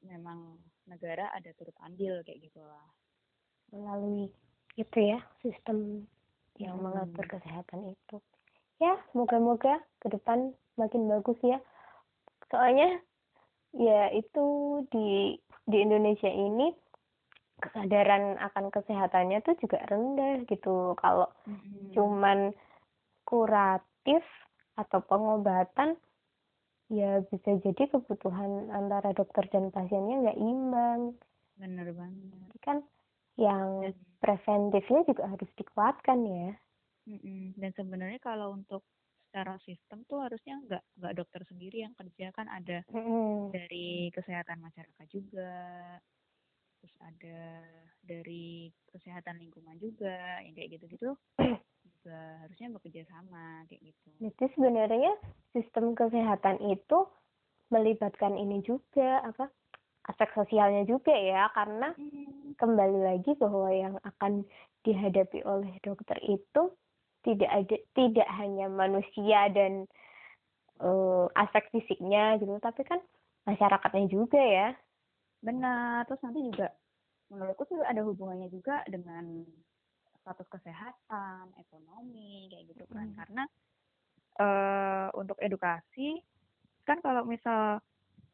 memang 0.03 0.55
negara 0.87 1.27
ada 1.35 1.51
turut 1.55 1.75
andil 1.83 2.23
kayak 2.23 2.39
gitu 2.39 2.63
lah 2.63 2.83
melalui 3.71 4.31
itu 4.79 4.99
ya 4.99 5.19
sistem 5.43 6.07
yang 6.59 6.75
Hmm. 6.75 6.91
mengatur 6.91 7.25
kesehatan 7.39 7.95
itu. 7.95 8.17
Ya, 8.83 8.95
semoga-moga 9.11 9.79
ke 10.03 10.07
depan 10.11 10.51
makin 10.75 11.07
bagus 11.07 11.39
ya. 11.43 11.59
Soalnya 12.51 12.99
ya 13.75 14.11
itu 14.11 14.45
di 14.91 15.39
di 15.67 15.77
Indonesia 15.79 16.27
ini 16.27 16.71
kesadaran 17.63 18.39
akan 18.39 18.65
kesehatannya 18.71 19.39
tuh 19.45 19.55
juga 19.61 19.79
rendah 19.91 20.43
gitu. 20.47 20.95
Kalau 20.97 21.27
Mm-mm. 21.47 21.89
cuman 21.95 22.53
kuratif 23.29 24.23
atau 24.75 24.99
pengobatan 25.03 25.99
ya 26.89 27.21
bisa 27.29 27.51
jadi 27.61 27.83
kebutuhan 27.93 28.73
antara 28.73 29.13
dokter 29.13 29.45
dan 29.53 29.69
pasiennya 29.69 30.15
nggak 30.25 30.39
imbang. 30.41 31.01
bener 31.59 31.87
banget 31.93 32.49
Jadi 32.49 32.57
kan 32.65 32.77
yang 33.37 33.69
preventifnya 34.19 35.01
juga 35.09 35.23
harus 35.31 35.49
dikuatkan 35.59 36.19
ya. 36.25 36.49
mm-mm. 37.07 37.53
dan 37.59 37.71
sebenarnya 37.77 38.19
kalau 38.21 38.55
untuk 38.55 38.81
secara 39.29 39.55
sistem 39.61 40.01
tuh 40.09 40.25
harusnya 40.25 40.57
nggak 40.65 40.83
nggak 40.97 41.13
dokter 41.19 41.41
sendiri 41.45 41.85
yang 41.85 41.93
kerja 41.93 42.33
kan 42.33 42.47
ada 42.49 42.81
Mm-mm. 42.93 43.53
dari 43.53 44.09
kesehatan 44.15 44.59
masyarakat 44.61 45.07
juga 45.09 45.51
terus 46.79 46.95
ada 47.03 47.63
dari 48.01 48.71
kesehatan 48.89 49.37
lingkungan 49.37 49.75
juga 49.77 50.41
yang 50.41 50.55
kayak 50.55 50.79
gitu-gitu. 50.79 51.13
Juga 51.85 52.19
harusnya 52.47 52.67
bekerja 52.71 53.03
sama 53.11 53.67
kayak 53.67 53.91
gitu. 53.91 54.09
Jadi 54.23 54.45
sebenarnya 54.55 55.13
sistem 55.51 55.93
kesehatan 55.93 56.63
itu 56.71 57.05
melibatkan 57.69 58.33
ini 58.39 58.65
juga 58.65 59.21
apa 59.21 59.51
aspek 60.09 60.29
sosialnya 60.33 60.89
juga 60.89 61.13
ya 61.13 61.53
karena 61.53 61.93
Mm, 61.93 62.57
kembali 62.57 62.99
lagi 63.05 63.37
bahwa 63.37 63.69
yang 63.69 63.95
akan 64.01 64.41
dihadapi 64.81 65.45
oleh 65.45 65.69
dokter 65.85 66.17
itu 66.25 66.73
tidak 67.21 67.51
ada 67.51 67.77
tidak 67.93 68.29
hanya 68.41 68.65
manusia 68.71 69.51
dan 69.53 69.85
uh, 70.81 71.29
aspek 71.37 71.69
fisiknya 71.69 72.41
gitu 72.41 72.57
tapi 72.57 72.81
kan 72.87 72.97
masyarakatnya 73.45 74.09
juga 74.09 74.41
ya 74.41 74.67
benar 75.39 76.03
terus 76.07 76.19
nanti 76.23 76.39
juga 76.51 76.67
menurutku 77.29 77.63
tuh 77.69 77.79
ada 77.85 78.01
hubungannya 78.03 78.49
juga 78.51 78.83
dengan 78.89 79.45
status 80.19 80.47
kesehatan 80.51 81.53
ekonomi 81.57 82.49
kayak 82.51 82.63
gitu 82.73 82.83
kan. 82.91 83.07
Hmm. 83.07 83.17
karena 83.17 83.43
uh, 84.41 85.07
untuk 85.15 85.37
edukasi 85.39 86.19
kan 86.83 86.99
kalau 87.05 87.23
misal 87.23 87.79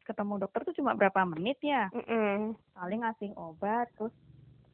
ketemu 0.06 0.46
dokter 0.46 0.60
tuh 0.70 0.76
cuma 0.78 0.94
berapa 0.94 1.26
menit 1.26 1.58
ya? 1.60 1.90
Mm 1.92 2.54
paling 2.72 3.00
ngasih 3.02 3.34
obat 3.34 3.90
terus 3.98 4.14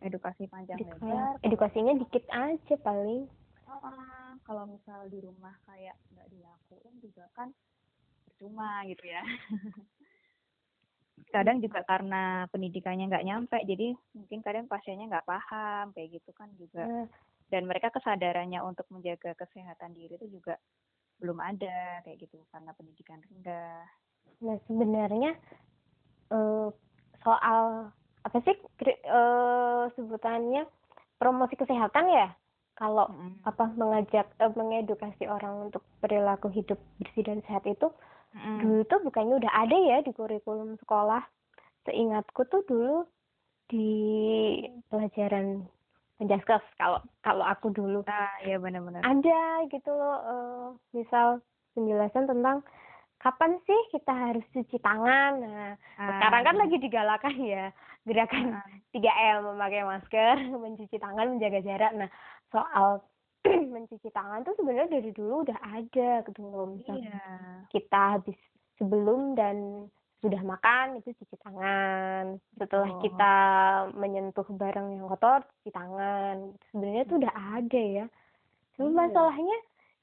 edukasi 0.03 0.45
panjang 0.51 0.79
lebar 0.83 1.39
edukasinya 1.47 1.95
dikit 1.99 2.25
aja 2.31 2.75
paling. 2.85 3.27
Uh, 3.67 4.37
kalau 4.45 4.69
misal 4.69 5.09
di 5.09 5.19
rumah 5.25 5.57
kayak 5.65 5.97
nggak 6.13 6.29
dilakuin 6.29 6.95
juga 7.01 7.25
kan 7.33 7.49
percuma 8.29 8.83
gitu 8.91 9.07
ya 9.07 9.23
kadang 11.33 11.61
juga 11.65 11.81
karena 11.89 12.45
pendidikannya 12.53 13.09
nggak 13.09 13.27
nyampe 13.27 13.59
jadi 13.65 13.97
mungkin 14.13 14.41
kadang 14.45 14.67
pasiennya 14.69 15.09
nggak 15.09 15.29
paham 15.29 15.93
kayak 15.97 16.21
gitu 16.21 16.31
kan 16.37 16.49
juga 16.61 16.85
uh. 16.85 17.07
dan 17.49 17.65
mereka 17.65 17.93
kesadarannya 17.93 18.61
untuk 18.65 18.85
menjaga 18.93 19.33
kesehatan 19.37 19.97
diri 19.97 20.17
itu 20.21 20.41
juga 20.41 20.61
belum 21.23 21.39
ada 21.41 22.03
kayak 22.05 22.27
gitu 22.27 22.43
karena 22.53 22.73
pendidikan 22.77 23.21
rendah 23.31 23.85
nah 24.43 24.57
sebenarnya 24.67 25.33
uh, 26.35 26.69
soal 27.23 27.93
apa 28.23 28.39
sih 28.43 28.57
uh, 29.07 29.87
sebutannya 29.95 30.67
promosi 31.19 31.55
kesehatan 31.55 32.11
ya 32.11 32.29
kalau 32.75 33.07
mm. 33.07 33.47
apa 33.47 33.65
mengajak 33.79 34.27
uh, 34.43 34.53
mengedukasi 34.55 35.31
orang 35.31 35.71
untuk 35.71 35.87
perilaku 36.03 36.51
hidup 36.51 36.79
bersih 36.99 37.23
dan 37.23 37.39
sehat 37.47 37.63
itu 37.69 37.91
mm. 38.37 38.59
dulu 38.65 38.81
tuh 38.89 39.01
bukannya 39.05 39.35
udah 39.41 39.53
ada 39.53 39.77
ya 39.77 39.99
di 40.05 40.13
kurikulum 40.13 40.77
sekolah. 40.83 41.23
Seingatku 41.89 42.47
tuh 42.47 42.63
dulu 42.69 43.07
di 43.67 43.91
pelajaran 44.93 45.67
penjaskes 46.21 46.63
kalau 46.79 47.03
kalau 47.25 47.43
aku 47.43 47.75
dulu. 47.75 48.07
Nah 48.07 48.31
ya 48.47 48.61
benar-benar 48.61 49.03
ada 49.03 49.67
gitu 49.73 49.91
loh 49.91 50.19
uh, 50.23 50.67
misal 50.95 51.43
penjelasan 51.75 52.31
tentang 52.31 52.63
kapan 53.23 53.55
sih 53.67 53.81
kita 53.95 54.13
harus 54.13 54.45
cuci 54.55 54.79
tangan. 54.83 55.33
Nah 55.43 55.75
ah, 55.99 56.07
sekarang 56.19 56.43
kan 56.47 56.57
lagi 56.59 56.77
digalakan 56.79 57.37
ya 57.43 57.65
gerakan 58.07 58.59
ah. 58.59 58.67
tiga 58.91 59.11
m 59.39 59.55
memakai 59.55 59.83
masker 59.87 60.37
mencuci 60.63 60.97
tangan 60.99 61.39
menjaga 61.39 61.61
jarak. 61.63 61.93
Nah 61.95 62.11
soal 62.51 63.03
mencuci 63.75 64.09
tangan 64.15 64.47
tuh 64.47 64.55
sebenarnya 64.59 64.99
dari 64.99 65.11
dulu 65.11 65.43
udah 65.43 65.59
ada 65.63 66.23
gitu. 66.27 66.41
Loh 66.43 66.67
misalnya 66.71 67.19
iya. 67.19 67.67
kita 67.71 68.01
habis 68.19 68.39
sebelum 68.79 69.35
dan 69.35 69.89
sudah 70.23 70.39
makan 70.47 71.03
itu 71.03 71.11
cuci 71.19 71.37
tangan. 71.43 72.39
Setelah 72.55 72.91
oh. 72.95 73.01
kita 73.03 73.35
menyentuh 73.99 74.47
barang 74.47 74.87
yang 74.95 75.07
kotor 75.11 75.43
cuci 75.59 75.71
tangan. 75.75 76.55
Sebenarnya 76.71 77.03
itu 77.03 77.15
udah 77.19 77.35
ada 77.59 77.83
ya. 77.83 78.07
Cuma 78.79 78.89
iya. 78.89 78.99
masalahnya 79.11 79.59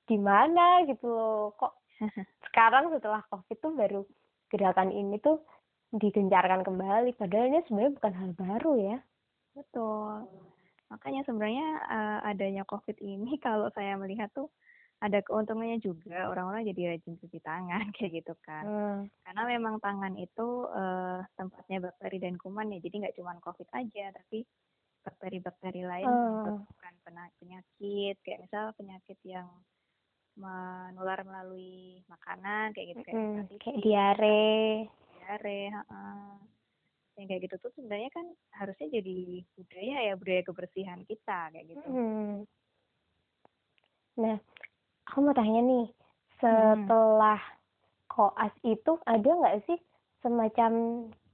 di 0.10 0.18
mana 0.20 0.66
gitu 0.88 1.08
loh. 1.08 1.56
Kok 1.56 1.74
sekarang 2.52 2.92
setelah 2.92 3.24
covid 3.32 3.58
tuh 3.64 3.72
baru 3.72 4.02
gerakan 4.52 4.92
ini 4.92 5.16
tuh 5.24 5.40
digencarkan 5.96 6.68
kembali. 6.68 7.16
Padahal 7.16 7.48
ini 7.48 7.64
sebenarnya 7.64 7.96
bukan 7.96 8.14
hal 8.20 8.32
baru 8.36 8.72
ya. 8.76 8.98
Betul 9.56 10.49
makanya 10.90 11.22
sebenarnya 11.26 11.68
uh, 11.86 12.20
adanya 12.26 12.66
covid 12.66 12.98
ini 13.02 13.38
kalau 13.46 13.70
saya 13.74 13.96
melihat 13.96 14.30
tuh 14.34 14.50
ada 15.00 15.24
keuntungannya 15.24 15.80
juga 15.80 16.28
orang-orang 16.28 16.68
jadi 16.76 16.96
rajin 16.96 17.16
cuci 17.16 17.40
tangan 17.40 17.88
kayak 17.96 18.20
gitu 18.20 18.34
kan 18.44 18.64
hmm. 18.68 19.00
karena 19.24 19.42
memang 19.48 19.80
tangan 19.80 20.14
itu 20.20 20.68
uh, 20.68 21.24
tempatnya 21.40 21.88
bakteri 21.88 22.18
dan 22.20 22.36
kuman 22.36 22.76
ya 22.76 22.84
jadi 22.84 23.08
nggak 23.08 23.16
cuma 23.16 23.40
covid 23.40 23.70
aja 23.72 24.12
tapi 24.12 24.44
bakteri-bakteri 25.00 25.88
lain 25.88 26.04
hmm. 26.04 26.68
bukan 26.68 26.94
penyakit 27.40 28.16
kayak 28.20 28.44
misal 28.44 28.76
penyakit 28.76 29.16
yang 29.24 29.48
menular 30.40 31.20
melalui 31.24 32.04
makanan 32.08 32.72
kayak 32.76 32.96
gitu 32.96 33.02
kayak 33.08 33.16
hmm, 33.16 33.60
kayak 33.60 33.78
diare 33.84 34.52
diare 35.20 35.62
uh, 35.88 36.36
yang 37.20 37.28
kayak 37.30 37.52
gitu 37.52 37.56
tuh 37.60 37.72
sebenarnya 37.76 38.10
kan 38.16 38.26
harusnya 38.56 38.88
jadi 38.90 39.44
budaya 39.60 39.98
ya 40.08 40.14
budaya 40.16 40.42
kebersihan 40.48 41.00
kita 41.06 41.40
kayak 41.52 41.68
gitu 41.68 41.88
hmm. 41.88 42.36
nah 44.18 44.38
aku 45.06 45.18
mau 45.20 45.36
tanya 45.36 45.62
nih 45.62 45.88
setelah 46.40 47.40
hmm. 47.40 47.58
koas 48.08 48.54
itu 48.64 48.92
ada 49.04 49.30
nggak 49.30 49.60
sih 49.68 49.80
semacam 50.24 50.72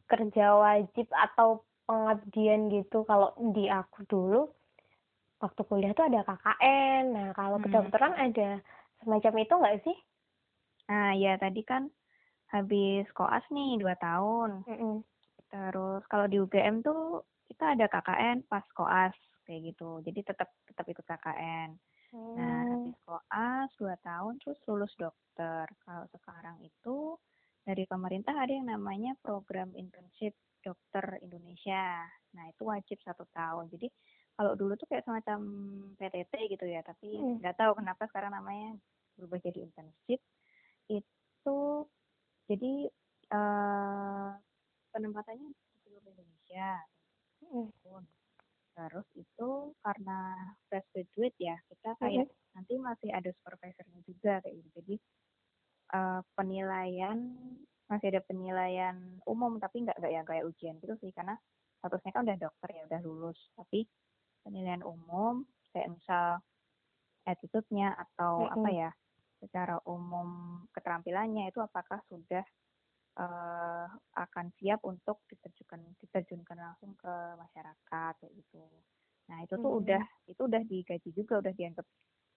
kerja 0.05 0.45
wajib 0.57 1.07
atau 1.13 1.61
pengabdian 1.85 2.73
gitu 2.73 3.05
kalau 3.05 3.33
di 3.53 3.69
aku 3.69 4.05
dulu 4.09 4.49
waktu 5.37 5.61
kuliah 5.69 5.93
tuh 5.93 6.09
ada 6.09 6.25
KKN 6.25 7.03
nah 7.13 7.27
kalau 7.37 7.61
hmm. 7.61 7.65
kedokteran 7.69 8.13
ada 8.17 8.61
semacam 9.05 9.33
itu 9.37 9.53
nggak 9.53 9.79
sih? 9.85 9.97
Nah 10.89 11.13
ya 11.13 11.37
tadi 11.37 11.61
kan 11.61 11.93
habis 12.49 13.05
koas 13.13 13.45
nih 13.53 13.77
dua 13.77 13.93
tahun. 14.01 14.65
Mm 14.65 14.77
-mm. 14.77 14.95
Terus 15.49 16.01
kalau 16.09 16.25
di 16.27 16.37
UGM 16.41 16.81
tuh 16.81 17.23
kita 17.45 17.77
ada 17.77 17.85
KKN 17.87 18.45
pas 18.49 18.65
koas 18.73 19.13
kayak 19.45 19.73
gitu. 19.73 20.01
Jadi 20.01 20.19
tetap 20.25 20.49
tetap 20.65 20.85
ikut 20.89 21.05
KKN. 21.05 21.69
Mm. 22.15 22.35
Nah 22.37 22.59
habis 22.73 22.97
koas 23.05 23.69
dua 23.77 23.95
tahun 24.01 24.33
terus 24.41 24.59
lulus 24.65 24.93
dokter. 24.97 25.65
Kalau 25.85 26.05
sekarang 26.09 26.57
itu 26.65 27.15
dari 27.65 27.83
pemerintah 27.89 28.33
ada 28.37 28.53
yang 28.53 28.69
namanya 28.69 29.17
program 29.21 29.73
internship 29.73 30.33
dokter 30.65 31.21
Indonesia. 31.21 32.05
Nah 32.33 32.49
itu 32.49 32.65
wajib 32.65 32.97
satu 33.05 33.25
tahun. 33.33 33.69
Jadi 33.69 33.89
kalau 34.35 34.51
dulu 34.57 34.75
tuh 34.75 34.89
kayak 34.91 35.07
semacam 35.07 35.39
PTT 35.95 36.33
gitu 36.51 36.65
ya, 36.67 36.83
tapi 36.83 37.15
hmm. 37.15 37.39
nggak 37.39 37.55
hmm. 37.55 37.61
tahu 37.61 37.71
kenapa 37.79 38.03
sekarang 38.11 38.35
namanya 38.35 38.75
berubah 39.15 39.39
jadi 39.39 39.63
internship. 39.63 40.19
Itu 40.91 41.87
jadi 42.51 42.89
uh, 43.31 44.29
penempatannya 44.95 45.51
di 45.51 45.75
seluruh 45.83 46.07
Indonesia. 46.07 46.71
Hmm. 47.43 47.67
Terus 48.75 49.07
itu 49.19 49.49
karena 49.83 50.19
fresh 50.71 50.87
graduate 50.95 51.37
ya, 51.39 51.55
kita 51.67 51.91
kayak 51.99 52.31
hmm. 52.31 52.55
nanti 52.55 52.73
masih 52.79 53.09
ada 53.11 53.29
supervisornya 53.35 53.99
juga 54.07 54.39
kayak 54.39 54.55
gitu. 54.55 54.69
Jadi 54.79 54.95
uh, 55.91 56.21
penilaian 56.39 57.17
masih 57.85 58.09
ada 58.15 58.21
penilaian 58.25 58.97
umum 59.29 59.61
tapi 59.61 59.85
nggak 59.85 60.01
nggak 60.01 60.13
yang 60.13 60.25
kayak 60.25 60.47
ujian 60.49 60.73
gitu 60.81 60.97
sih 60.97 61.13
karena 61.13 61.37
statusnya 61.77 62.11
kan 62.17 62.25
udah 62.25 62.37
dokter 62.41 62.69
ya 62.73 62.81
udah 62.89 62.99
lulus 63.05 63.37
tapi 63.53 63.85
penilaian 64.41 64.81
umum 64.81 65.45
kayak 65.69 65.93
misal 65.93 66.41
attitude-nya 67.29 67.93
atau 67.93 68.41
mm 68.41 68.45
-hmm. 68.49 68.55
apa 68.57 68.69
ya 68.73 68.89
secara 69.37 69.77
umum 69.85 70.57
keterampilannya 70.73 71.53
itu 71.53 71.61
apakah 71.61 72.01
sudah 72.09 72.41
uh, 73.19 73.87
akan 74.15 74.47
siap 74.59 74.83
untuk 74.83 75.23
diterjunkan 75.31 75.81
diterjunkan 76.03 76.57
langsung 76.57 76.93
ke 76.99 77.13
masyarakat 77.39 78.13
kayak 78.19 78.33
gitu. 78.35 78.63
Nah 79.31 79.41
itu 79.41 79.55
tuh 79.57 79.61
mm 79.61 79.71
-hmm. 79.71 79.81
udah 79.81 80.03
itu 80.29 80.41
udah 80.45 80.61
digaji 80.67 81.09
juga 81.15 81.33
udah 81.41 81.53
dianggap 81.55 81.87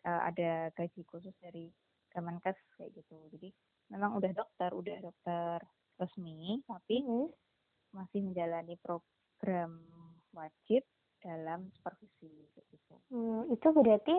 uh, 0.07 0.22
ada 0.29 0.72
gaji 0.74 1.03
khusus 1.07 1.35
dari 1.43 1.68
Kemenkes 2.09 2.59
kayak 2.79 2.91
gitu. 2.97 3.16
Jadi 3.35 3.49
memang 3.93 4.16
udah 4.16 4.33
dokter, 4.33 4.70
udah 4.72 4.97
dokter 5.03 5.59
resmi, 5.99 6.62
tapi 6.64 7.03
mm 7.03 7.07
-hmm. 7.07 7.26
masih 7.93 8.20
menjalani 8.24 8.74
program 8.81 9.83
wajib 10.33 10.85
dalam 11.18 11.66
supervisi 11.74 12.31
gitu. 12.55 12.95
Hmm, 13.11 13.51
itu 13.51 13.68
berarti 13.74 14.14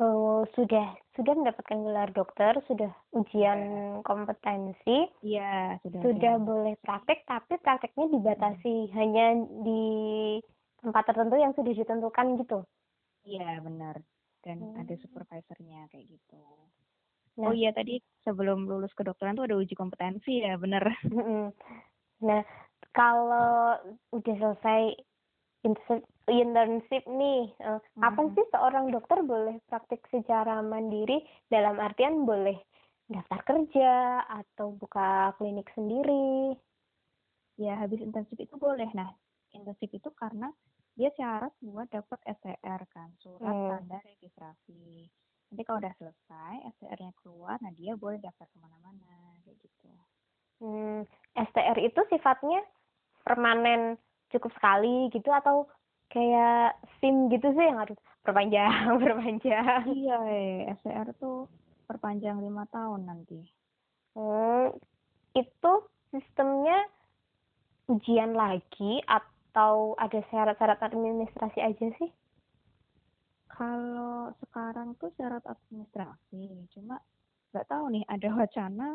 uh, 0.00 0.42
sudah 0.54 0.86
sudah 1.18 1.32
mendapatkan 1.34 1.78
gelar 1.82 2.10
dokter, 2.14 2.54
sudah 2.70 2.94
ujian 3.10 3.58
ya. 3.58 4.06
kompetensi. 4.06 5.10
Iya, 5.26 5.82
sudah. 5.82 6.00
Sudah 6.06 6.34
ya. 6.38 6.42
boleh 6.42 6.74
praktek, 6.82 7.26
tapi 7.26 7.58
prakteknya 7.58 8.06
dibatasi 8.06 8.74
hmm. 8.86 8.94
hanya 8.94 9.26
di 9.66 9.84
tempat 10.78 11.10
tertentu 11.10 11.36
yang 11.42 11.52
sudah 11.58 11.74
ditentukan 11.74 12.26
gitu. 12.38 12.58
Iya, 13.26 13.58
benar. 13.60 13.98
Dan 14.46 14.62
hmm. 14.62 14.78
ada 14.78 14.94
supervisornya 15.02 15.90
kayak 15.90 16.06
gitu. 16.06 16.42
Nah, 17.38 17.50
oh 17.50 17.54
iya 17.54 17.70
tadi 17.70 18.02
sebelum 18.26 18.66
lulus 18.66 18.90
kedokteran 18.98 19.38
tuh 19.38 19.46
ada 19.46 19.58
uji 19.58 19.74
kompetensi 19.74 20.42
ya, 20.42 20.58
benar. 20.58 20.86
Nah, 22.18 22.42
kalau 22.90 23.78
udah 24.10 24.34
selesai 24.42 25.06
internship 25.64 27.02
nih. 27.08 27.50
Uh, 27.58 27.80
hmm. 27.98 28.02
apa 28.04 28.20
sih 28.36 28.46
seorang 28.54 28.94
dokter 28.94 29.18
boleh 29.24 29.58
praktik 29.66 30.04
secara 30.12 30.62
mandiri? 30.62 31.24
Dalam 31.50 31.80
artian 31.80 32.22
boleh 32.22 32.58
daftar 33.08 33.40
kerja 33.42 34.22
atau 34.28 34.76
buka 34.76 35.34
klinik 35.40 35.66
sendiri? 35.74 36.54
Ya 37.58 37.74
habis 37.80 37.98
internship 38.04 38.38
itu 38.38 38.54
boleh. 38.54 38.86
Nah 38.94 39.10
internship 39.50 39.90
itu 39.90 40.08
karena 40.14 40.52
dia 40.94 41.10
syarat 41.14 41.54
buat 41.62 41.86
dapat 41.90 42.18
STR 42.26 42.82
kan 42.90 43.10
surat 43.22 43.54
Hmm. 43.54 43.70
tanda 43.70 43.98
registrasi. 44.02 45.06
Nanti 45.48 45.62
kalau 45.64 45.80
udah 45.80 45.94
selesai 45.96 46.54
STR-nya 46.76 47.12
keluar 47.22 47.56
nah 47.64 47.72
dia 47.72 47.96
boleh 47.96 48.20
daftar 48.20 48.46
ke 48.50 48.56
mana-mana 48.60 49.38
kayak 49.46 49.56
gitu. 49.62 49.90
Hmm, 50.58 51.06
STR 51.38 51.78
itu 51.78 52.00
sifatnya 52.10 52.66
permanen 53.22 53.94
cukup 54.32 54.52
sekali 54.56 55.08
gitu 55.10 55.28
atau 55.32 55.68
kayak 56.08 56.76
SIM 57.00 57.28
gitu 57.28 57.52
sih 57.52 57.64
yang 57.68 57.80
harus 57.80 57.98
perpanjang, 58.24 58.70
perpanjang. 59.04 59.82
iya 59.92 60.16
eh, 60.28 60.72
STR 60.80 61.12
tuh 61.20 61.48
perpanjang 61.88 62.40
lima 62.40 62.64
tahun 62.68 63.08
nanti 63.08 63.40
Hmm, 64.18 64.74
itu 65.38 65.72
sistemnya 66.10 66.90
ujian 67.86 68.34
lagi 68.34 68.98
atau 69.06 69.94
ada 69.94 70.18
syarat-syarat 70.26 70.82
administrasi 70.82 71.62
aja 71.62 71.86
sih? 72.02 72.10
kalau 73.58 74.30
sekarang 74.38 74.94
tuh 75.02 75.10
syarat 75.18 75.42
administrasi 75.42 76.68
cuma 76.70 77.02
nggak 77.50 77.66
tahu 77.66 77.90
nih 77.90 78.06
ada 78.06 78.30
wacana 78.30 78.88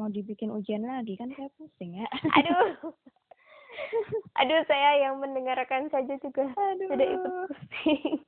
mau 0.00 0.08
dibikin 0.08 0.48
ujian 0.48 0.88
lagi 0.88 1.20
kan 1.20 1.28
saya 1.36 1.52
pusing 1.60 2.00
ya 2.00 2.08
Aduh. 2.40 2.80
Aduh, 4.40 4.62
saya 4.66 4.90
yang 5.04 5.18
mendengarkan 5.22 5.90
saja 5.90 6.14
juga 6.20 6.48
Aduh. 6.54 6.88
sudah 6.90 7.06
ikut 7.08 7.32
pusing. 7.48 8.18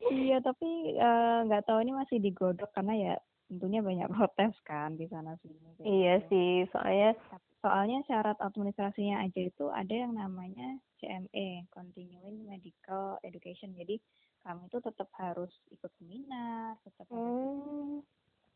Iya, 0.00 0.40
tapi 0.40 0.96
eh, 0.96 1.38
nggak 1.44 1.68
tahu 1.68 1.84
ini 1.84 1.92
masih 1.92 2.24
digodok 2.24 2.72
karena 2.72 2.96
ya 2.96 3.14
tentunya 3.52 3.84
banyak 3.84 4.08
protes 4.08 4.56
kan 4.64 4.96
di 4.96 5.04
sana 5.12 5.36
sini. 5.44 5.76
Iya 5.84 6.24
gitu. 6.24 6.26
sih, 6.32 6.50
soalnya 6.72 7.12
Soalnya 7.60 8.00
syarat 8.08 8.40
administrasinya 8.40 9.20
aja 9.20 9.40
itu 9.44 9.68
ada 9.68 9.92
yang 9.92 10.16
namanya 10.16 10.80
CME, 10.96 11.68
Continuing 11.68 12.48
Medical 12.48 13.20
Education. 13.20 13.76
Jadi 13.76 14.00
kami 14.40 14.72
itu 14.72 14.80
tetap 14.80 15.12
harus 15.20 15.52
ikut 15.68 15.92
seminar, 16.00 16.80
tetap 16.80 17.04
hmm, 17.12 18.00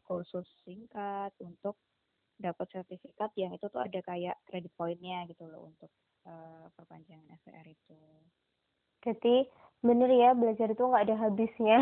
kursus 0.08 0.48
singkat 0.64 1.36
untuk 1.44 1.76
dapat 2.40 2.64
sertifikat 2.72 3.28
yang 3.36 3.52
itu 3.52 3.68
tuh 3.68 3.84
ada 3.84 4.00
kayak 4.00 4.40
credit 4.48 4.72
point-nya 4.72 5.28
gitu 5.28 5.44
loh 5.52 5.68
untuk 5.68 5.92
eh, 6.26 6.66
perpanjangan 6.76 7.28
SPR 7.40 7.66
itu. 7.68 7.98
berarti 9.04 9.44
bener 9.84 10.08
ya 10.08 10.32
belajar 10.32 10.72
itu 10.72 10.80
nggak 10.80 11.04
ada 11.12 11.16
habisnya. 11.28 11.78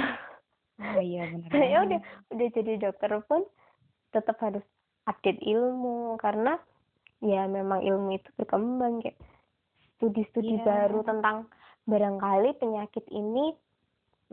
Oh 0.82 0.98
iya 0.98 1.22
benar. 1.30 1.48
Saya 1.54 1.76
udah 1.86 2.00
udah 2.34 2.48
jadi 2.50 2.72
dokter 2.82 3.10
pun 3.30 3.46
tetap 4.10 4.36
harus 4.42 4.64
update 5.06 5.38
ilmu 5.42 6.18
karena 6.18 6.58
ya 7.22 7.46
memang 7.46 7.86
ilmu 7.86 8.18
itu 8.18 8.28
berkembang 8.34 8.98
kayak 9.00 9.14
studi-studi 9.96 10.58
Iya. 10.58 10.66
baru 10.66 11.06
tentang 11.06 11.46
barangkali 11.86 12.58
penyakit 12.58 13.06
ini 13.14 13.54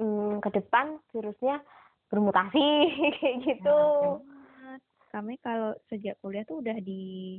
hmm, 0.02 0.42
ke 0.42 0.50
depan 0.50 0.98
virusnya 1.14 1.62
bermutasi 2.10 2.66
kayak 3.22 3.36
gitu. 3.46 3.78
banget. 4.18 4.82
Kami 5.14 5.34
kalau 5.42 5.78
sejak 5.90 6.18
kuliah 6.22 6.46
tuh 6.46 6.62
udah 6.62 6.78
di 6.82 7.38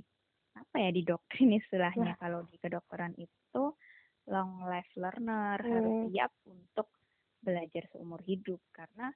apa 0.57 0.77
ya 0.83 0.91
didoktrin 0.91 1.51
istilahnya 1.61 2.17
kalau 2.19 2.43
di 2.49 2.57
kedokteran 2.59 3.15
itu 3.17 3.63
long 4.31 4.63
life 4.67 4.91
learner 4.97 5.59
harus 5.59 5.95
Hmm. 5.97 6.09
siap 6.11 6.33
untuk 6.47 6.89
belajar 7.41 7.89
seumur 7.91 8.21
hidup 8.23 8.61
karena 8.71 9.11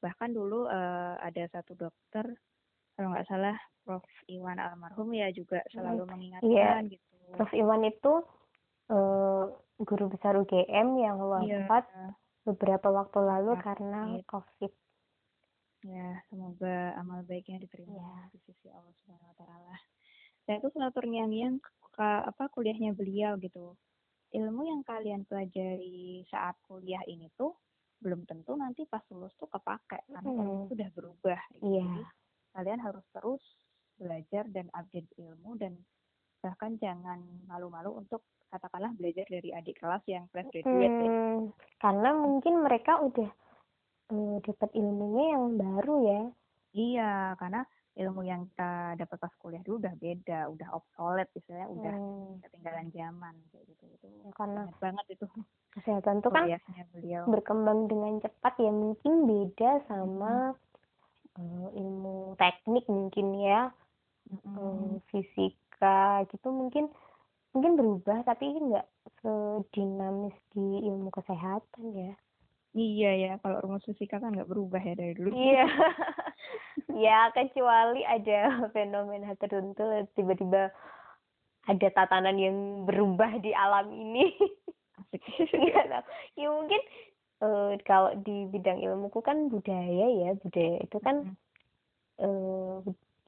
bahkan 0.00 0.30
dulu 0.32 0.68
eh, 0.68 1.14
ada 1.20 1.44
satu 1.52 1.72
dokter 1.76 2.36
kalau 2.94 3.16
nggak 3.16 3.28
salah 3.28 3.56
Prof 3.84 4.04
Iwan 4.28 4.60
almarhum 4.60 5.08
ya 5.16 5.32
juga 5.32 5.64
selalu 5.72 6.04
mengingatkan 6.04 6.92
gitu. 6.92 7.16
Prof 7.32 7.52
Iwan 7.56 7.82
itu 7.88 8.12
eh, 8.92 9.44
guru 9.80 10.04
besar 10.12 10.36
UGM 10.36 10.88
yang 11.00 11.16
Iya. 11.16 11.64
wafat 11.64 11.84
beberapa 12.44 12.88
waktu 12.92 13.18
lalu 13.20 13.52
karena 13.64 14.00
COVID. 14.28 14.72
Ya, 15.80 16.20
semoga 16.28 16.92
amal 17.00 17.24
baiknya 17.24 17.64
diterima 17.64 17.96
Iya. 17.96 18.36
di 18.36 18.38
sisi 18.44 18.68
Allah 18.68 18.92
Subhanahu 19.00 19.32
wa 19.32 19.36
taala. 19.40 19.74
Saya 20.44 20.58
tuh 20.62 20.72
selalu 20.74 20.92
terngiang-ngiang 20.96 21.56
ke 21.90 22.10
apa 22.26 22.48
kuliahnya 22.50 22.96
beliau 22.96 23.36
gitu. 23.38 23.76
Ilmu 24.30 24.62
yang 24.62 24.82
kalian 24.86 25.26
pelajari 25.26 26.22
saat 26.30 26.54
kuliah 26.64 27.02
ini 27.10 27.28
tuh 27.34 27.54
belum 28.00 28.24
tentu 28.24 28.56
nanti 28.56 28.88
pas 28.88 29.04
lulus 29.12 29.36
tuh 29.36 29.50
kepake 29.50 30.08
karena 30.08 30.30
Hmm. 30.32 30.40
ilmu 30.40 30.62
tuh 30.72 30.76
udah 30.78 30.90
berubah 30.96 31.40
gitu. 31.52 31.64
Iya. 31.66 31.82
Jadi 31.84 32.02
kalian 32.50 32.80
harus 32.80 33.04
terus 33.12 33.44
belajar 34.00 34.44
dan 34.48 34.66
update 34.72 35.10
ilmu 35.20 35.60
dan 35.60 35.76
bahkan 36.40 36.80
jangan 36.80 37.20
malu-malu 37.44 38.00
untuk 38.00 38.24
katakanlah 38.48 38.90
belajar 38.96 39.28
dari 39.28 39.52
adik 39.52 39.78
kelas 39.78 40.02
yang 40.08 40.24
fresh 40.32 40.48
graduate 40.50 40.96
ya. 40.98 41.12
Hmm, 41.12 41.52
karena 41.78 42.10
mungkin 42.16 42.54
mereka 42.64 42.98
udah 42.98 43.30
eh, 44.10 44.36
dapat 44.42 44.70
ilmunya 44.74 45.24
yang 45.36 45.44
baru 45.54 45.96
ya. 46.02 46.22
Iya, 46.70 47.12
karena 47.38 47.62
ilmu 47.98 48.22
yang 48.22 48.46
kita 48.50 48.94
dapat 48.96 49.18
pas 49.18 49.34
kuliah 49.42 49.62
dulu 49.66 49.82
udah 49.82 49.94
beda, 49.98 50.40
udah 50.48 50.68
obsolete 50.72 51.30
istilahnya, 51.36 51.68
udah 51.68 51.94
Hmm, 51.96 52.38
ketinggalan 52.46 52.88
zaman 52.94 53.34
kayak 53.50 53.64
gitu. 53.66 53.84
Itu 53.98 54.06
ya 54.06 54.30
karena 54.38 54.62
banget 54.78 55.06
itu 55.18 55.26
kesehatan 55.74 56.22
tuh 56.22 56.30
kan 56.34 56.46
beliau. 56.94 57.24
berkembang 57.30 57.86
dengan 57.86 58.18
cepat 58.22 58.54
ya 58.58 58.70
mungkin 58.70 59.12
beda 59.26 59.70
sama 59.86 60.54
eh, 61.38 61.68
ilmu 61.78 62.34
teknik 62.38 62.84
mungkin 62.90 63.26
ya 63.38 63.70
Mm-mm. 64.30 64.50
eh, 64.60 64.94
fisika 65.10 66.24
gitu 66.30 66.48
mungkin 66.50 66.90
mungkin 67.54 67.72
berubah 67.78 68.22
tapi 68.22 68.46
nggak 68.54 68.86
sedinamis 69.20 70.36
di 70.54 70.86
ilmu 70.86 71.10
kesehatan 71.10 71.84
ya 71.94 72.14
Iya 72.70 73.08
ya, 73.22 73.30
kalau 73.42 73.58
rumus 73.66 73.82
fisika 73.82 74.22
kan 74.22 74.30
nggak 74.34 74.46
berubah 74.50 74.78
ya 74.78 74.94
dari 74.94 75.14
dulu. 75.18 75.30
iya 75.34 75.66
ya 77.04 77.30
kecuali 77.34 78.02
ada 78.06 78.70
fenomena 78.74 79.34
tertentu 79.36 79.82
tiba-tiba 80.16 80.70
ada 81.68 81.88
tatanan 81.92 82.36
yang 82.40 82.56
berubah 82.88 83.38
di 83.42 83.52
alam 83.52 83.90
ini. 83.92 84.32
Ya 86.38 86.48
mungkin 86.48 86.80
eh, 87.42 87.72
kalau 87.82 88.14
di 88.22 88.46
bidang 88.48 88.78
ilmuku 88.78 89.20
kan 89.20 89.50
budaya 89.50 90.06
ya 90.06 90.30
budaya 90.38 90.76
itu 90.80 90.98
kan 91.02 91.34
eh, 92.22 92.76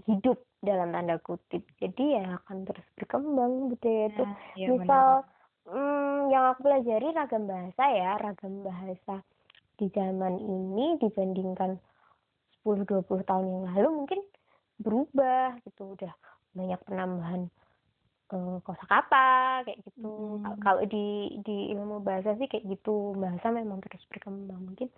hidup 0.06 0.38
dalam 0.62 0.94
tanda 0.94 1.18
kutip. 1.20 1.66
Jadi 1.82 2.22
ya 2.22 2.38
akan 2.42 2.64
terus 2.70 2.86
berkembang 2.96 3.72
budaya 3.74 4.04
itu. 4.14 4.24
Iya 4.56 4.66
misal 4.78 5.06
benar. 5.26 5.72
hmm, 5.74 6.18
yang 6.30 6.44
aku 6.54 6.60
pelajari 6.64 7.08
ragam 7.12 7.44
bahasa 7.50 7.82
ya 7.90 8.10
ragam 8.20 8.54
bahasa 8.62 9.14
di 9.80 9.86
zaman 9.90 10.38
ini 10.38 11.00
dibandingkan 11.02 11.80
10-20 12.62 13.04
tahun 13.22 13.44
yang 13.44 13.64
lalu 13.70 13.88
mungkin 13.92 14.20
berubah 14.78 15.58
gitu. 15.62 15.94
Udah 15.94 16.12
banyak 16.52 16.80
penambahan 16.82 17.42
eh, 18.30 18.56
kosakata 18.62 19.28
kayak 19.62 19.82
gitu. 19.82 20.08
Hmm. 20.38 20.42
Kal- 20.42 20.60
kalau 20.62 20.82
di 20.86 21.06
di 21.42 21.70
ilmu 21.70 22.00
bahasa 22.00 22.32
sih 22.34 22.46
kayak 22.46 22.64
gitu. 22.66 23.12
Bahasa 23.14 23.50
memang 23.50 23.82
terus 23.82 24.02
berkembang. 24.08 24.62
Mungkin 24.62 24.88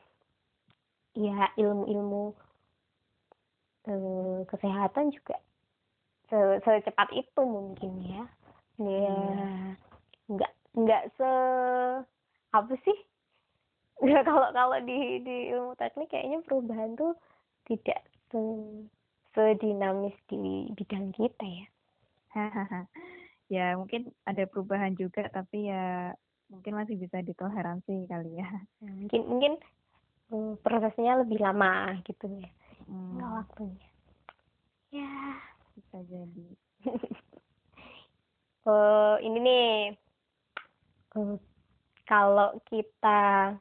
ya 1.14 1.48
ilmu-ilmu 1.54 2.34
eh, 3.86 4.40
kesehatan 4.44 5.12
juga 5.12 5.36
se- 6.26 6.60
secepat 6.60 7.08
itu 7.12 7.42
mungkin 7.42 7.90
ya. 8.02 8.22
Ya 8.74 8.90
Iya. 8.90 9.48
nggak 10.26 10.52
nggak 10.74 11.02
se 11.14 11.30
apa 12.50 12.74
sih? 12.82 12.98
Kalau 14.26 14.50
kalau 14.50 14.78
di 14.82 15.22
di 15.22 15.54
ilmu 15.54 15.78
teknik 15.78 16.10
kayaknya 16.10 16.42
perubahan 16.42 16.98
tuh 16.98 17.14
tidak 17.64 18.00
se 18.30 18.40
sedinamis 19.34 20.14
di 20.30 20.70
bidang 20.72 21.10
kita 21.12 21.44
ya 21.44 21.66
ya 23.54 23.66
mungkin 23.78 24.10
ada 24.24 24.46
perubahan 24.46 24.94
juga 24.96 25.26
tapi 25.30 25.70
ya 25.70 26.14
mungkin 26.52 26.76
masih 26.76 27.00
bisa 27.00 27.18
ditoleransi 27.24 28.06
kali 28.06 28.36
ya. 28.38 28.48
Nah, 28.84 28.92
mungkin 28.94 29.22
mungkin 29.26 29.52
eh, 30.30 30.54
prosesnya 30.60 31.18
lebih 31.24 31.40
lama 31.40 31.98
gitu 32.04 32.28
ya 32.30 32.50
Hmm, 32.84 33.16
nggak 33.16 33.30
waktunya 33.32 33.88
ya 34.92 35.40
bisa 35.72 35.98
jadi. 36.04 36.46
eh 38.68 39.16
ini 39.24 39.38
nih 39.40 39.68
eh, 41.16 41.36
kalau 42.04 42.60
kita 42.68 43.56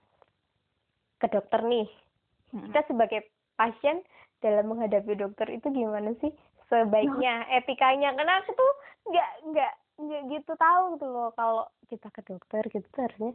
ke 1.24 1.28
dokter 1.32 1.64
nih 1.64 1.88
Mm-mm. 2.52 2.68
kita 2.68 2.84
sebagai 2.92 3.32
pasien 3.56 4.02
dalam 4.44 4.72
menghadapi 4.72 5.16
dokter 5.16 5.48
itu 5.50 5.68
gimana 5.72 6.12
sih? 6.20 6.32
Sebaiknya 6.68 7.46
etikanya 7.54 8.16
karena 8.18 8.42
aku 8.42 8.52
tuh 8.56 8.72
nggak 9.12 9.30
nggak 9.52 9.74
nggak 10.04 10.22
gitu 10.32 10.52
tahu 10.58 10.98
gitu 10.98 11.08
loh. 11.08 11.30
Kalau 11.38 11.66
kita 11.88 12.08
ke 12.10 12.22
dokter 12.26 12.62
gitu 12.72 12.88
tuh 12.92 13.02
harusnya 13.06 13.32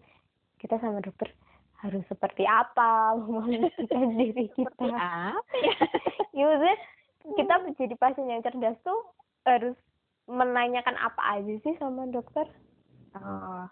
kita 0.58 0.76
sama 0.82 0.98
dokter 0.98 1.30
harus 1.78 2.02
seperti 2.10 2.42
apa 2.42 3.14
memposisikan 3.18 4.18
diri 4.18 4.46
kita. 4.54 4.86
ya? 5.66 5.76
ya 6.34 6.42
maksudnya 6.44 6.76
kita 7.38 7.54
menjadi 7.62 7.94
pasien 7.98 8.26
yang 8.30 8.42
cerdas 8.42 8.78
tuh 8.82 9.00
harus 9.46 9.76
menanyakan 10.28 10.96
apa 11.00 11.40
aja 11.40 11.54
sih 11.64 11.74
sama 11.80 12.04
dokter? 12.12 12.44
Oh, 13.16 13.64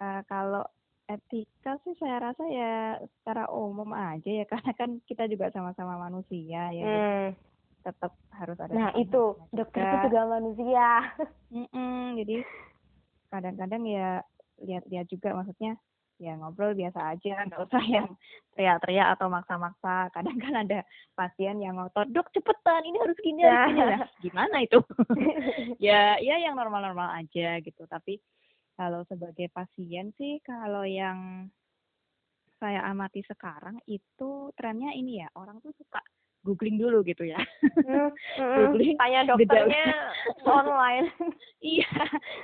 eh, 0.00 0.20
kalau 0.30 0.64
etika 1.08 1.80
sih 1.82 1.96
saya 1.96 2.20
rasa 2.20 2.44
ya 2.52 3.00
secara 3.00 3.48
umum 3.48 3.88
aja 3.96 4.28
ya 4.28 4.44
karena 4.52 4.72
kan 4.76 5.00
kita 5.08 5.24
juga 5.26 5.48
sama-sama 5.50 5.96
manusia 5.96 6.68
ya. 6.70 6.84
Hmm. 6.84 7.30
tetap 7.78 8.12
harus 8.36 8.58
ada 8.60 8.74
Nah, 8.74 8.90
itu 9.00 9.38
dokter 9.48 9.80
itu 9.80 9.96
juga 10.12 10.22
manusia. 10.28 11.08
Mm-mm, 11.56 12.20
jadi 12.20 12.44
kadang-kadang 13.32 13.82
ya 13.88 14.20
lihat-lihat 14.60 15.06
juga 15.08 15.32
maksudnya 15.32 15.78
ya 16.18 16.34
ngobrol 16.34 16.74
biasa 16.74 17.14
aja 17.14 17.46
nggak 17.46 17.62
usah 17.62 17.84
yang 17.96 18.08
teriak-teriak 18.52 19.08
atau 19.16 19.30
maksa-maksa. 19.30 20.10
Kadang 20.12 20.36
kan 20.36 20.54
ada 20.66 20.84
pasien 21.14 21.62
yang 21.62 21.78
ngotot 21.80 22.10
dok 22.12 22.28
cepetan 22.34 22.82
ini 22.84 22.98
harus 22.98 23.16
gini 23.22 23.40
harus 23.46 23.72
gini. 23.72 23.80
Lah 23.80 24.02
gimana 24.20 24.56
itu? 24.60 24.78
Ya 25.78 26.18
ya 26.20 26.36
yang 26.42 26.58
normal-normal 26.58 27.24
aja 27.24 27.62
gitu. 27.62 27.86
Tapi 27.88 28.18
kalau 28.78 29.02
sebagai 29.10 29.50
pasien 29.50 30.14
sih 30.14 30.38
kalau 30.46 30.86
yang 30.86 31.50
saya 32.58 32.86
amati 32.86 33.26
sekarang 33.26 33.82
itu 33.90 34.50
trennya 34.54 34.94
ini 34.94 35.22
ya 35.22 35.28
orang 35.34 35.58
tuh 35.58 35.74
suka 35.74 35.98
googling 36.42 36.78
dulu 36.78 37.02
gitu 37.02 37.26
ya 37.26 37.38
Hmm, 37.82 38.10
hmm, 38.38 38.54
Googling 38.54 38.94
Tanya 38.98 39.20
dokternya 39.34 39.84
online. 40.46 41.10
Iya, 41.58 41.90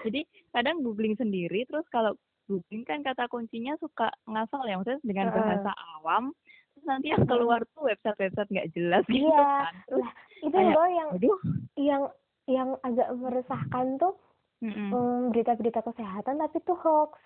jadi 0.02 0.26
kadang 0.50 0.82
googling 0.82 1.14
sendiri, 1.14 1.62
terus 1.70 1.86
kalau 1.86 2.18
googling 2.50 2.82
kan 2.82 2.98
kata 3.06 3.30
kuncinya 3.30 3.78
suka 3.78 4.10
ngasal 4.26 4.66
ya, 4.66 4.74
maksudnya 4.74 4.98
dengan 5.06 5.30
bahasa 5.30 5.70
awam, 5.94 6.34
terus 6.74 6.82
nanti 6.82 7.14
yang 7.14 7.22
keluar 7.22 7.62
tuh 7.78 7.86
website-website 7.86 8.50
nggak 8.50 8.74
jelas 8.74 9.06
gitu 9.06 9.22
Iya. 9.22 9.38
kan. 9.38 9.74
Terus, 9.86 10.06
itu 10.42 10.56
loh 10.58 10.88
yang 10.90 11.08
aduh, 11.14 11.38
yang 11.78 12.02
yang 12.50 12.68
agak 12.82 13.06
meresahkan 13.14 13.86
tuh 14.02 14.18
mm-mm. 14.62 14.88
hmm, 14.90 15.20
berita-berita 15.32 15.80
kesehatan 15.82 16.38
tapi 16.38 16.56
tuh 16.62 16.78
hoax. 16.78 17.18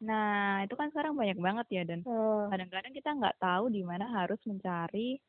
Nah, 0.00 0.64
itu 0.64 0.72
kan 0.74 0.88
sekarang 0.88 1.12
banyak 1.12 1.36
banget 1.36 1.66
ya, 1.68 1.82
dan 1.84 2.00
Hmm, 2.02 2.48
kadang-kadang 2.48 2.92
kita 2.96 3.10
nggak 3.12 3.36
tahu 3.36 3.68
di 3.68 3.84
mana 3.84 4.08
harus 4.08 4.40
mencari 4.48 5.20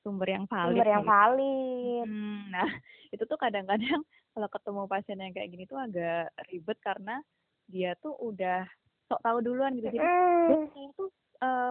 sumber 0.00 0.30
yang 0.30 0.46
valid. 0.46 0.78
sumber 0.78 0.86
yang 0.88 1.02
gitu. 1.02 1.10
valid. 1.10 2.06
Hmm, 2.06 2.40
nah, 2.54 2.66
itu 3.14 3.22
tuh 3.26 3.38
kadang-kadang 3.38 4.00
kalau 4.34 4.48
ketemu 4.48 4.82
pasien 4.86 5.18
yang 5.18 5.34
kayak 5.34 5.50
gini 5.50 5.64
tuh 5.66 5.78
agak 5.82 6.30
ribet 6.46 6.78
karena 6.78 7.18
dia 7.66 7.98
tuh 7.98 8.14
udah 8.22 8.62
sok 9.10 9.18
tahu 9.26 9.42
duluan 9.42 9.74
gitu. 9.74 9.90
Jadi, 9.90 9.98
saya 10.70 10.88
tuh 10.94 11.10
eh, 11.42 11.70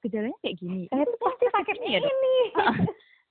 gejalanya 0.00 0.38
kayak 0.40 0.56
gini. 0.56 0.88
saya 0.88 1.04
tuh 1.04 1.20
pasti 1.20 1.44
sakit 1.52 1.76
ini 1.84 1.88
ya, 1.92 2.00
Dok? 2.00 2.08
ini. 2.08 2.36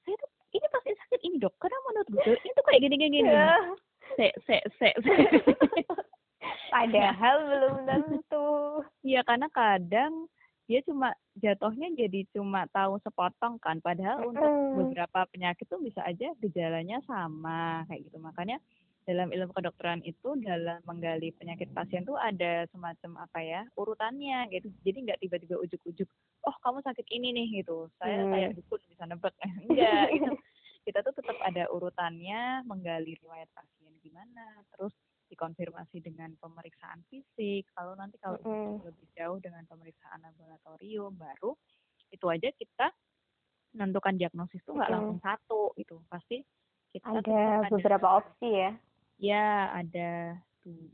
Saya 0.05 0.15
tuh 0.21 0.29
ini 0.53 0.65
pasti 0.69 0.91
sakit 0.93 1.19
ini 1.25 1.35
dok. 1.41 1.53
Karena 1.57 1.77
menurut 1.89 2.07
ini 2.37 2.51
tuh 2.53 2.65
kayak 2.69 2.81
gini 2.85 2.95
gini 3.01 3.09
gini. 3.17 3.29
Ya. 3.33 3.57
Se 4.15 4.27
se 4.45 4.57
se. 4.77 4.89
se. 4.95 5.13
Padahal 6.69 7.35
belum 7.45 7.75
tentu. 7.83 8.47
Iya 9.01 9.21
karena 9.21 9.49
kadang 9.49 10.29
dia 10.65 10.85
cuma 10.85 11.11
jatuhnya 11.35 11.89
jadi 11.97 12.29
cuma 12.29 12.69
tahu 12.69 13.01
sepotong 13.01 13.57
kan. 13.57 13.81
Padahal 13.81 14.29
untuk 14.29 14.45
Mm. 14.45 14.77
beberapa 14.77 15.25
penyakit 15.27 15.65
tuh 15.65 15.81
bisa 15.81 16.05
aja 16.05 16.29
gejalanya 16.37 17.01
sama 17.03 17.83
kayak 17.85 18.05
gitu. 18.05 18.21
Makanya 18.21 18.61
dalam 19.03 19.33
ilmu 19.33 19.49
kedokteran 19.49 20.05
itu 20.05 20.37
dalam 20.37 20.77
menggali 20.85 21.33
penyakit 21.33 21.73
pasien 21.73 22.05
tuh 22.05 22.13
ada 22.13 22.69
semacam 22.69 23.25
apa 23.25 23.41
ya 23.41 23.61
urutannya 23.73 24.45
gitu. 24.53 24.69
Jadi 24.85 25.09
nggak 25.09 25.19
tiba-tiba 25.19 25.57
ujuk-ujuk, 25.57 26.05
oh 26.45 26.55
kamu 26.61 26.85
sakit 26.85 27.07
ini 27.09 27.33
nih 27.33 27.65
gitu. 27.65 27.89
Saya 27.97 28.21
Hmm. 28.21 28.31
kayak 28.31 28.49
dukun 28.53 28.81
bisa 28.85 29.03
nebak. 29.09 29.33
Enggak 29.65 30.05
gitu. 30.13 30.37
Kita 30.85 31.01
tuh 31.01 31.13
tetap 31.13 31.37
ada 31.41 31.65
urutannya 31.69 32.61
menggali 32.63 33.17
riwayat 33.17 33.49
pasien 33.51 33.78
gimana, 33.99 34.63
terus 34.75 34.91
dikonfirmasi 35.29 36.01
dengan 36.01 36.33
pemeriksaan 36.41 37.05
fisik. 37.07 37.69
Kalau 37.77 37.93
nanti 37.93 38.17
kalau 38.17 38.41
Mm-mm. 38.41 38.81
lebih 38.81 39.07
jauh 39.13 39.37
dengan 39.37 39.61
pemeriksaan 39.69 40.25
laboratorium 40.25 41.13
baru 41.13 41.53
itu 42.09 42.25
aja 42.25 42.49
kita 42.57 42.89
menentukan 43.77 44.17
diagnosis 44.17 44.65
tuh 44.65 44.73
nggak 44.73 44.89
Mm-mm. 44.89 44.97
langsung 45.13 45.19
satu 45.21 45.61
gitu. 45.77 46.01
Pasti 46.09 46.41
kita 46.89 47.21
Ada 47.21 47.69
beberapa 47.69 48.17
opsi 48.17 48.49
ya. 48.49 48.71
ya 49.21 49.45
ada 49.77 50.41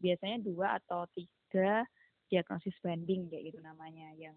biasanya 0.04 0.44
dua 0.44 0.76
atau 0.84 1.08
tiga 1.16 1.88
diagnosis 2.28 2.74
banding 2.82 3.30
kayak 3.30 3.54
gitu 3.54 3.62
namanya 3.62 4.12
yang 4.18 4.34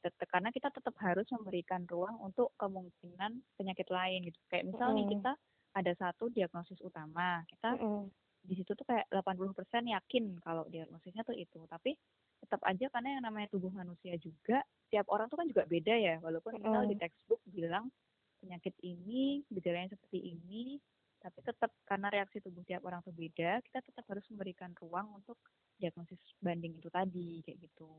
tetap 0.00 0.30
karena 0.30 0.54
kita 0.54 0.70
tetap 0.70 0.94
harus 1.02 1.26
memberikan 1.34 1.82
ruang 1.90 2.14
untuk 2.22 2.54
kemungkinan 2.56 3.42
penyakit 3.58 3.90
lain 3.90 4.30
gitu 4.30 4.38
kayak 4.48 4.70
misal 4.70 4.94
nih 4.94 5.04
Mm. 5.04 5.12
kita 5.18 5.32
ada 5.76 5.92
satu 5.94 6.32
diagnosis 6.32 6.80
utama 6.80 7.44
kita 7.48 7.76
Mm-mm. 7.76 8.08
di 8.44 8.54
situ 8.56 8.72
tuh 8.72 8.86
kayak 8.86 9.06
80% 9.10 9.84
yakin 9.88 10.24
kalau 10.40 10.64
diagnosisnya 10.70 11.26
tuh 11.26 11.36
itu 11.36 11.64
tapi 11.68 11.92
tetap 12.38 12.62
aja 12.64 12.86
karena 12.88 13.18
yang 13.18 13.24
namanya 13.26 13.50
tubuh 13.50 13.68
manusia 13.74 14.14
juga 14.22 14.62
tiap 14.88 15.10
orang 15.10 15.26
tuh 15.26 15.36
kan 15.42 15.46
juga 15.50 15.66
beda 15.66 15.94
ya 15.98 16.16
walaupun 16.22 16.56
misal 16.62 16.86
di 16.86 16.94
Mm. 16.96 17.02
textbook 17.02 17.42
bilang 17.50 17.90
penyakit 18.38 18.74
ini 18.86 19.42
gejalanya 19.50 19.90
seperti 19.90 20.22
ini 20.22 20.78
tapi 21.18 21.42
tetap 21.42 21.74
karena 21.82 22.14
reaksi 22.14 22.38
tubuh 22.38 22.62
tiap 22.62 22.86
orang 22.86 23.02
tuh 23.02 23.10
beda 23.10 23.58
kita 23.66 23.82
tetap 23.82 24.06
harus 24.06 24.22
memberikan 24.30 24.70
ruang 24.78 25.10
untuk 25.18 25.34
diagnosis 25.74 26.22
banding 26.38 26.78
itu 26.78 26.88
tadi 26.88 27.42
kayak 27.42 27.58
gitu 27.58 27.90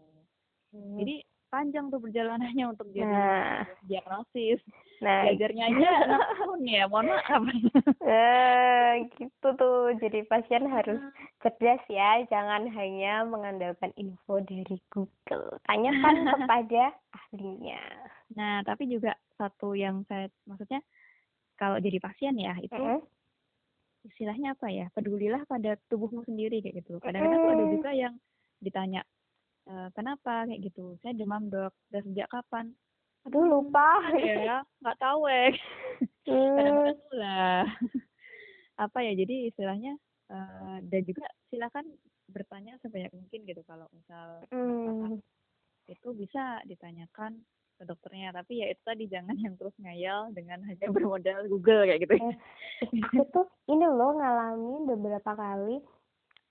Hmm. 0.70 1.02
jadi 1.02 1.26
panjang 1.50 1.90
tuh 1.90 1.98
perjalanannya 1.98 2.66
untuk 2.70 2.88
jadi 2.94 3.10
Nah, 3.10 3.66
diagnosis 3.84 4.62
nah, 5.02 5.26
belajarnya 5.26 5.64
aja 5.74 5.90
tahun 6.38 6.62
ya 6.70 6.84
mohon 6.86 7.10
maaf 7.10 7.42
eh, 8.06 9.10
gitu 9.18 9.48
tuh. 9.58 9.94
Jadi 9.98 10.24
pasien 10.30 10.70
harus 10.70 11.02
cerdas 11.42 11.82
ya, 11.90 12.22
jangan 12.30 12.70
hanya 12.70 13.26
mengandalkan 13.26 13.90
info 13.98 14.40
dari 14.46 14.78
Google. 14.94 15.58
Tanyakan 15.66 16.16
kepada 16.38 16.84
ahlinya. 17.12 17.82
Nah, 18.38 18.62
tapi 18.62 18.86
juga 18.86 19.18
satu 19.36 19.74
yang 19.74 20.06
saya 20.06 20.30
maksudnya 20.46 20.86
kalau 21.58 21.82
jadi 21.82 21.98
pasien 22.00 22.38
ya 22.38 22.56
itu 22.62 22.78
Mm-mm. 22.78 23.02
istilahnya 24.06 24.56
apa 24.56 24.70
ya? 24.72 24.88
Pedulilah 24.96 25.44
pada 25.50 25.76
tubuhmu 25.90 26.24
sendiri 26.24 26.62
kayak 26.64 26.86
gitu. 26.86 27.02
Kadang-kadang 27.04 27.42
tuh 27.44 27.52
ada 27.52 27.66
Mm. 27.68 27.74
juga 27.74 27.90
yang 27.92 28.14
ditanya 28.60 29.02
"E, 29.70 29.74
kenapa 29.94 30.50
kayak 30.50 30.66
gitu. 30.66 30.98
Saya 31.00 31.14
demam 31.14 31.46
dok. 31.48 31.72
Dan 31.94 32.02
sejak 32.10 32.28
kapan? 32.28 32.74
Aduh 33.30 33.46
lupa. 33.46 34.02
ya, 34.26 34.66
nggak 34.82 34.98
tahu 35.00 35.30
eh. 35.30 35.54
Hmm. 36.30 36.54
Kadang-kadang 36.58 37.00
lah. 37.18 37.66
apa 38.86 38.98
ya? 39.02 39.18
Jadi 39.18 39.50
istilahnya 39.50 39.98
eh, 40.30 40.78
dan 40.86 41.02
juga 41.02 41.26
silakan 41.50 41.86
bertanya 42.30 42.78
sebanyak 42.86 43.10
mungkin 43.10 43.50
gitu 43.50 43.66
kalau 43.66 43.90
misal 43.90 44.46
Hmm. 44.54 45.18
itu 45.90 46.08
bisa 46.14 46.62
ditanyakan 46.70 47.42
ke 47.82 47.84
dokternya 47.88 48.30
tapi 48.30 48.62
ya 48.62 48.70
itu 48.70 48.82
tadi 48.86 49.10
jangan 49.10 49.34
yang 49.42 49.58
terus 49.58 49.74
ngayal 49.82 50.30
dengan 50.38 50.62
hanya 50.70 50.86
bermodal 50.94 51.50
Google 51.50 51.90
kayak 51.90 52.06
gitu 52.06 52.22
Eh, 52.22 52.38
Aku 53.10 53.26
tuh 53.34 53.46
ini 53.66 53.90
loh 53.90 54.14
ngalamin 54.22 54.86
beberapa 54.86 55.34
kali. 55.34 55.82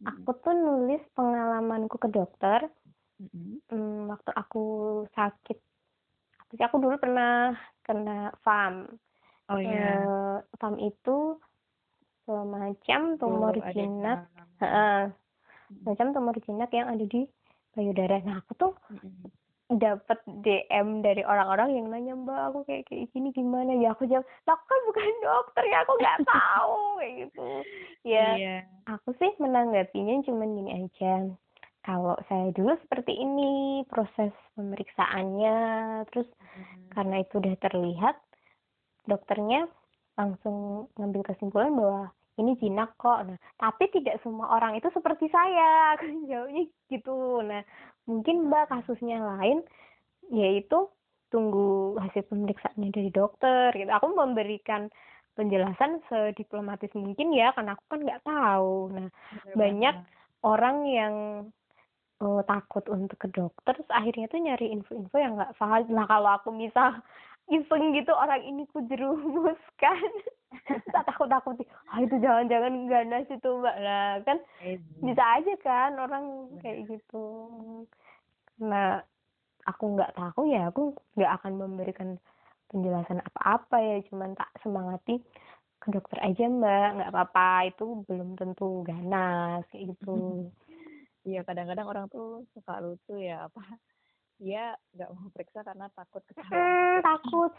Aku 0.03 0.31
tuh 0.43 0.55
nulis 0.59 1.03
pengalamanku 1.15 2.03
ke 2.03 2.11
dokter. 2.11 2.67
Mm-mm. 3.19 3.59
Hmm, 3.69 4.07
waktu 4.09 4.31
aku 4.33 4.65
sakit. 5.13 5.59
Sih, 6.49 6.63
Aku 6.65 6.79
dulu 6.81 6.97
pernah 6.97 7.53
kena 7.83 8.33
FAM. 8.41 8.89
oh 9.51 9.61
iya 9.61 10.07
Eh, 10.07 10.37
FAM 10.57 10.79
itu 10.79 11.37
semacam 12.25 13.01
tumor 13.17 13.53
Tuh, 13.53 13.65
ada 13.65 13.73
jinak. 13.75 14.19
Heeh, 14.61 15.01
Mm-mm. 15.69 15.83
semacam 15.85 16.07
tumor 16.15 16.37
jinak 16.41 16.71
yang 16.73 16.89
ada 16.89 17.05
di 17.05 17.25
payudara. 17.73 18.21
Nah, 18.23 18.41
aku 18.41 18.53
tuh 18.55 18.73
Mm-mm. 18.89 19.29
dapat 19.69 20.17
DM 20.25 21.05
dari 21.05 21.21
orang-orang 21.21 21.77
yang 21.77 21.87
nanya 21.93 22.17
mbak 22.17 22.41
aku 22.49 22.65
kayak 22.65 22.89
kayak 22.89 23.13
gini 23.13 23.29
gimana 23.37 23.77
ya 23.77 23.93
aku 23.93 24.09
jawab 24.09 24.25
"Lah, 24.49 24.57
aku 24.57 24.65
kan 24.65 24.81
bukan 24.89 25.05
dokter 25.29 25.65
ya 25.69 25.79
aku 25.85 25.93
nggak 26.01 26.19
tahu 26.25 26.73
kayak 26.97 27.13
gitu 27.21 27.49
ya 28.01 28.29
iya 28.33 28.57
aku 28.89 29.13
sih 29.21 29.29
menanggapinya 29.37 30.25
cuman 30.25 30.57
gini 30.57 30.71
aja 30.73 31.13
kalau 31.89 32.21
saya 32.29 32.53
dulu 32.53 32.77
seperti 32.85 33.17
ini 33.17 33.81
proses 33.89 34.29
pemeriksaannya. 34.61 35.57
Terus 36.13 36.29
Mm. 36.29 36.93
karena 36.93 37.17
itu 37.25 37.33
udah 37.41 37.55
terlihat 37.65 38.17
dokternya 39.09 39.65
langsung 40.21 40.91
ngambil 41.01 41.25
kesimpulan 41.33 41.73
bahwa 41.73 42.13
ini 42.37 42.61
jinak 42.61 42.93
kok. 43.01 43.25
Nah 43.25 43.41
tapi 43.57 43.89
tidak 43.89 44.21
semua 44.21 44.53
orang 44.53 44.77
itu 44.77 44.93
seperti 44.93 45.33
saya. 45.33 45.97
Jawabnya 46.29 46.69
gitu. 46.93 47.41
Nah 47.41 47.65
mungkin 48.05 48.53
mbak 48.53 48.69
kasusnya 48.69 49.25
lain 49.25 49.65
yaitu 50.29 50.93
tunggu 51.33 51.97
hasil 52.05 52.29
pemeriksaannya 52.29 52.93
dari 52.93 53.09
dokter 53.09 53.73
gitu. 53.73 53.89
Aku 53.89 54.13
memberikan 54.13 54.93
penjelasan 55.41 56.05
sediplomatis 56.13 56.93
mungkin 56.93 57.33
ya 57.33 57.57
karena 57.57 57.73
aku 57.73 57.85
kan 57.89 58.01
nggak 58.05 58.25
tahu. 58.29 58.93
Nah 58.93 59.09
Bener 59.09 59.57
banyak 59.57 59.97
orang 60.45 60.77
yang 60.85 61.15
eh, 62.19 62.41
takut 62.47 62.85
untuk 62.91 63.19
ke 63.19 63.29
dokter 63.31 63.73
terus 63.79 63.91
akhirnya 63.91 64.27
tuh 64.27 64.41
nyari 64.43 64.67
info-info 64.75 65.17
yang 65.19 65.39
nggak 65.39 65.55
valid 65.57 65.89
nah 65.91 66.07
kalau 66.07 66.31
aku 66.35 66.51
misal 66.51 66.99
iseng 67.49 67.97
gitu 67.97 68.13
orang 68.13 68.45
ini 68.45 68.69
ku 68.69 68.85
jerumuskan 68.85 70.05
tak 70.93 71.05
takut 71.09 71.29
takuti 71.33 71.65
ah 71.89 72.01
itu 72.05 72.17
jangan-jangan 72.21 72.89
ganas 72.89 73.25
itu 73.29 73.49
mbak. 73.61 73.77
Lah 73.81 74.21
kan 74.25 74.39
Eh, 74.61 74.77
bisa 75.01 75.25
aja 75.41 75.55
kan 75.65 75.97
orang 75.97 76.25
Bener. 76.53 76.61
kayak 76.61 76.79
gitu. 76.93 77.25
Karena 78.57 79.01
aku 79.65 79.85
nggak 79.97 80.13
tahu 80.17 80.53
ya 80.53 80.69
aku 80.69 80.93
nggak 81.17 81.33
akan 81.41 81.53
memberikan 81.57 82.09
penjelasan 82.69 83.25
apa-apa 83.25 83.77
ya 83.81 83.97
cuman 84.13 84.37
tak 84.37 84.53
semangati 84.61 85.21
ke 85.81 85.89
dokter 85.89 86.21
aja 86.21 86.45
mbak. 86.53 86.89
Nggak 87.01 87.11
apa-apa 87.17 87.49
itu 87.73 88.05
belum 88.05 88.37
tentu 88.37 88.85
ganas 88.85 89.65
kayak 89.73 89.97
gitu 89.97 90.49
iya 91.29 91.41
kadang-kadang 91.45 91.85
orang 91.85 92.07
tuh 92.09 92.49
suka 92.57 92.81
lucu 92.81 93.21
ya 93.21 93.45
apa 93.45 93.61
dia 94.39 94.71
nggak 94.95 95.11
mau 95.11 95.29
periksa 95.35 95.67
karena 95.67 95.91
takut 95.93 96.23
ketahuan 96.31 96.63
hmm, 96.63 96.99
takut. 97.03 97.53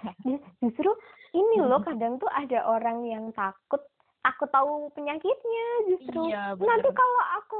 Justru 0.63 0.91
ini 1.35 1.59
loh 1.69 1.83
kadang 1.83 2.15
tuh 2.17 2.31
ada 2.31 2.63
orang 2.65 3.03
yang 3.03 3.35
takut 3.35 3.83
takut 4.23 4.47
tahu 4.47 4.87
penyakitnya 4.95 5.67
justru. 5.91 6.31
Iya, 6.31 6.55
nanti 6.55 6.89
kalau 6.95 7.23
aku 7.43 7.59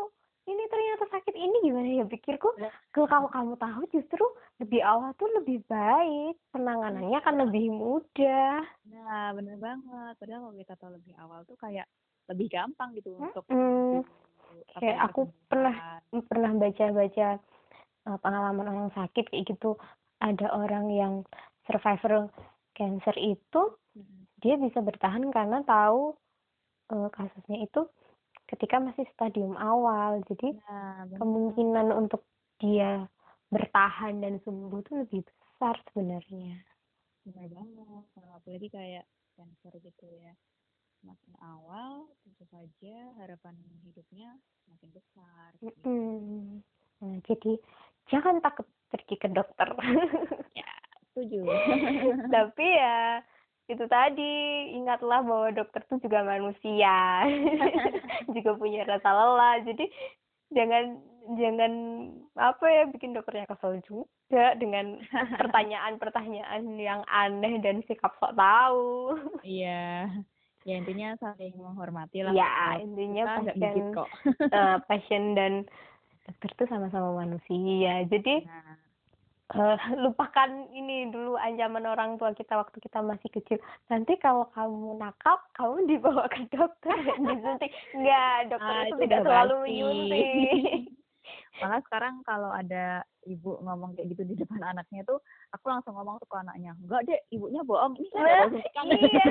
ini 0.50 0.64
ternyata 0.66 1.06
sakit 1.14 1.36
ini 1.36 1.58
gimana 1.62 1.88
ya? 2.00 2.06
Pikirku 2.08 2.50
kalau 2.96 3.08
kamu 3.12 3.28
kamu 3.28 3.54
tahu 3.60 3.82
justru 3.92 4.26
lebih 4.64 4.82
awal 4.88 5.12
tuh 5.20 5.30
lebih 5.36 5.62
baik 5.68 6.40
penanganannya 6.56 7.20
kan 7.20 7.36
lebih 7.38 7.70
mudah. 7.76 8.64
Nah 8.88 9.36
bener 9.36 9.60
banget. 9.60 10.16
Padahal 10.16 10.48
kalau 10.48 10.56
kita 10.58 10.74
tahu 10.80 10.92
lebih 10.96 11.14
awal 11.20 11.44
tuh 11.44 11.60
kayak 11.60 11.86
lebih 12.32 12.48
gampang 12.50 12.96
gitu 12.96 13.14
hmm, 13.14 13.24
untuk 13.30 13.44
hmm. 13.52 14.06
Kayak 14.78 14.98
aku 15.10 15.30
pernah 15.50 16.02
pernah 16.10 16.52
baca 16.56 16.86
baca 16.94 17.28
uh, 18.08 18.18
pengalaman 18.22 18.68
orang 18.70 18.92
sakit 18.94 19.30
kayak 19.30 19.46
gitu. 19.50 19.76
Ada 20.20 20.52
orang 20.52 20.92
yang 20.92 21.14
survivor 21.64 22.28
cancer 22.76 23.16
itu 23.16 23.62
hmm. 23.96 24.28
dia 24.44 24.56
bisa 24.60 24.84
bertahan 24.84 25.32
karena 25.32 25.64
tahu 25.64 26.16
uh, 26.92 27.10
kasusnya 27.12 27.64
itu 27.64 27.88
ketika 28.50 28.82
masih 28.82 29.06
stadium 29.16 29.56
awal. 29.56 30.20
Jadi 30.28 30.58
nah, 30.68 31.08
kemungkinan 31.18 31.94
untuk 31.96 32.26
dia 32.60 33.08
bertahan 33.50 34.22
dan 34.22 34.38
sembuh 34.44 34.80
itu 34.84 34.92
lebih 34.94 35.22
besar 35.26 35.76
sebenarnya. 35.90 36.62
Benar 37.26 37.48
banget 37.52 38.06
apalagi 38.40 38.68
kayak 38.72 39.06
cancer 39.40 39.74
gitu 39.80 40.06
ya 40.20 40.36
makin 41.04 41.34
awal 41.40 42.08
tentu 42.28 42.44
saja 42.52 42.96
harapan 43.24 43.56
hidupnya 43.88 44.36
makin 44.68 44.90
besar 44.92 45.50
gitu. 45.64 45.88
mm 45.88 46.62
nah 47.00 47.16
jadi 47.24 47.56
jangan 48.12 48.44
takut 48.44 48.68
pergi 48.90 49.16
ke 49.16 49.28
dokter. 49.30 49.70
Ya 50.58 50.68
setuju. 51.14 51.46
Tapi 52.36 52.66
ya 52.66 53.24
itu 53.70 53.86
tadi 53.86 54.34
ingatlah 54.76 55.22
bahwa 55.22 55.54
dokter 55.54 55.86
itu 55.86 56.10
juga 56.10 56.26
manusia. 56.26 57.24
Juga 58.36 58.58
punya 58.58 58.82
rasa 58.84 59.14
lelah. 59.14 59.62
Jadi 59.62 59.86
jangan 60.50 60.98
jangan 61.38 61.74
apa 62.34 62.66
ya 62.66 62.84
bikin 62.90 63.14
dokternya 63.14 63.46
kesel 63.46 63.78
juga 63.86 64.58
dengan 64.58 64.98
pertanyaan-pertanyaan 65.38 66.66
yang 66.82 67.06
aneh 67.06 67.62
dan 67.62 67.86
sikap 67.86 68.18
sok 68.18 68.34
tahu. 68.34 69.14
Iya 69.46 70.10
ya 70.68 70.76
intinya 70.76 71.16
saling 71.20 71.56
menghormati 71.56 72.24
lah 72.24 72.36
ya 72.36 72.80
intinya 72.84 73.40
pasien 73.40 73.96
kok. 73.96 74.10
uh, 74.58 74.78
pasien 74.86 75.36
dan 75.38 75.64
dokter 76.28 76.50
itu 76.56 76.64
sama-sama 76.68 77.26
manusia 77.26 78.04
jadi 78.08 78.44
nah 78.44 78.80
uh, 79.56 79.78
lupakan 79.98 80.50
ini 80.74 81.10
dulu 81.10 81.40
ancaman 81.40 81.86
orang 81.90 82.22
tua 82.22 82.34
kita 82.38 82.58
waktu 82.60 82.78
kita 82.82 83.02
masih 83.02 83.30
kecil. 83.34 83.58
Nanti 83.90 84.18
kalau 84.22 84.50
kamu 84.54 85.00
nakal, 85.02 85.42
kamu 85.58 85.90
dibawa 85.90 86.30
ke 86.30 86.46
dokter 86.54 86.94
disuntik. 87.26 87.72
Enggak, 87.96 88.54
dokter 88.54 88.76
ah, 88.76 88.86
itu, 88.86 88.94
itu 88.94 89.04
tidak 89.08 89.20
selalu 89.26 89.56
menyuntik. 89.66 90.28
Malah 91.60 91.80
sekarang 91.88 92.24
kalau 92.24 92.52
ada 92.56 93.04
ibu 93.28 93.60
ngomong 93.60 93.98
kayak 94.00 94.16
gitu 94.16 94.24
di 94.24 94.36
depan 94.40 94.64
anaknya 94.64 95.04
tuh, 95.04 95.20
aku 95.52 95.66
langsung 95.68 95.94
ngomong 95.94 96.18
tuh 96.24 96.30
ke 96.32 96.38
anaknya, 96.40 96.72
enggak 96.80 97.02
deh, 97.06 97.20
ibunya 97.36 97.62
bohong, 97.68 98.00
ini 98.00 98.08
saya 98.16 98.26
ada 98.26 98.48
suntikan. 98.48 98.86
Iya. 98.96 99.26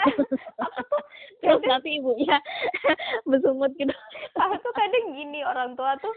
Terus 1.40 1.62
nanti 1.64 1.88
ibunya 1.96 2.36
bersungut 3.30 3.72
gitu. 3.80 3.94
Aku 4.36 4.54
tuh 4.60 4.72
kadang 4.76 5.16
gini 5.16 5.40
orang 5.46 5.72
tua 5.78 5.96
tuh 6.02 6.12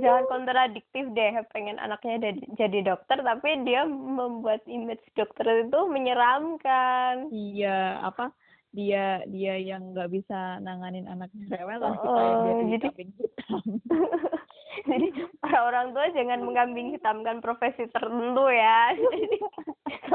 jangan 0.00 0.24
kontradiktif 0.28 1.04
deh 1.12 1.32
pengen 1.52 1.76
anaknya 1.76 2.32
jadi 2.56 2.78
dokter 2.80 3.20
tapi 3.20 3.60
dia 3.68 3.84
membuat 3.84 4.64
image 4.64 5.04
dokter 5.12 5.68
itu 5.68 5.80
menyeramkan 5.84 7.28
iya 7.28 8.00
apa 8.00 8.32
dia 8.72 9.20
dia 9.28 9.60
yang 9.60 9.92
nggak 9.92 10.08
bisa 10.08 10.56
nanganin 10.64 11.04
anaknya 11.04 11.44
rewel 11.52 11.84
oh, 11.84 11.96
oh, 12.08 12.64
jadi 12.72 12.88
hitam 12.88 13.64
jadi 14.88 15.06
para 15.40 15.58
orang 15.68 15.92
tua 15.92 16.08
jangan 16.16 16.40
mengambing 16.44 16.96
hitamkan 16.96 17.44
profesi 17.44 17.84
tertentu 17.92 18.44
ya. 18.48 18.92
Jadi 18.96 19.38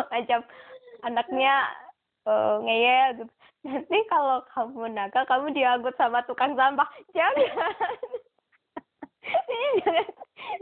macam 0.09 0.39
anaknya 1.05 1.53
uh, 2.25 2.57
ngeyel 2.65 3.21
gitu. 3.21 3.33
Nanti 3.67 3.97
kalau 4.07 4.41
kamu 4.55 4.95
nakal 4.95 5.23
kamu 5.27 5.53
diangkut 5.53 5.93
sama 5.99 6.23
tukang 6.25 6.57
sampah. 6.57 6.87
Jangan. 7.13 7.37
Jangan 9.83 10.07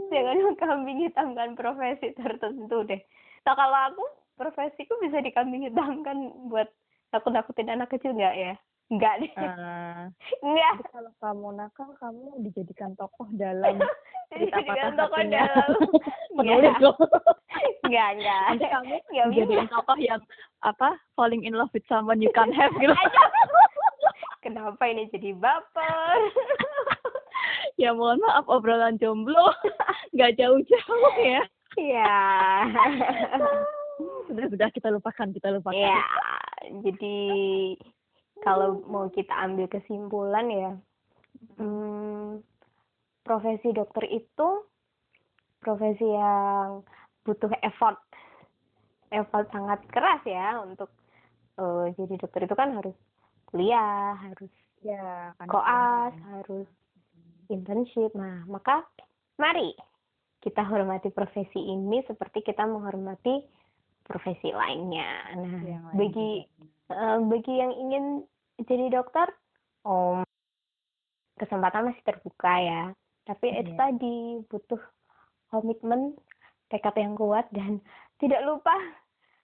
jangan 0.10 0.56
kambing 0.58 1.06
hitamkan 1.06 1.54
profesi 1.54 2.10
tertentu 2.18 2.82
deh. 2.90 3.02
Nah 3.46 3.54
kalau 3.54 3.80
aku 3.94 4.04
profesiku 4.34 4.98
bisa 4.98 5.22
dikambing 5.22 5.70
hitamkan 5.70 6.34
buat 6.50 6.68
takut 7.14 7.32
nakutin 7.32 7.70
anak 7.70 7.94
kecil 7.94 8.18
nggak 8.18 8.36
ya 8.36 8.54
Enggak 8.94 9.14
deh. 9.18 9.32
Uh, 9.34 10.06
Enggak. 10.46 10.74
Kalau 10.94 11.12
kamu 11.18 11.48
nakal, 11.58 11.90
kamu 11.98 12.30
dijadikan 12.46 12.94
tokoh 12.94 13.26
dalam 13.34 13.82
dijadikan 14.38 14.94
tokoh 14.94 15.22
dalam 15.26 15.70
menulis 16.38 16.76
loh. 16.78 16.98
Enggak, 17.82 18.10
enggak. 18.22 18.46
Nanti 18.54 18.66
kamu 18.70 18.94
enggak 19.10 19.28
jadi 19.34 19.54
tokoh 19.74 19.98
yang 19.98 20.22
apa? 20.62 20.90
Falling 21.18 21.50
in 21.50 21.58
love 21.58 21.74
with 21.74 21.86
someone 21.90 22.22
you 22.22 22.30
can't 22.38 22.54
have 22.54 22.74
gitu. 22.78 22.94
Kenapa 24.46 24.86
ini 24.86 25.10
jadi 25.10 25.34
baper? 25.34 26.20
ya 27.82 27.92
mohon 27.92 28.24
maaf 28.24 28.48
obrolan 28.48 28.96
jomblo 28.96 29.52
nggak 30.16 30.40
jauh-jauh 30.40 31.14
ya 31.20 31.42
iya 31.76 32.16
sudah 34.32 34.46
sudah 34.48 34.68
kita 34.72 34.88
lupakan 34.92 35.28
kita 35.36 35.52
lupakan 35.52 35.76
ya 35.76 36.00
jadi 36.82 37.20
kalau 38.44 38.84
mau 38.90 39.08
kita 39.12 39.32
ambil 39.32 39.70
kesimpulan 39.72 40.48
ya 40.52 40.72
hmm, 41.60 42.42
profesi 43.24 43.70
dokter 43.72 44.06
itu 44.10 44.50
profesi 45.66 46.06
yang 46.06 46.86
butuh 47.26 47.50
effort. 47.66 47.98
Effort 49.10 49.50
sangat 49.50 49.82
keras 49.90 50.22
ya 50.30 50.62
untuk 50.62 50.94
uh, 51.58 51.90
jadi 51.98 52.22
dokter 52.22 52.46
itu 52.46 52.54
kan 52.54 52.78
harus 52.78 52.94
kuliah 53.50 54.14
harus 54.14 54.54
ya 54.86 55.34
kan. 55.42 55.48
koas 55.50 56.14
harus 56.38 56.70
internship. 57.50 58.14
Nah, 58.14 58.46
maka 58.46 58.86
mari 59.42 59.74
kita 60.46 60.62
hormati 60.62 61.10
profesi 61.10 61.58
ini 61.58 62.06
seperti 62.06 62.46
kita 62.46 62.70
menghormati 62.70 63.42
profesi 64.06 64.54
lainnya. 64.54 65.34
Nah, 65.34 65.62
yang 65.66 65.86
bagi 65.98 66.46
uh, 66.92 67.18
bagi 67.26 67.54
yang 67.56 67.74
ingin 67.74 68.06
jadi 68.66 69.02
dokter, 69.02 69.28
om 69.86 70.26
kesempatan 71.36 71.92
masih 71.92 72.04
terbuka 72.06 72.54
ya. 72.62 72.84
Tapi 73.26 73.52
yeah. 73.52 73.60
itu 73.64 73.72
iya. 73.74 73.80
tadi 73.80 74.16
butuh 74.48 74.82
komitmen, 75.52 76.16
tekad 76.70 76.96
yang 76.96 77.18
kuat 77.18 77.48
dan 77.52 77.82
tidak 78.22 78.42
lupa 78.48 78.76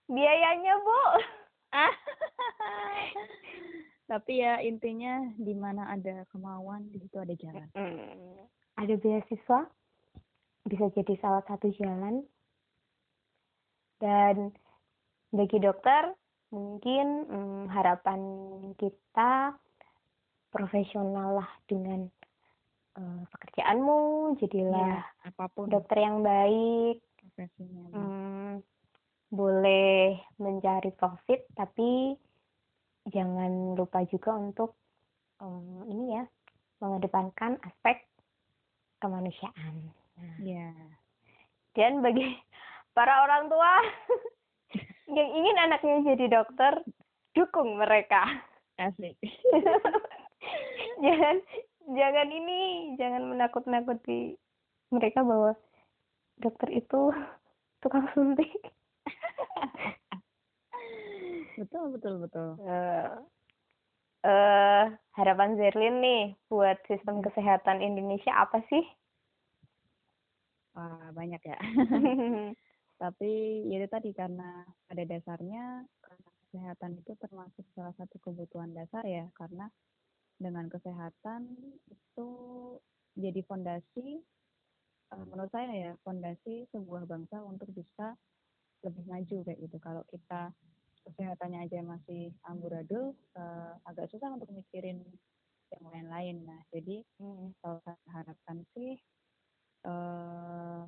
biayanya, 0.07 0.79
Bu. 0.79 1.01
tapi 4.11 4.43
ya 4.43 4.59
intinya 4.59 5.23
di 5.39 5.55
mana 5.55 5.87
ada 5.87 6.27
kemauan 6.35 6.83
di 6.91 6.99
situ 6.99 7.15
ada 7.15 7.31
jalan 7.39 7.71
ada 8.75 8.93
beasiswa 8.99 9.71
bisa 10.67 10.85
jadi 10.91 11.15
salah 11.23 11.39
satu 11.47 11.71
jalan 11.79 12.19
dan 14.03 14.51
bagi 15.31 15.63
dokter 15.63 16.11
mungkin 16.51 17.25
hmm, 17.31 17.63
harapan 17.71 18.21
kita 18.75 19.55
profesional 20.51 21.39
lah 21.39 21.51
dengan 21.63 22.11
uh, 22.99 23.23
pekerjaanmu 23.31 24.35
jadilah 24.43 24.99
ya, 24.99 25.31
apa 25.31 25.47
pun. 25.47 25.71
dokter 25.71 26.03
yang 26.03 26.19
baik. 26.21 26.99
Hmm, 27.95 28.59
boleh 29.31 30.19
mencari 30.37 30.91
profit 30.91 31.47
tapi 31.55 32.13
jangan 33.07 33.73
lupa 33.79 34.03
juga 34.05 34.35
untuk 34.35 34.75
um, 35.39 35.87
ini 35.87 36.19
ya 36.19 36.23
mengedepankan 36.83 37.57
aspek 37.63 38.03
kemanusiaan. 38.99 39.89
Nah, 40.19 40.37
ya. 40.43 40.69
Dan 41.71 42.03
bagi 42.03 42.27
para 42.95 43.23
orang 43.23 43.47
tua 43.47 43.71
yang 45.11 45.29
ingin 45.35 45.57
anaknya 45.59 46.15
jadi 46.15 46.39
dokter, 46.39 46.73
dukung 47.35 47.75
mereka. 47.75 48.23
Asik. 48.79 49.19
jangan 51.03 51.37
jangan 51.91 52.27
ini 52.31 52.59
jangan 52.95 53.27
menakut-nakuti 53.29 54.39
mereka 54.89 55.21
bahwa 55.21 55.53
dokter 56.39 56.71
itu 56.71 57.11
tukang 57.83 58.07
suntik. 58.15 58.49
betul 61.59 61.93
betul 61.93 62.15
betul. 62.25 62.49
Eh, 62.65 63.11
uh, 64.25 64.83
harapan 65.19 65.59
Zerlin 65.59 66.01
nih 66.01 66.23
buat 66.47 66.79
sistem 66.87 67.21
kesehatan 67.21 67.83
Indonesia 67.83 68.33
apa 68.33 68.63
sih? 68.71 68.81
Wah, 70.71 71.11
banyak 71.11 71.43
ya. 71.43 71.59
Tapi 73.01 73.65
ya 73.65 73.81
itu 73.81 73.89
tadi 73.89 74.13
karena 74.13 74.61
pada 74.85 75.03
dasarnya 75.09 75.89
karena 76.05 76.29
kesehatan 76.45 76.91
itu 77.01 77.17
termasuk 77.17 77.65
salah 77.73 77.97
satu 77.97 78.21
kebutuhan 78.21 78.77
dasar 78.77 79.01
ya 79.09 79.25
karena 79.33 79.65
dengan 80.37 80.69
kesehatan 80.69 81.49
itu 81.89 82.29
jadi 83.17 83.41
fondasi 83.49 84.21
uh, 85.17 85.25
menurut 85.25 85.49
saya 85.49 85.73
ya 85.73 85.91
fondasi 86.05 86.69
sebuah 86.69 87.09
bangsa 87.09 87.41
untuk 87.41 87.73
bisa 87.73 88.13
lebih 88.85 89.01
maju 89.09 89.37
kayak 89.49 89.59
gitu. 89.65 89.77
Kalau 89.81 90.05
kita 90.05 90.53
kesehatannya 91.09 91.65
aja 91.65 91.81
masih 91.81 92.29
amburadul 92.45 93.17
uh, 93.33 93.73
agak 93.89 94.13
susah 94.13 94.29
untuk 94.37 94.53
mikirin 94.53 95.01
yang 95.71 95.85
lain-lain 95.87 96.37
nah 96.45 96.61
jadi 96.69 97.01
hmm. 97.17 97.57
kalau 97.63 97.79
saya 97.81 97.97
harapkan 98.11 98.57
sih 98.75 98.99
uh, 99.87 100.83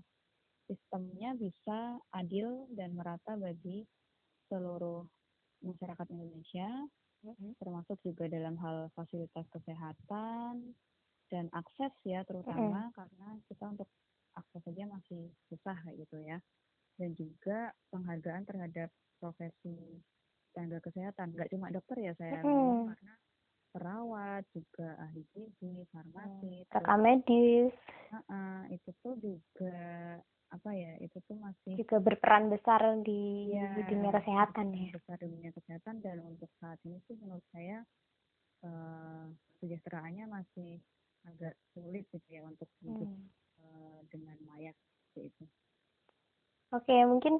sistemnya 0.67 1.35
bisa 1.35 1.99
adil 2.15 2.67
dan 2.73 2.95
merata 2.95 3.35
bagi 3.35 3.83
seluruh 4.47 5.03
masyarakat 5.63 6.07
Indonesia 6.11 6.69
hmm. 7.23 7.57
termasuk 7.57 7.97
juga 8.03 8.27
dalam 8.27 8.59
hal 8.59 8.91
fasilitas 8.93 9.47
kesehatan 9.49 10.75
dan 11.31 11.45
akses 11.55 11.93
ya 12.03 12.21
terutama 12.27 12.91
hmm. 12.91 12.93
karena 12.93 13.27
kita 13.47 13.65
untuk 13.71 13.89
akses 14.35 14.61
saja 14.65 14.83
masih 14.85 15.31
susah 15.49 15.77
kayak 15.87 15.97
gitu 16.05 16.17
ya 16.21 16.37
dan 16.99 17.09
juga 17.17 17.73
penghargaan 17.89 18.43
terhadap 18.45 18.89
profesi 19.17 20.03
tenaga 20.53 20.77
kesehatan 20.85 21.33
nggak 21.33 21.49
cuma 21.49 21.73
dokter 21.73 21.97
ya 21.97 22.13
saya 22.19 22.43
hmm. 22.43 22.93
karena 22.93 23.13
perawat 23.73 24.43
juga 24.53 24.93
ahli 25.01 25.25
gizi 25.33 25.81
farmasi 25.89 26.69
kakak 26.69 26.99
medis 27.01 27.73
uh 28.13 28.17
-uh, 28.29 28.61
itu 28.69 28.89
tuh 29.01 29.17
juga 29.17 30.21
apa 30.53 30.69
ya 30.77 30.93
itu 31.01 31.17
tuh 31.25 31.33
masih 31.41 31.81
juga 31.81 31.97
berperan 31.97 32.53
besar 32.53 33.01
di 33.01 33.49
ya, 33.49 33.73
dunia 33.89 34.13
kesehatan 34.13 34.69
ya 34.69 34.93
besar 34.93 35.17
di 35.17 35.27
dunia 35.33 35.51
kesehatan 35.51 35.95
dan 36.05 36.21
untuk 36.21 36.49
saat 36.61 36.77
ini 36.85 37.01
sih 37.09 37.17
menurut 37.17 37.41
saya 37.49 37.81
uh, 38.61 39.25
masih 40.29 40.77
agak 41.23 41.55
sulit 41.73 42.03
gitu 42.11 42.27
ya 42.29 42.43
untuk 42.43 42.67
hidup 42.83 43.07
hmm. 43.07 43.27
uh, 43.63 43.99
dengan 44.11 44.37
layak 44.53 44.75
itu. 45.17 45.45
Oke, 46.73 46.95
mungkin 47.05 47.39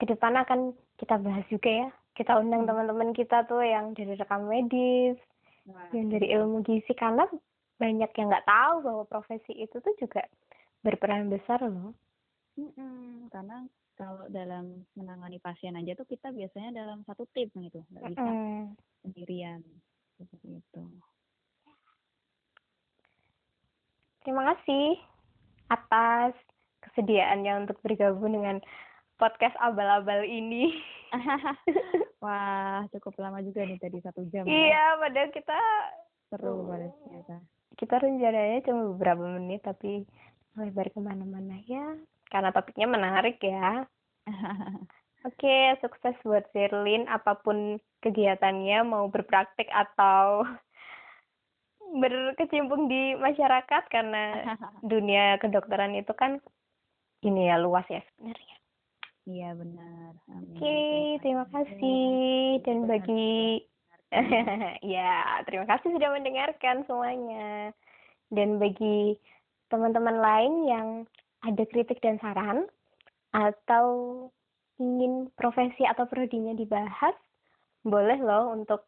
ke 0.00 0.04
depan 0.08 0.36
akan 0.36 0.72
kita 0.96 1.20
bahas 1.20 1.44
juga 1.52 1.70
ya. 1.70 1.88
Kita 2.16 2.40
undang 2.40 2.64
hmm. 2.64 2.70
teman-teman 2.72 3.10
kita 3.12 3.44
tuh 3.44 3.60
yang 3.62 3.92
dari 3.92 4.16
rekam 4.16 4.48
medis, 4.48 5.20
nah. 5.68 5.88
yang 5.92 6.08
dari 6.08 6.32
ilmu 6.32 6.64
gizi 6.64 6.92
karena 6.96 7.28
banyak 7.76 8.10
yang 8.16 8.26
nggak 8.32 8.48
tahu 8.48 8.74
bahwa 8.80 9.02
profesi 9.04 9.52
itu 9.52 9.76
tuh 9.76 9.94
juga 10.00 10.24
berperan 10.80 11.28
besar 11.28 11.60
loh. 11.60 11.92
Hmm, 12.56 13.28
karena 13.28 13.68
kalau 13.96 14.28
dalam 14.32 14.84
menangani 14.96 15.40
pasien 15.40 15.76
aja 15.76 15.92
tuh 15.96 16.08
kita 16.08 16.32
biasanya 16.32 16.72
dalam 16.72 17.04
satu 17.04 17.28
tim 17.32 17.48
gitu, 17.52 17.84
nggak 17.92 18.04
bisa 18.12 18.28
hmm. 18.28 18.64
sendirian 19.04 19.60
seperti 20.16 20.60
itu. 20.60 20.82
Terima 24.24 24.42
kasih 24.52 24.98
atas 25.70 26.34
kesediaannya 26.82 27.66
untuk 27.66 27.78
bergabung 27.84 28.34
dengan 28.34 28.56
podcast 29.16 29.56
abal-abal 29.60 30.24
ini. 30.24 30.76
Wah, 32.24 32.84
cukup 32.92 33.16
lama 33.20 33.40
juga 33.44 33.64
nih 33.64 33.80
tadi 33.80 33.98
satu 34.02 34.24
jam. 34.32 34.44
Ya. 34.44 34.50
Iya, 34.50 34.72
ya. 34.72 34.84
padahal 35.00 35.30
kita 35.32 35.58
seru 36.32 36.54
banget 36.68 36.92
ternyata. 37.04 37.36
Kita 37.76 37.94
rencananya 38.00 38.60
cuma 38.64 38.82
beberapa 38.96 39.24
menit 39.36 39.60
tapi 39.64 40.04
lebar 40.56 40.88
ke 40.88 41.00
mana-mana 41.00 41.60
ya, 41.68 41.96
karena 42.30 42.50
topiknya 42.50 42.86
menarik 42.90 43.38
ya. 43.42 43.86
Oke, 45.26 45.74
sukses 45.82 46.14
buat 46.22 46.46
Sherlyn 46.54 47.10
apa 47.10 47.38
pun 47.42 47.82
kegiatannya 48.02 48.86
mau 48.86 49.10
berpraktik 49.10 49.66
atau 49.74 50.46
berkecimpung 52.02 52.86
di 52.86 53.18
masyarakat 53.18 53.82
karena 53.90 54.46
dunia 54.92 55.38
kedokteran 55.42 55.98
itu 55.98 56.14
kan 56.14 56.38
ini 57.26 57.50
ya 57.50 57.58
luas 57.58 57.86
ya 57.90 58.02
sebenarnya. 58.14 58.56
Iya 59.26 59.58
benar. 59.58 60.12
Oke, 60.38 60.54
okay, 60.54 61.00
terima 61.18 61.50
kasih 61.50 62.62
dan 62.62 62.86
bagi 62.86 63.66
ya 64.94 65.42
terima 65.50 65.66
kasih 65.66 65.90
sudah 65.90 66.14
mendengarkan 66.14 66.86
semuanya 66.86 67.74
dan 68.30 68.62
bagi 68.62 69.18
teman-teman 69.66 70.22
lain 70.22 70.54
yang 70.70 70.88
ada 71.46 71.62
kritik 71.70 72.02
dan 72.02 72.18
saran 72.18 72.66
atau 73.30 73.86
ingin 74.82 75.30
profesi 75.38 75.86
atau 75.86 76.04
prodinya 76.10 76.52
dibahas 76.52 77.14
boleh 77.86 78.18
loh 78.18 78.50
untuk 78.50 78.82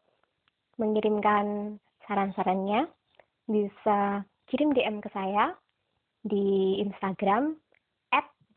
mengirimkan 0.77 1.79
saran-sarannya 2.05 2.91
bisa 3.47 4.27
kirim 4.51 4.75
DM 4.75 4.99
ke 5.01 5.09
saya 5.15 5.55
di 6.27 6.83
Instagram 6.83 7.55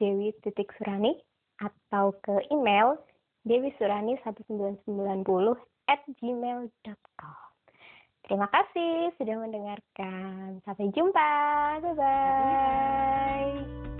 @dewi.surani 0.02 1.14
atau 1.62 2.18
ke 2.26 2.42
email 2.50 2.98
dewisurani 3.46 4.18
1990 4.26 4.82
at 5.86 6.02
gmail.com. 6.18 7.52
Terima 8.26 8.48
kasih 8.48 9.12
sudah 9.18 9.36
mendengarkan. 9.44 10.62
Sampai 10.66 10.94
jumpa. 10.94 11.30
Bye-bye. 11.84 13.91